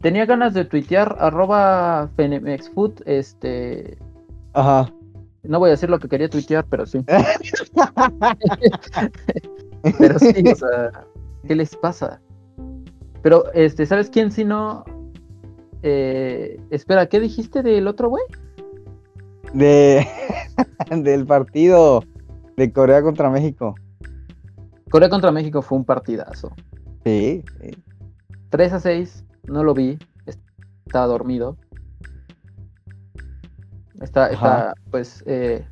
Tenía 0.00 0.24
ganas 0.26 0.54
de 0.54 0.64
tuitear 0.64 1.16
arroba 1.18 2.08
Fenemexfood, 2.16 3.00
este, 3.06 3.98
Ajá. 4.52 4.88
no 5.42 5.58
voy 5.58 5.68
a 5.68 5.72
decir 5.72 5.90
lo 5.90 5.98
que 5.98 6.06
quería 6.08 6.28
tuitear, 6.28 6.64
pero 6.68 6.86
sí. 6.86 7.00
Pero 9.98 10.18
sí, 10.18 10.44
o 10.50 10.54
sea, 10.56 11.04
¿qué 11.46 11.54
les 11.54 11.74
pasa? 11.76 12.20
Pero, 13.22 13.52
este, 13.52 13.86
¿sabes 13.86 14.10
quién 14.10 14.30
si 14.30 14.44
no? 14.44 14.84
Eh, 15.88 16.60
espera, 16.70 17.06
¿qué 17.06 17.20
dijiste 17.20 17.62
del 17.62 17.86
otro 17.86 18.08
güey? 18.08 18.24
De, 19.54 20.04
del 20.90 21.24
partido 21.24 22.02
de 22.56 22.72
Corea 22.72 23.02
contra 23.02 23.30
México. 23.30 23.76
Corea 24.90 25.08
contra 25.08 25.30
México 25.30 25.62
fue 25.62 25.78
un 25.78 25.84
partidazo. 25.84 26.52
Sí, 27.04 27.44
sí. 27.60 27.84
3 28.50 28.72
a 28.72 28.80
6, 28.80 29.24
no 29.44 29.62
lo 29.62 29.74
vi, 29.74 29.96
estaba 30.86 31.06
dormido. 31.06 31.56
Está, 34.00 34.30
está, 34.30 34.74
pues, 34.90 35.22
eh, 35.24 35.64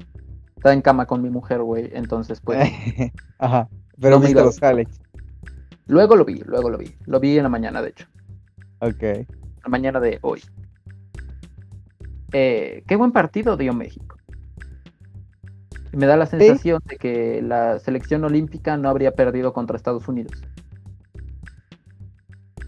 está 0.54 0.72
en 0.72 0.80
cama 0.80 1.06
con 1.06 1.22
mi 1.22 1.28
mujer, 1.30 1.60
güey, 1.60 1.90
entonces, 1.92 2.40
pues, 2.40 2.70
Ajá. 3.38 3.68
Pero 4.00 4.20
No 4.20 4.20
viste 4.20 4.40
los 4.40 4.58
highlights. 4.58 5.00
luego 5.86 6.14
lo 6.14 6.24
vi, 6.24 6.40
luego 6.46 6.70
lo 6.70 6.78
vi. 6.78 6.94
Lo 7.06 7.18
vi 7.18 7.36
en 7.36 7.42
la 7.42 7.48
mañana, 7.48 7.82
de 7.82 7.88
hecho, 7.88 8.06
Ok. 8.78 9.26
La 9.64 9.70
mañana 9.70 10.00
de 10.00 10.18
hoy. 10.22 10.42
Eh, 12.32 12.84
qué 12.86 12.96
buen 12.96 13.12
partido 13.12 13.56
dio 13.56 13.72
México. 13.72 14.16
Me 15.92 16.06
da 16.06 16.16
la 16.16 16.26
sensación 16.26 16.82
de 16.86 16.96
que 16.96 17.40
la 17.42 17.78
selección 17.78 18.24
olímpica 18.24 18.76
no 18.76 18.88
habría 18.88 19.12
perdido 19.12 19.52
contra 19.52 19.76
Estados 19.76 20.08
Unidos. 20.08 20.42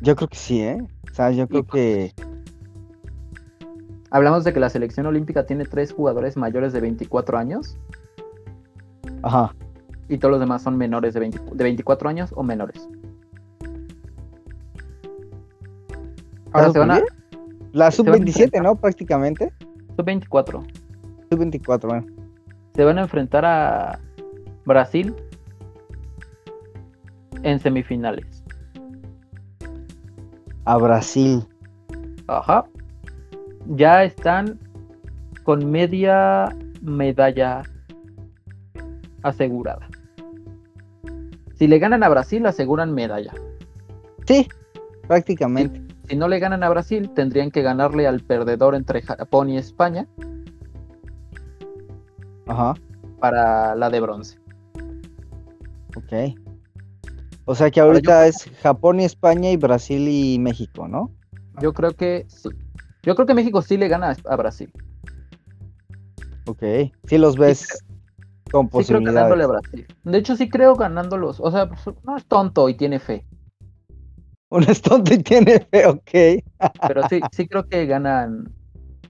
Yo 0.01 0.15
creo 0.15 0.29
que 0.29 0.37
sí, 0.37 0.61
¿eh? 0.61 0.79
O 1.11 1.15
sea, 1.15 1.31
yo 1.33 1.49
creo 1.49 1.67
que. 1.67 2.13
Hablamos 4.11 4.45
de 4.45 4.53
que 4.53 4.61
la 4.61 4.71
selección 4.71 5.07
olímpica 5.07 5.47
tiene 5.47 5.65
tres 5.65 5.93
jugadores 5.93 6.37
mayores 6.37 6.73
de 6.73 6.81
24 6.81 7.37
años 7.37 7.77
Ajá. 9.23 9.55
Y 10.09 10.19
todos 10.19 10.33
los 10.33 10.41
demás 10.41 10.63
son 10.63 10.77
menores 10.77 11.15
de, 11.15 11.21
20 11.21 11.41
de 11.53 11.65
24 11.65 12.09
años 12.09 12.33
o 12.37 12.43
menores. 12.43 12.89
Ahora 16.57 16.73
se 16.73 16.79
van 16.79 16.91
a. 16.91 17.03
La 17.73 17.91
se 17.91 18.03
van 18.03 18.15
a 18.15 18.17
sub-27, 18.17 18.29
enfrentar. 18.29 18.63
¿no? 18.63 18.77
Prácticamente. 18.77 19.53
Son 19.97 20.05
24. 20.05 20.63
Sub-24, 21.31 21.87
bueno. 21.87 22.07
Se 22.75 22.85
van 22.85 22.99
a 22.99 23.03
enfrentar 23.03 23.45
a 23.45 23.99
Brasil 24.65 25.15
en 27.43 27.59
semifinales. 27.61 28.45
A 30.65 30.77
Brasil. 30.79 31.47
Ajá. 32.27 32.65
Ya 33.69 34.05
están 34.05 34.59
con 35.43 35.71
media 35.71 36.55
medalla 36.83 37.63
asegurada. 39.23 39.89
Si 41.55 41.67
le 41.67 41.79
ganan 41.79 42.03
a 42.03 42.09
Brasil, 42.09 42.45
aseguran 42.47 42.93
medalla. 42.93 43.33
Sí, 44.27 44.49
prácticamente. 45.07 45.86
Si 46.09 46.17
no 46.17 46.29
le 46.29 46.39
ganan 46.39 46.63
a 46.63 46.69
Brasil, 46.69 47.11
tendrían 47.15 47.51
que 47.51 47.63
ganarle 47.63 48.07
al 48.07 48.21
perdedor 48.21 48.75
entre 48.75 49.03
Japón 49.03 49.51
y 49.51 49.59
España 49.59 50.07
Ajá. 52.47 52.75
para 53.19 53.75
la 53.75 53.91
de 53.91 54.01
bronce. 54.01 54.39
Ok. 55.97 56.37
O 57.45 57.55
sea 57.55 57.71
que 57.71 57.81
ahorita 57.81 58.27
es 58.27 58.51
Japón 58.63 59.01
y 59.01 59.05
España 59.05 59.51
y 59.51 59.57
Brasil 59.57 60.07
y 60.09 60.39
México, 60.39 60.87
¿no? 60.89 61.11
Yo 61.61 61.73
creo 61.73 61.93
que 61.93 62.27
sí. 62.29 62.51
Yo 63.03 63.15
creo 63.15 63.27
que 63.27 63.35
México 63.35 63.63
sí 63.63 63.77
le 63.77 63.89
gana 63.89 64.17
a 64.25 64.37
Brasil. 64.37 64.71
Ok. 66.47 66.63
Sí 67.05 67.19
los 67.19 67.37
ves 67.37 67.85
con 68.51 68.67
Sí 68.67 68.85
creo 68.85 69.01
ganándole 69.01 69.45
a 69.45 69.49
posibilidades. 69.49 69.49
Brasil. 69.49 69.87
De 70.05 70.19
hecho, 70.19 70.37
sí 70.37 70.49
creo 70.49 70.75
ganándolos. 70.75 71.41
O 71.41 71.51
sea, 71.51 71.69
pues, 71.69 71.97
no 72.05 72.17
es 72.17 72.25
tonto 72.27 72.69
y 72.69 72.75
tiene 72.75 72.99
fe. 72.99 73.25
Un 74.51 74.63
es 74.65 74.81
tonto 74.81 75.15
y 75.15 75.19
tiene 75.23 75.61
fe, 75.61 75.87
ok. 75.87 76.45
Pero 76.87 77.09
sí, 77.09 77.21
sí 77.33 77.49
creo 77.49 77.69
que 77.69 77.87
ganan 77.87 78.53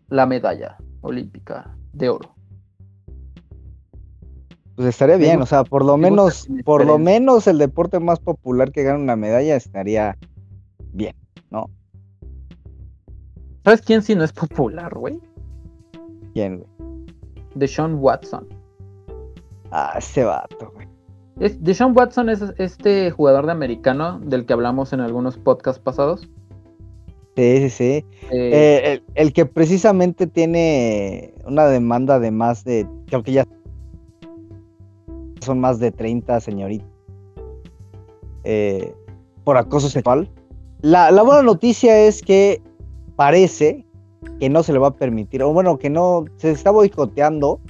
la 0.09 0.27
medalla 0.27 0.77
olímpica 1.03 1.77
de 1.93 2.09
oro. 2.09 2.35
Pues 4.77 4.89
estaría 4.89 5.17
bien, 5.17 5.41
o 5.41 5.47
sea, 5.47 5.65
por 5.65 5.85
lo 5.85 5.97
menos, 5.97 6.47
por 6.65 6.85
lo 6.85 6.99
menos 6.99 7.47
el 7.47 7.57
deporte 7.57 7.99
más 7.99 8.21
popular 8.21 8.73
que 8.73 8.83
gana 8.83 8.99
una 8.99 9.17
medalla 9.17 9.57
estaría 9.57 10.19
bien, 10.93 11.17
¿no? 11.51 11.71
¿Sabes 13.65 13.81
quién 13.81 14.03
sí 14.03 14.15
no 14.15 14.23
es 14.23 14.33
popular, 14.33 14.95
güey? 14.95 15.19
Bien, 16.35 16.59
güey. 16.59 16.69
Deshaun 17.55 17.95
Watson. 17.95 18.47
Ah, 19.71 19.95
ese 19.97 20.25
vato, 20.25 20.71
güey. 20.75 20.86
Es, 21.39 21.63
Deshaun 21.63 21.97
Watson 21.97 22.31
es 22.31 22.43
este 22.59 23.11
jugador 23.11 23.47
de 23.47 23.53
americano 23.53 24.21
del 24.21 24.47
que 24.47 24.53
hablamos 24.53 24.93
en 24.93 25.01
algunos 25.01 25.37
podcasts 25.37 25.81
pasados. 25.81 26.29
Sí, 27.37 27.59
sí, 27.59 27.71
sí. 27.71 27.85
Eh, 27.85 28.05
Eh, 28.33 28.93
el, 28.93 29.03
el 29.15 29.33
que 29.33 29.45
precisamente 29.45 30.27
tiene 30.27 31.35
una 31.45 31.67
demanda 31.67 32.19
de 32.19 32.31
más 32.31 32.65
de, 32.65 32.87
creo 33.07 33.23
que 33.23 33.33
ya 33.33 33.45
son 35.41 35.61
más 35.61 35.79
de 35.79 35.93
30 35.93 36.41
señoritas 36.41 36.89
eh, 38.45 38.95
por 39.45 39.59
acoso 39.59 39.89
sexual. 39.89 40.31
La, 40.81 41.11
la 41.11 41.23
buena 41.23 41.43
noticia 41.43 41.99
es 41.99 42.23
que 42.23 42.63
parece 43.17 43.85
que 44.41 44.49
no 44.49 44.63
se 44.63 44.73
le 44.73 44.79
va 44.79 44.89
a 44.89 44.95
permitir, 44.95 45.43
o 45.43 45.53
bueno, 45.53 45.79
que 45.79 45.91
no, 45.91 46.25
se 46.37 46.51
está 46.51 46.71
boicoteando 46.71 47.61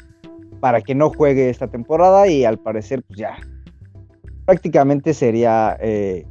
para 0.61 0.81
que 0.81 0.95
no 0.95 1.11
juegue 1.11 1.51
esta 1.51 1.69
temporada 1.69 2.29
y 2.29 2.45
al 2.45 2.59
parecer 2.59 3.03
pues 3.03 3.19
ya 3.19 3.37
prácticamente 4.47 5.13
sería 5.13 5.77
eh, 5.81 6.25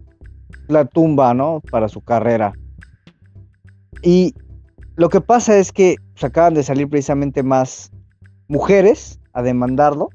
la 0.68 0.86
tumba, 0.86 1.34
¿no? 1.34 1.61
Para 1.70 1.89
su 1.89 2.01
carrera. 2.01 2.53
Y 4.01 4.34
lo 4.95 5.09
que 5.09 5.22
pasa 5.22 5.57
es 5.57 5.72
que 5.72 5.97
pues, 6.13 6.24
acaban 6.24 6.53
de 6.53 6.63
salir 6.63 6.89
precisamente 6.89 7.43
más 7.43 7.91
mujeres 8.47 9.20
a 9.34 9.41
demandarlo 9.41 10.09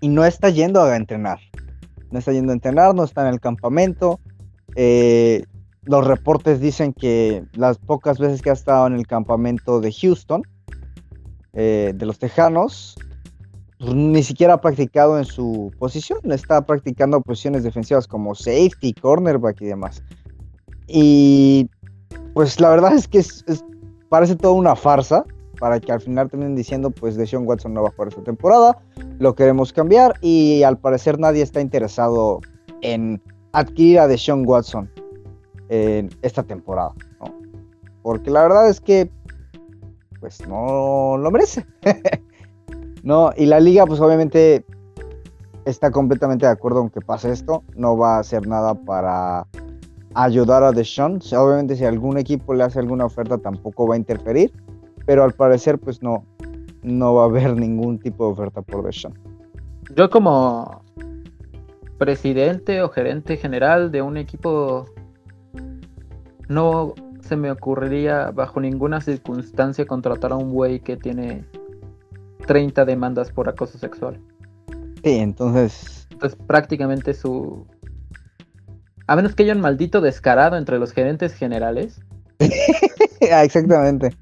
y 0.00 0.08
no 0.08 0.24
está 0.24 0.50
yendo 0.50 0.82
a 0.82 0.96
entrenar. 0.96 1.40
No 2.10 2.18
está 2.18 2.32
yendo 2.32 2.52
a 2.52 2.54
entrenar, 2.54 2.94
no 2.94 3.04
está 3.04 3.22
en 3.22 3.34
el 3.34 3.40
campamento. 3.40 4.20
Eh, 4.76 5.44
los 5.82 6.06
reportes 6.06 6.60
dicen 6.60 6.92
que 6.92 7.44
las 7.54 7.78
pocas 7.78 8.18
veces 8.18 8.40
que 8.40 8.50
ha 8.50 8.52
estado 8.52 8.86
en 8.86 8.94
el 8.94 9.06
campamento 9.06 9.80
de 9.80 9.92
Houston, 9.92 10.42
eh, 11.54 11.92
de 11.94 12.06
los 12.06 12.18
Tejanos, 12.18 12.96
ni 13.82 14.22
siquiera 14.22 14.54
ha 14.54 14.60
practicado 14.60 15.18
en 15.18 15.24
su 15.24 15.72
posición. 15.78 16.18
Está 16.30 16.64
practicando 16.64 17.20
posiciones 17.20 17.64
defensivas 17.64 18.06
como 18.06 18.34
safety, 18.34 18.94
cornerback 18.94 19.60
y 19.60 19.66
demás. 19.66 20.02
Y 20.86 21.70
pues 22.34 22.60
la 22.60 22.70
verdad 22.70 22.94
es 22.94 23.08
que 23.08 23.22
parece 24.08 24.36
toda 24.36 24.54
una 24.54 24.76
farsa 24.76 25.24
para 25.58 25.80
que 25.80 25.92
al 25.92 26.00
final 26.00 26.28
terminen 26.28 26.56
diciendo 26.56 26.90
pues 26.90 27.16
Deshaun 27.16 27.46
Watson 27.46 27.74
no 27.74 27.82
va 27.82 27.88
a 27.88 27.92
jugar 27.92 28.08
esta 28.08 28.22
temporada, 28.22 28.78
lo 29.18 29.34
queremos 29.34 29.72
cambiar 29.72 30.14
y 30.20 30.62
al 30.64 30.78
parecer 30.78 31.18
nadie 31.18 31.42
está 31.42 31.60
interesado 31.60 32.40
en 32.80 33.22
adquirir 33.52 34.00
a 34.00 34.08
Deshaun 34.08 34.46
Watson 34.46 34.90
en 35.68 36.10
esta 36.22 36.42
temporada. 36.42 36.92
Porque 38.02 38.30
la 38.30 38.42
verdad 38.42 38.68
es 38.68 38.80
que 38.80 39.10
pues 40.20 40.46
no 40.46 41.16
lo 41.18 41.30
merece. 41.30 41.66
no, 43.02 43.32
y 43.36 43.46
la 43.46 43.60
liga 43.60 43.86
pues 43.86 44.00
obviamente 44.00 44.64
está 45.64 45.90
completamente 45.90 46.46
de 46.46 46.52
acuerdo 46.52 46.80
con 46.80 46.90
que 46.90 47.00
pase 47.00 47.32
esto, 47.32 47.62
no 47.76 47.96
va 47.96 48.16
a 48.16 48.20
hacer 48.20 48.46
nada 48.46 48.74
para 48.74 49.46
ayudar 50.14 50.62
a 50.62 50.72
Deshaun. 50.72 51.20
Obviamente 51.36 51.76
si 51.76 51.84
algún 51.84 52.18
equipo 52.18 52.54
le 52.54 52.64
hace 52.64 52.78
alguna 52.78 53.04
oferta 53.04 53.38
tampoco 53.38 53.86
va 53.86 53.94
a 53.94 53.98
interferir, 53.98 54.52
pero 55.06 55.24
al 55.24 55.32
parecer 55.32 55.78
pues 55.78 56.02
no, 56.02 56.24
no 56.82 57.14
va 57.14 57.22
a 57.22 57.26
haber 57.26 57.56
ningún 57.56 57.98
tipo 57.98 58.26
de 58.26 58.32
oferta 58.32 58.62
por 58.62 58.84
Deshaun. 58.84 59.14
yo 59.96 60.08
como 60.10 60.82
presidente 61.98 62.82
o 62.82 62.88
gerente 62.88 63.36
general 63.36 63.92
de 63.92 64.02
un 64.02 64.16
equipo 64.16 64.86
no 66.48 66.94
se 67.20 67.36
me 67.36 67.50
ocurriría 67.50 68.32
bajo 68.32 68.60
ninguna 68.60 69.00
circunstancia 69.00 69.86
contratar 69.86 70.32
a 70.32 70.36
un 70.36 70.50
güey 70.50 70.80
que 70.80 70.96
tiene 70.96 71.44
30 72.46 72.84
demandas 72.84 73.30
por 73.30 73.48
acoso 73.48 73.78
sexual. 73.78 74.20
Sí, 75.04 75.18
entonces, 75.18 76.06
Entonces 76.10 76.38
prácticamente 76.46 77.14
su... 77.14 77.66
A 79.06 79.16
menos 79.16 79.34
que 79.34 79.42
haya 79.42 79.54
un 79.54 79.60
maldito 79.60 80.00
descarado 80.00 80.56
entre 80.56 80.78
los 80.78 80.92
gerentes 80.92 81.34
generales, 81.34 82.00
ah, 83.32 83.44
exactamente. 83.44 84.16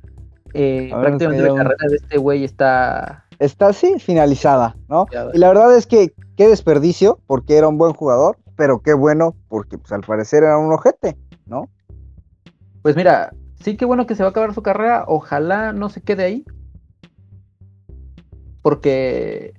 eh, 0.55 0.91
prácticamente 0.91 1.45
la 1.45 1.53
un- 1.53 1.59
carrera 1.59 1.87
de 1.89 1.97
este 1.97 2.18
güey 2.18 2.45
está... 2.45 3.27
Está 3.39 3.68
así 3.68 3.99
finalizada, 3.99 4.77
¿no? 4.89 5.07
Y 5.33 5.39
la 5.39 5.49
verdad 5.49 5.75
es 5.75 5.87
que 5.87 6.12
qué 6.37 6.47
desperdicio, 6.49 7.21
porque 7.27 7.57
era 7.57 7.68
un 7.68 7.79
buen 7.79 7.95
jugador, 7.95 8.37
pero 8.57 8.81
qué 8.83 8.93
bueno, 8.93 9.35
porque 9.49 9.79
pues 9.79 9.91
al 9.93 10.03
parecer 10.03 10.43
era 10.43 10.59
un 10.59 10.71
ojete, 10.73 11.16
¿no? 11.47 11.71
Pues 12.83 12.97
mira, 12.97 13.33
sí 13.62 13.79
que 13.79 13.87
bueno 13.87 14.07
que 14.07 14.14
se 14.14 14.23
va 14.23 14.29
a 14.29 14.31
acabar 14.31 14.53
su 14.53 14.62
carrera, 14.62 15.05
ojalá 15.07 15.73
no 15.73 15.89
se 15.89 16.03
quede 16.03 16.25
ahí. 16.25 16.45
Porque 18.62 19.54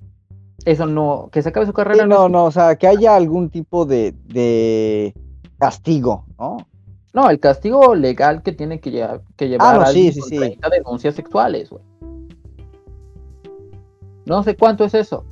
eso 0.65 0.85
no, 0.85 1.29
que 1.31 1.41
se 1.41 1.49
acabe 1.49 1.65
su 1.65 1.71
Sí, 1.71 1.75
carrera 1.75 2.05
no, 2.05 2.25
es- 2.25 2.31
no, 2.31 2.45
o 2.45 2.51
sea, 2.51 2.75
que 2.75 2.87
haya 2.87 3.15
algún 3.15 3.49
tipo 3.49 3.85
de, 3.85 4.13
de 4.25 5.13
castigo, 5.57 6.25
¿no? 6.39 6.57
No, 7.13 7.29
el 7.29 7.39
castigo 7.39 7.93
legal 7.95 8.41
que 8.41 8.51
tiene 8.53 8.79
que, 8.79 8.91
lle- 8.91 9.21
que 9.35 9.49
llevar 9.49 9.75
Ah, 9.75 9.77
no, 9.79 9.81
a 9.83 9.87
alguien 9.87 10.13
sí, 10.13 10.13
sí, 10.13 10.19
con 10.21 10.29
sí. 10.29 10.37
30 10.37 10.69
denuncias 10.69 11.15
sexuales, 11.15 11.69
güey. 11.69 11.83
No 14.25 14.43
sé 14.43 14.55
cuánto 14.55 14.83
es 14.85 14.93
eso. 14.93 15.25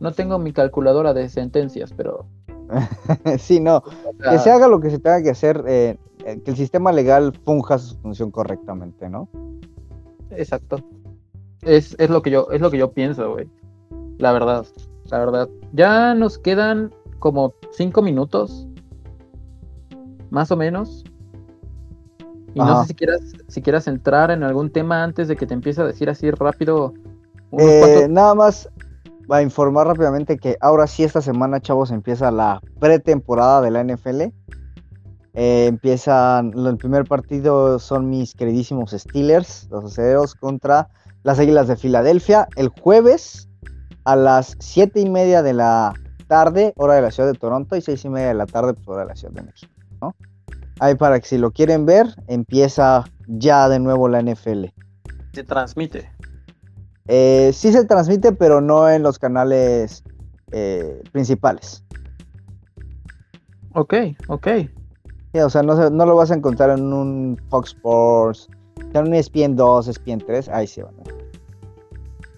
No 0.00 0.12
tengo 0.12 0.38
mi 0.38 0.52
calculadora 0.52 1.12
de 1.14 1.28
sentencias, 1.28 1.92
pero. 1.96 2.26
sí, 3.38 3.60
no, 3.60 3.78
o 3.78 4.22
sea, 4.22 4.32
que 4.32 4.38
se 4.38 4.50
haga 4.50 4.66
lo 4.68 4.80
que 4.80 4.90
se 4.90 4.98
tenga 4.98 5.22
que 5.22 5.30
hacer, 5.30 5.62
eh, 5.66 5.98
eh, 6.24 6.40
que 6.44 6.50
el 6.52 6.56
sistema 6.56 6.90
legal 6.92 7.32
funja 7.44 7.78
su 7.78 7.96
función 7.98 8.30
correctamente, 8.30 9.08
¿no? 9.10 9.28
Exacto. 10.30 10.76
Es, 11.62 11.94
es 11.98 12.10
lo 12.10 12.22
que 12.22 12.30
yo, 12.30 12.48
es 12.50 12.60
lo 12.60 12.70
que 12.70 12.78
yo 12.78 12.92
pienso, 12.92 13.32
güey. 13.32 13.48
La 14.18 14.32
verdad. 14.32 14.66
La 15.10 15.18
verdad. 15.18 15.48
Ya 15.72 16.14
nos 16.14 16.38
quedan 16.38 16.92
como 17.18 17.54
cinco 17.72 18.02
minutos. 18.02 18.66
Más 20.30 20.50
o 20.50 20.56
menos. 20.56 21.04
Y 22.54 22.58
no 22.58 22.82
sé 22.82 22.88
si 22.88 22.94
quieras, 22.94 23.20
si 23.48 23.62
quieras 23.62 23.86
entrar 23.88 24.30
en 24.30 24.42
algún 24.42 24.70
tema 24.70 25.02
antes 25.02 25.28
de 25.28 25.36
que 25.36 25.46
te 25.46 25.54
empiece 25.54 25.80
a 25.80 25.84
decir 25.86 26.10
así 26.10 26.30
rápido. 26.30 26.92
Eh, 27.52 27.80
cuantos- 27.80 28.08
nada 28.10 28.34
más 28.34 28.68
va 29.30 29.38
a 29.38 29.42
informar 29.42 29.86
rápidamente 29.86 30.36
que 30.36 30.56
ahora 30.60 30.86
sí 30.86 31.04
esta 31.04 31.22
semana, 31.22 31.60
chavos, 31.60 31.90
empieza 31.90 32.30
la 32.30 32.60
pretemporada 32.78 33.60
de 33.62 33.70
la 33.70 33.80
NFL. 33.84 34.32
Eh, 35.34 35.66
empiezan, 35.66 36.52
el 36.54 36.76
primer 36.76 37.04
partido 37.04 37.78
son 37.78 38.10
mis 38.10 38.34
queridísimos 38.34 38.90
Steelers, 38.90 39.68
los 39.70 39.84
acereros, 39.84 40.34
contra 40.34 40.88
las 41.22 41.38
Águilas 41.38 41.68
de 41.68 41.76
Filadelfia. 41.76 42.48
El 42.56 42.68
jueves 42.68 43.48
a 44.04 44.16
las 44.16 44.56
siete 44.58 45.00
y 45.00 45.08
media 45.08 45.42
de 45.42 45.52
la 45.54 45.94
tarde, 46.26 46.72
hora 46.76 46.94
de 46.94 47.02
la 47.02 47.10
ciudad 47.10 47.30
de 47.32 47.38
Toronto, 47.38 47.76
y 47.76 47.80
seis 47.82 48.04
y 48.04 48.08
media 48.08 48.28
de 48.28 48.34
la 48.34 48.46
tarde, 48.46 48.74
pues, 48.74 48.88
hora 48.88 49.02
de 49.02 49.08
la 49.08 49.16
ciudad 49.16 49.34
de 49.34 49.42
México, 49.42 49.72
¿no? 50.00 50.14
Ahí 50.80 50.94
para 50.94 51.20
que 51.20 51.26
si 51.28 51.38
lo 51.38 51.50
quieren 51.52 51.86
ver, 51.86 52.06
empieza 52.26 53.04
ya 53.28 53.68
de 53.68 53.78
nuevo 53.78 54.08
la 54.08 54.20
NFL. 54.22 54.66
Se 55.32 55.44
transmite. 55.44 56.10
Eh, 57.08 57.50
sí 57.52 57.72
se 57.72 57.84
transmite, 57.84 58.32
pero 58.32 58.60
no 58.60 58.88
en 58.88 59.02
los 59.02 59.18
canales 59.18 60.02
eh, 60.50 61.02
principales. 61.12 61.84
Ok, 63.74 63.94
ok. 64.28 64.46
Sí, 65.32 65.40
o 65.40 65.48
sea, 65.50 65.62
no, 65.62 65.76
se- 65.76 65.90
no 65.90 66.04
lo 66.06 66.14
vas 66.16 66.30
a 66.30 66.34
encontrar 66.34 66.70
en 66.70 66.92
un 66.92 67.40
Fox 67.48 67.70
Sports, 67.70 68.48
en 69.00 69.08
un 69.08 69.14
E 69.14 69.18
ESPN 69.18 69.56
2, 69.56 69.88
ESPN 69.88 70.18
3, 70.18 70.48
ahí 70.48 70.66
sí 70.66 70.82
van. 70.82 70.94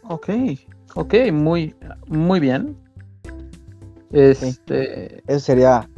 Ok, 0.08 0.28
ok, 0.94 1.14
muy, 1.32 1.74
muy 2.06 2.40
bien. 2.40 2.76
Este, 4.12 5.22
Eso 5.26 5.40
sería, 5.40 5.88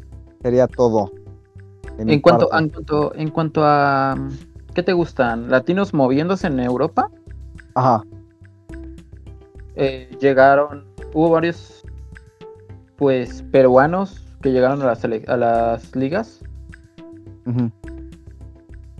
sería 0.42 0.66
todo. 0.66 1.10
en 1.98 2.20
cuanto, 2.20 2.48
en 2.52 2.68
cuanto, 2.70 3.14
en 3.14 3.30
cuanto 3.30 3.60
a 3.64 4.16
¿qué 4.74 4.82
te 4.82 4.92
gustan? 4.92 5.50
¿Latinos 5.50 5.92
moviéndose 5.94 6.46
en 6.46 6.60
Europa? 6.60 7.10
Ajá, 7.74 8.02
Eh, 9.74 10.08
llegaron, 10.20 10.86
hubo 11.12 11.30
varios, 11.30 11.82
pues, 12.96 13.42
peruanos 13.50 14.22
que 14.40 14.52
llegaron 14.52 14.80
a 14.80 14.86
las, 14.86 15.04
a 15.04 15.36
las 15.36 15.94
ligas 15.94 16.42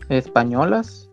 españolas. 0.08 1.05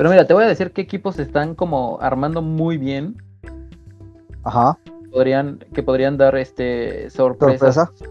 Pero 0.00 0.08
mira, 0.08 0.26
te 0.26 0.32
voy 0.32 0.44
a 0.44 0.46
decir 0.46 0.70
qué 0.70 0.80
equipos 0.80 1.18
están 1.18 1.54
como 1.54 1.98
armando 2.00 2.40
muy 2.40 2.78
bien. 2.78 3.16
ajá, 4.44 4.78
Podrían, 5.12 5.58
que 5.74 5.82
podrían 5.82 6.16
dar 6.16 6.36
este 6.36 7.10
sorpresas. 7.10 7.74
sorpresa. 7.74 8.06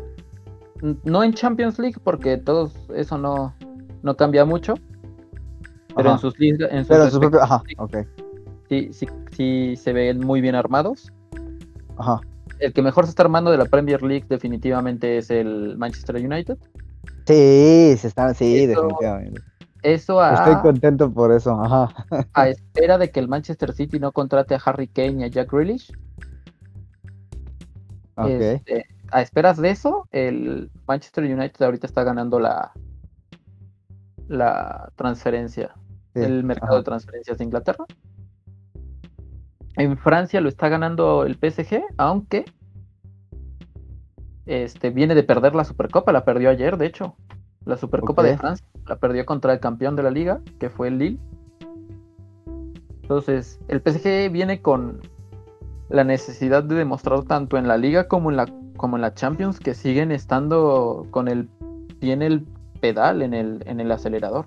No 1.03 1.23
en 1.23 1.33
Champions 1.33 1.79
League, 1.79 1.95
porque 2.03 2.37
todo 2.37 2.71
eso 2.95 3.17
no, 3.17 3.55
no 4.03 4.15
cambia 4.15 4.45
mucho. 4.45 4.75
Pero 5.95 6.09
Ajá. 6.09 6.11
en 6.11 6.19
sus 6.19 6.37
ligas, 6.37 6.69
en 6.71 6.81
sus 6.81 6.87
Pero 6.89 7.03
en 7.05 7.09
sus 7.09 7.19
respectivos- 7.21 7.31
propios, 7.31 7.41
ajá, 7.43 7.63
ok, 7.79 7.97
sí, 8.69 8.89
sí, 8.93 9.07
sí 9.31 9.75
se 9.75 9.91
ven 9.91 10.19
muy 10.19 10.41
bien 10.41 10.53
armados. 10.53 11.11
ajá. 11.97 12.21
El 12.59 12.71
que 12.71 12.83
mejor 12.83 13.05
se 13.05 13.09
está 13.09 13.23
armando 13.23 13.49
de 13.49 13.57
la 13.57 13.65
Premier 13.65 14.03
League 14.03 14.25
definitivamente 14.29 15.17
es 15.17 15.31
el 15.31 15.75
Manchester 15.75 16.17
United. 16.17 16.59
Sí, 17.25 17.95
se 17.97 18.07
están, 18.07 18.35
sí, 18.35 18.65
Eso- 18.65 18.81
definitivamente. 18.83 19.41
Eso 19.81 20.21
a, 20.21 20.33
Estoy 20.33 20.61
contento 20.61 21.11
por 21.11 21.31
eso, 21.31 21.59
ajá. 21.61 21.89
a 22.33 22.47
espera 22.49 22.97
de 22.97 23.11
que 23.11 23.19
el 23.19 23.27
Manchester 23.27 23.73
City 23.73 23.99
no 23.99 24.11
contrate 24.11 24.55
a 24.55 24.61
Harry 24.65 24.87
Kane 24.87 25.21
y 25.21 25.23
a 25.23 25.27
Jack 25.27 25.51
Grealish. 25.51 25.91
Este, 28.27 28.85
a 29.11 29.21
esperas 29.21 29.57
de 29.57 29.69
eso, 29.69 30.07
el 30.11 30.69
Manchester 30.85 31.23
United 31.23 31.63
ahorita 31.63 31.87
está 31.87 32.03
ganando 32.03 32.39
la, 32.39 32.73
la 34.27 34.91
transferencia, 34.95 35.73
sí, 36.13 36.19
el 36.21 36.43
mercado 36.43 36.73
ajá. 36.73 36.79
de 36.79 36.83
transferencias 36.83 37.37
de 37.37 37.43
Inglaterra. 37.45 37.85
En 39.77 39.97
Francia 39.97 40.41
lo 40.41 40.49
está 40.49 40.67
ganando 40.67 41.23
el 41.23 41.35
PSG, 41.35 41.81
aunque 41.97 42.43
este, 44.45 44.89
viene 44.89 45.15
de 45.15 45.23
perder 45.23 45.55
la 45.55 45.63
Supercopa, 45.63 46.11
la 46.11 46.25
perdió 46.25 46.49
ayer, 46.49 46.75
de 46.77 46.87
hecho. 46.87 47.15
La 47.65 47.77
Supercopa 47.77 48.23
de. 48.23 48.37
Francia 48.37 48.65
la 48.87 48.97
perdió 48.97 49.25
contra 49.25 49.53
el 49.53 49.59
campeón 49.59 49.95
de 49.95 50.03
la 50.03 50.11
liga, 50.11 50.41
que 50.59 50.69
fue 50.69 50.87
el 50.87 50.97
Lille. 50.97 51.19
Entonces, 53.01 53.59
el 53.67 53.81
PSG 53.81 54.31
viene 54.31 54.61
con 54.61 55.01
la 55.89 56.03
necesidad 56.03 56.63
de 56.63 56.75
demostrar 56.75 57.23
tanto 57.23 57.57
en 57.57 57.67
la 57.67 57.77
liga 57.77 58.07
como 58.07 58.29
en 58.29 58.37
la, 58.37 58.45
como 58.77 58.97
en 58.97 59.01
la 59.01 59.13
Champions 59.13 59.59
que 59.59 59.73
siguen 59.73 60.11
estando 60.11 61.07
con 61.11 61.27
el 61.27 61.49
en 62.01 62.21
el 62.21 62.45
pedal, 62.79 63.21
en 63.21 63.33
el, 63.33 63.63
en 63.65 63.79
el 63.79 63.91
acelerador. 63.91 64.45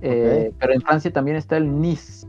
Eh, 0.00 0.52
pero 0.60 0.72
en 0.72 0.80
Francia 0.80 1.12
también 1.12 1.36
está 1.36 1.56
el 1.56 1.80
Nice, 1.80 2.26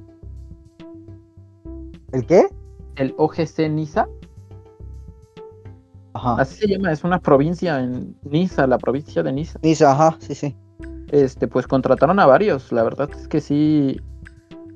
¿El 2.12 2.26
qué? 2.26 2.48
el 2.96 3.14
OGC 3.18 3.70
Niza, 3.70 4.08
Ajá. 6.20 6.42
así 6.42 6.56
se 6.56 6.68
llama, 6.68 6.92
es 6.92 7.04
una 7.04 7.20
provincia 7.20 7.80
en 7.80 8.16
Niza, 8.24 8.68
la 8.68 8.78
provincia 8.78 9.24
de 9.24 9.32
Niza. 9.32 9.60
Niza, 9.64 9.92
ajá, 9.92 10.18
sí, 10.20 10.36
sí. 10.36 10.56
Este, 11.12 11.48
pues 11.48 11.66
contrataron 11.66 12.20
a 12.20 12.26
varios, 12.26 12.72
la 12.72 12.84
verdad 12.84 13.10
es 13.16 13.28
que 13.28 13.42
sí. 13.42 14.00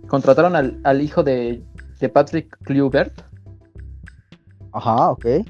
Contrataron 0.08 0.56
al, 0.56 0.80
al 0.84 1.02
hijo 1.02 1.24
de, 1.24 1.64
de 2.00 2.10
Patrick 2.10 2.58
Kluivert, 2.64 3.22
Ajá, 4.72 5.10
ok. 5.12 5.26
eh, 5.26 5.44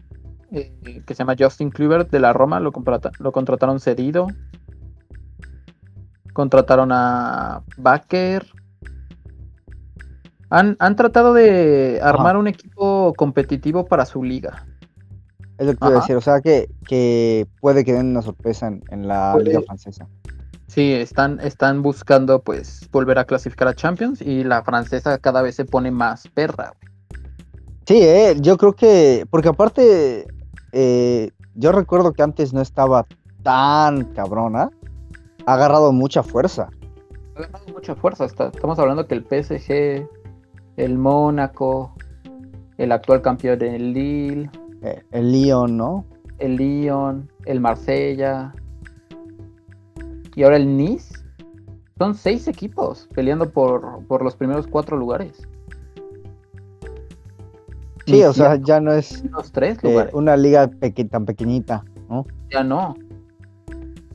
que 1.06 1.14
se 1.14 1.20
llama 1.20 1.36
Justin 1.38 1.70
Kluivert 1.70 2.12
de 2.12 2.20
la 2.20 2.34
Roma, 2.34 2.60
lo, 2.60 2.72
contrata- 2.72 3.12
lo 3.20 3.32
contrataron 3.32 3.80
cedido. 3.80 4.28
Contrataron 6.34 6.92
a 6.92 7.62
Baker. 7.78 8.46
Han, 10.50 10.76
han 10.80 10.96
tratado 10.96 11.34
de 11.34 12.00
armar 12.02 12.38
un 12.38 12.48
equipo 12.48 13.14
competitivo 13.16 13.86
para 13.86 14.06
su 14.06 14.24
liga. 14.24 14.66
Es 15.64 15.68
lo 15.68 15.74
que 15.74 15.78
te 15.80 15.86
iba 15.86 15.96
a 15.96 15.98
Ajá. 16.00 16.02
decir, 16.02 16.16
o 16.18 16.22
sea 16.22 16.42
que, 16.42 16.68
que 16.86 17.48
puede 17.62 17.86
que 17.86 17.94
den 17.94 18.08
una 18.08 18.22
sorpresa 18.22 18.68
en, 18.68 18.84
en 18.90 19.08
la 19.08 19.38
liga 19.40 19.62
francesa. 19.62 20.10
Sí, 20.68 20.92
están, 20.92 21.40
están 21.40 21.82
buscando 21.82 22.42
pues 22.42 22.90
volver 22.92 23.18
a 23.18 23.24
clasificar 23.24 23.70
a 23.70 23.74
Champions 23.74 24.22
y 24.22 24.44
la 24.44 24.62
francesa 24.64 25.18
cada 25.20 25.42
vez 25.42 25.56
se 25.56 25.64
pone 25.64 25.90
más 25.90 26.28
perra. 26.28 26.74
Sí, 27.86 28.00
eh, 28.02 28.36
yo 28.42 28.58
creo 28.58 28.74
que, 28.74 29.26
porque 29.30 29.48
aparte, 29.48 30.28
eh, 30.74 31.32
yo 31.56 31.72
recuerdo 31.72 32.12
que 32.12 32.24
antes 32.24 32.54
no 32.54 32.60
estaba 32.60 33.06
tan 33.42 34.04
cabrona, 34.14 34.70
ha 35.46 35.54
agarrado 35.54 35.94
mucha 35.94 36.24
fuerza. 36.24 36.70
Ha 37.38 37.42
ganado 37.44 37.66
mucha 37.72 37.96
fuerza. 37.96 38.26
está- 38.26 38.48
estamos 38.54 38.78
hablando 38.80 39.08
que 39.08 39.16
el 39.16 39.24
PSG, 39.24 40.10
el 40.76 40.98
Mónaco, 40.98 41.94
el 42.78 42.92
actual 42.92 43.22
campeón 43.22 43.60
del 43.60 43.94
Lille, 43.94 44.50
el 45.12 45.32
Lyon, 45.32 45.78
¿no? 45.78 46.06
el 46.40 46.56
Lyon, 46.58 47.32
el 47.46 47.60
Marsella 47.62 48.54
y 50.36 50.44
ahora 50.44 50.58
el 50.58 50.76
Nice. 50.76 51.14
Son 51.98 52.16
seis 52.16 52.48
equipos 52.48 53.08
peleando 53.14 53.50
por, 53.52 54.06
por 54.08 54.24
los 54.24 54.36
primeros 54.36 54.68
cuatro 54.68 54.98
lugares. 54.98 55.48
Sí, 58.06 58.22
o 58.24 58.34
sea, 58.34 58.56
ya 58.58 58.82
no 58.82 58.92
es 58.92 59.24
los 59.32 59.52
tres 59.52 59.78
eh, 59.84 59.88
lugares. 59.90 60.14
una 60.14 60.36
liga 60.36 60.68
peque- 60.68 61.06
tan 61.06 61.26
pequeñita, 61.26 61.86
¿no? 62.10 62.26
Ya 62.52 62.64
no. 62.64 62.96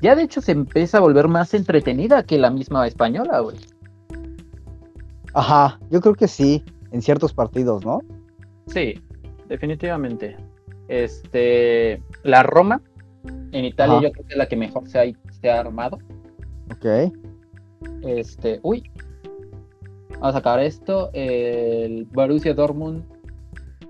Ya 0.03 0.15
de 0.15 0.23
hecho 0.25 0.43
se 0.43 0.53
empieza 0.53 0.99
a 0.99 1.01
volver 1.01 1.29
más 1.29 1.55
entretenida 1.55 2.23
que 2.25 2.37
la 2.37 2.51
misma 2.51 2.87
española, 2.87 3.41
güey. 3.41 3.57
Ajá, 5.33 5.79
yo 5.91 6.01
creo 6.01 6.15
que 6.15 6.29
sí, 6.29 6.63
en 6.91 7.01
ciertos 7.01 7.33
partidos, 7.33 7.87
¿no? 7.87 8.01
Sí, 8.67 9.01
definitivamente. 9.49 10.37
Este, 10.89 12.03
la 12.23 12.43
Roma 12.43 12.81
en 13.53 13.65
Italia 13.65 13.95
Ajá. 13.99 14.03
yo 14.07 14.13
creo 14.13 14.27
que 14.27 14.33
es 14.33 14.39
la 14.39 14.49
que 14.49 14.57
mejor 14.57 14.89
se 14.89 14.99
ha, 14.99 15.05
se 15.41 15.51
ha 15.51 15.61
armado. 15.61 15.99
Ok, 16.73 17.13
Este, 18.03 18.61
uy. 18.63 18.83
Vamos 20.13 20.31
a 20.31 20.33
sacar 20.33 20.61
esto. 20.61 21.11
El 21.13 22.05
Borussia 22.07 22.53
Dortmund 22.55 23.05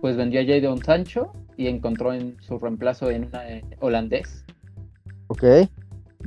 pues 0.00 0.16
vendió 0.16 0.40
a 0.40 0.44
Jadon 0.44 0.82
Sancho 0.84 1.32
y 1.56 1.66
encontró 1.66 2.12
en 2.12 2.36
su 2.40 2.58
reemplazo 2.58 3.10
en 3.10 3.24
una 3.26 3.48
eh, 3.50 3.64
holandés. 3.80 4.44
ok. 5.28 5.42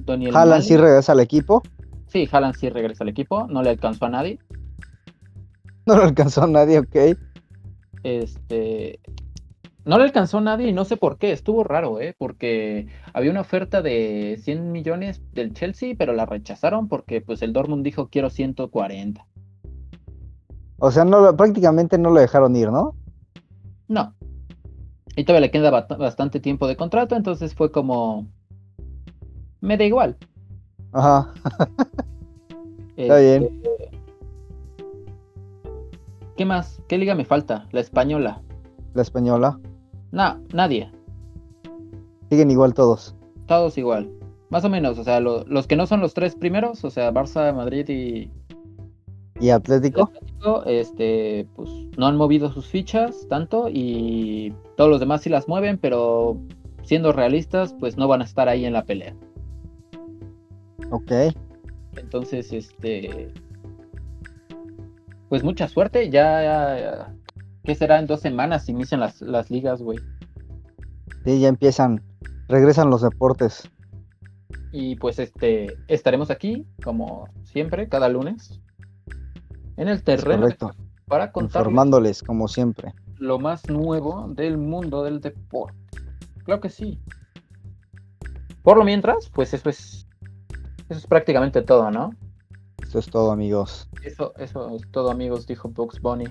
Daniel 0.06 0.36
Haaland 0.36 0.64
sí 0.64 0.78
regresa 0.78 1.12
al 1.12 1.20
equipo, 1.20 1.62
Sí, 2.08 2.28
Haaland 2.32 2.56
sí 2.56 2.70
regresa 2.70 3.04
al 3.04 3.10
equipo, 3.10 3.46
no 3.48 3.62
le 3.62 3.70
alcanzó 3.70 4.06
a 4.06 4.10
nadie. 4.10 4.40
no 5.86 5.96
lo 5.96 6.04
alcanzó 6.04 6.44
a 6.44 6.48
nadie, 6.48 6.80
ok. 6.80 7.18
Este, 8.04 9.00
no 9.84 9.98
le 9.98 10.04
alcanzó 10.04 10.42
nadie 10.42 10.68
y 10.68 10.74
no 10.74 10.86
sé 10.86 10.98
por 10.98 11.18
qué, 11.18 11.32
estuvo 11.32 11.64
raro, 11.64 12.00
¿eh? 12.00 12.16
Porque 12.18 12.88
había 13.14 13.32
una 13.32 13.42
oferta 13.42 13.82
de 13.82 14.40
100 14.42 14.72
millones 14.72 15.22
del 15.34 15.54
Chelsea, 15.54 15.96
pero 15.98 16.14
la 16.14 16.26
rechazaron 16.26 16.88
porque 16.88 17.22
pues 17.22 17.42
el 17.42 17.54
Dortmund 17.54 17.84
dijo 17.84 18.10
quiero 18.10 18.30
140. 18.30 19.26
O 20.78 20.92
sea, 20.92 21.06
no 21.06 21.36
prácticamente 21.36 21.98
no 21.98 22.10
lo 22.12 22.20
dejaron 22.20 22.56
ir, 22.56 22.72
¿no? 22.72 22.96
No. 23.88 24.16
Y 25.16 25.24
todavía 25.24 25.48
le 25.48 25.52
queda 25.52 25.72
bastante 25.72 26.40
tiempo 26.40 26.68
de 26.68 26.78
contrato, 26.78 27.16
entonces 27.16 27.54
fue 27.54 27.72
como... 27.72 28.28
Me 29.60 29.78
da 29.78 29.84
igual. 29.84 30.18
Ajá, 30.92 31.34
Está 32.98 33.18
bien. 33.18 33.44
Este, 33.44 33.92
¿Qué 36.36 36.46
más? 36.46 36.82
¿Qué 36.88 36.98
liga 36.98 37.16
me 37.16 37.26
falta? 37.26 37.68
La 37.72 37.82
española. 37.82 38.42
la 38.94 39.02
española. 39.02 39.60
No, 40.12 40.40
nadie. 40.54 40.90
Siguen 42.30 42.52
igual 42.52 42.74
todos. 42.74 43.16
Todos 43.48 43.78
igual. 43.78 44.10
Más 44.50 44.66
o 44.66 44.70
menos, 44.70 44.98
o 45.00 45.04
sea, 45.04 45.20
lo- 45.20 45.46
los 45.46 45.68
que 45.68 45.76
no 45.76 45.88
son 45.88 46.02
los 46.02 46.14
tres 46.14 46.36
primeros, 46.36 46.84
o 46.84 46.90
sea, 46.90 47.12
Barça, 47.14 47.54
Madrid 47.56 47.88
y, 47.90 48.30
¿Y 49.40 49.50
Atlético? 49.50 50.04
Atlético, 50.04 50.64
este, 50.66 51.48
pues 51.56 51.70
no 51.98 52.06
han 52.08 52.16
movido 52.18 52.52
sus 52.52 52.68
fichas 52.68 53.26
tanto 53.28 53.70
y 53.70 54.54
todos 54.78 54.90
los 54.90 55.00
demás 55.00 55.22
sí 55.22 55.30
las 55.30 55.48
mueven, 55.48 55.78
pero 55.80 56.38
siendo 56.84 57.12
realistas, 57.12 57.74
pues 57.80 57.98
no 57.98 58.08
van 58.08 58.22
a 58.22 58.26
estar 58.26 58.50
ahí 58.50 58.66
en 58.66 58.74
la 58.74 58.84
pelea. 58.86 59.16
Ok. 60.92 61.12
Entonces, 61.98 62.52
este, 62.54 63.34
pues 65.30 65.44
mucha 65.44 65.68
suerte. 65.68 66.10
Ya, 66.10 66.44
ya 66.44 67.16
¿qué 67.64 67.76
será? 67.76 68.00
En 68.00 68.08
dos 68.08 68.22
semanas 68.22 68.68
inician 68.70 69.00
las, 69.00 69.22
las 69.22 69.50
ligas, 69.50 69.82
güey. 69.82 70.00
Sí, 71.26 71.40
ya 71.40 71.48
empiezan, 71.48 72.02
regresan 72.48 72.90
los 72.90 73.02
deportes. 73.02 73.70
Y 74.72 74.96
pues 74.96 75.20
este, 75.20 75.76
estaremos 75.88 76.32
aquí, 76.32 76.66
como 76.84 77.26
siempre, 77.44 77.90
cada 77.90 78.08
lunes, 78.10 78.62
en 79.78 79.88
el 79.88 80.02
terreno 80.04 80.44
Correcto. 80.44 80.72
para 81.08 81.32
contar 81.32 81.62
Informándoles, 81.62 82.24
como 82.24 82.48
siempre. 82.48 82.94
lo 83.18 83.38
más 83.38 83.70
nuevo 83.70 84.28
del 84.30 84.58
mundo 84.58 85.04
del 85.04 85.20
deporte. 85.20 85.76
Claro 86.46 86.62
que 86.62 86.70
sí. 86.70 87.00
Por 88.64 88.78
lo 88.78 88.84
mientras, 88.84 89.30
pues 89.34 89.54
eso 89.54 89.70
es, 89.70 90.08
eso 90.90 91.00
es 91.00 91.08
prácticamente 91.08 91.62
todo, 91.62 91.92
¿no? 91.92 92.12
Esto 92.82 93.00
es 93.00 93.08
todo, 93.08 93.32
amigos. 93.32 93.90
Eso, 94.04 94.34
eso 94.38 94.70
es 94.76 94.90
todo, 94.92 95.12
amigos, 95.12 95.46
dijo 95.48 95.70
Bugs 95.70 96.00
Bunny. 96.02 96.26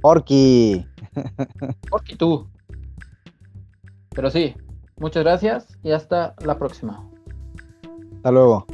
Porky. 0.00 0.86
Porque 1.90 2.16
tú. 2.18 2.48
Pero 4.10 4.30
sí, 4.30 4.54
muchas 4.98 5.22
gracias 5.22 5.78
y 5.82 5.92
hasta 5.92 6.34
la 6.44 6.58
próxima. 6.58 7.08
Hasta 8.16 8.30
luego. 8.30 8.66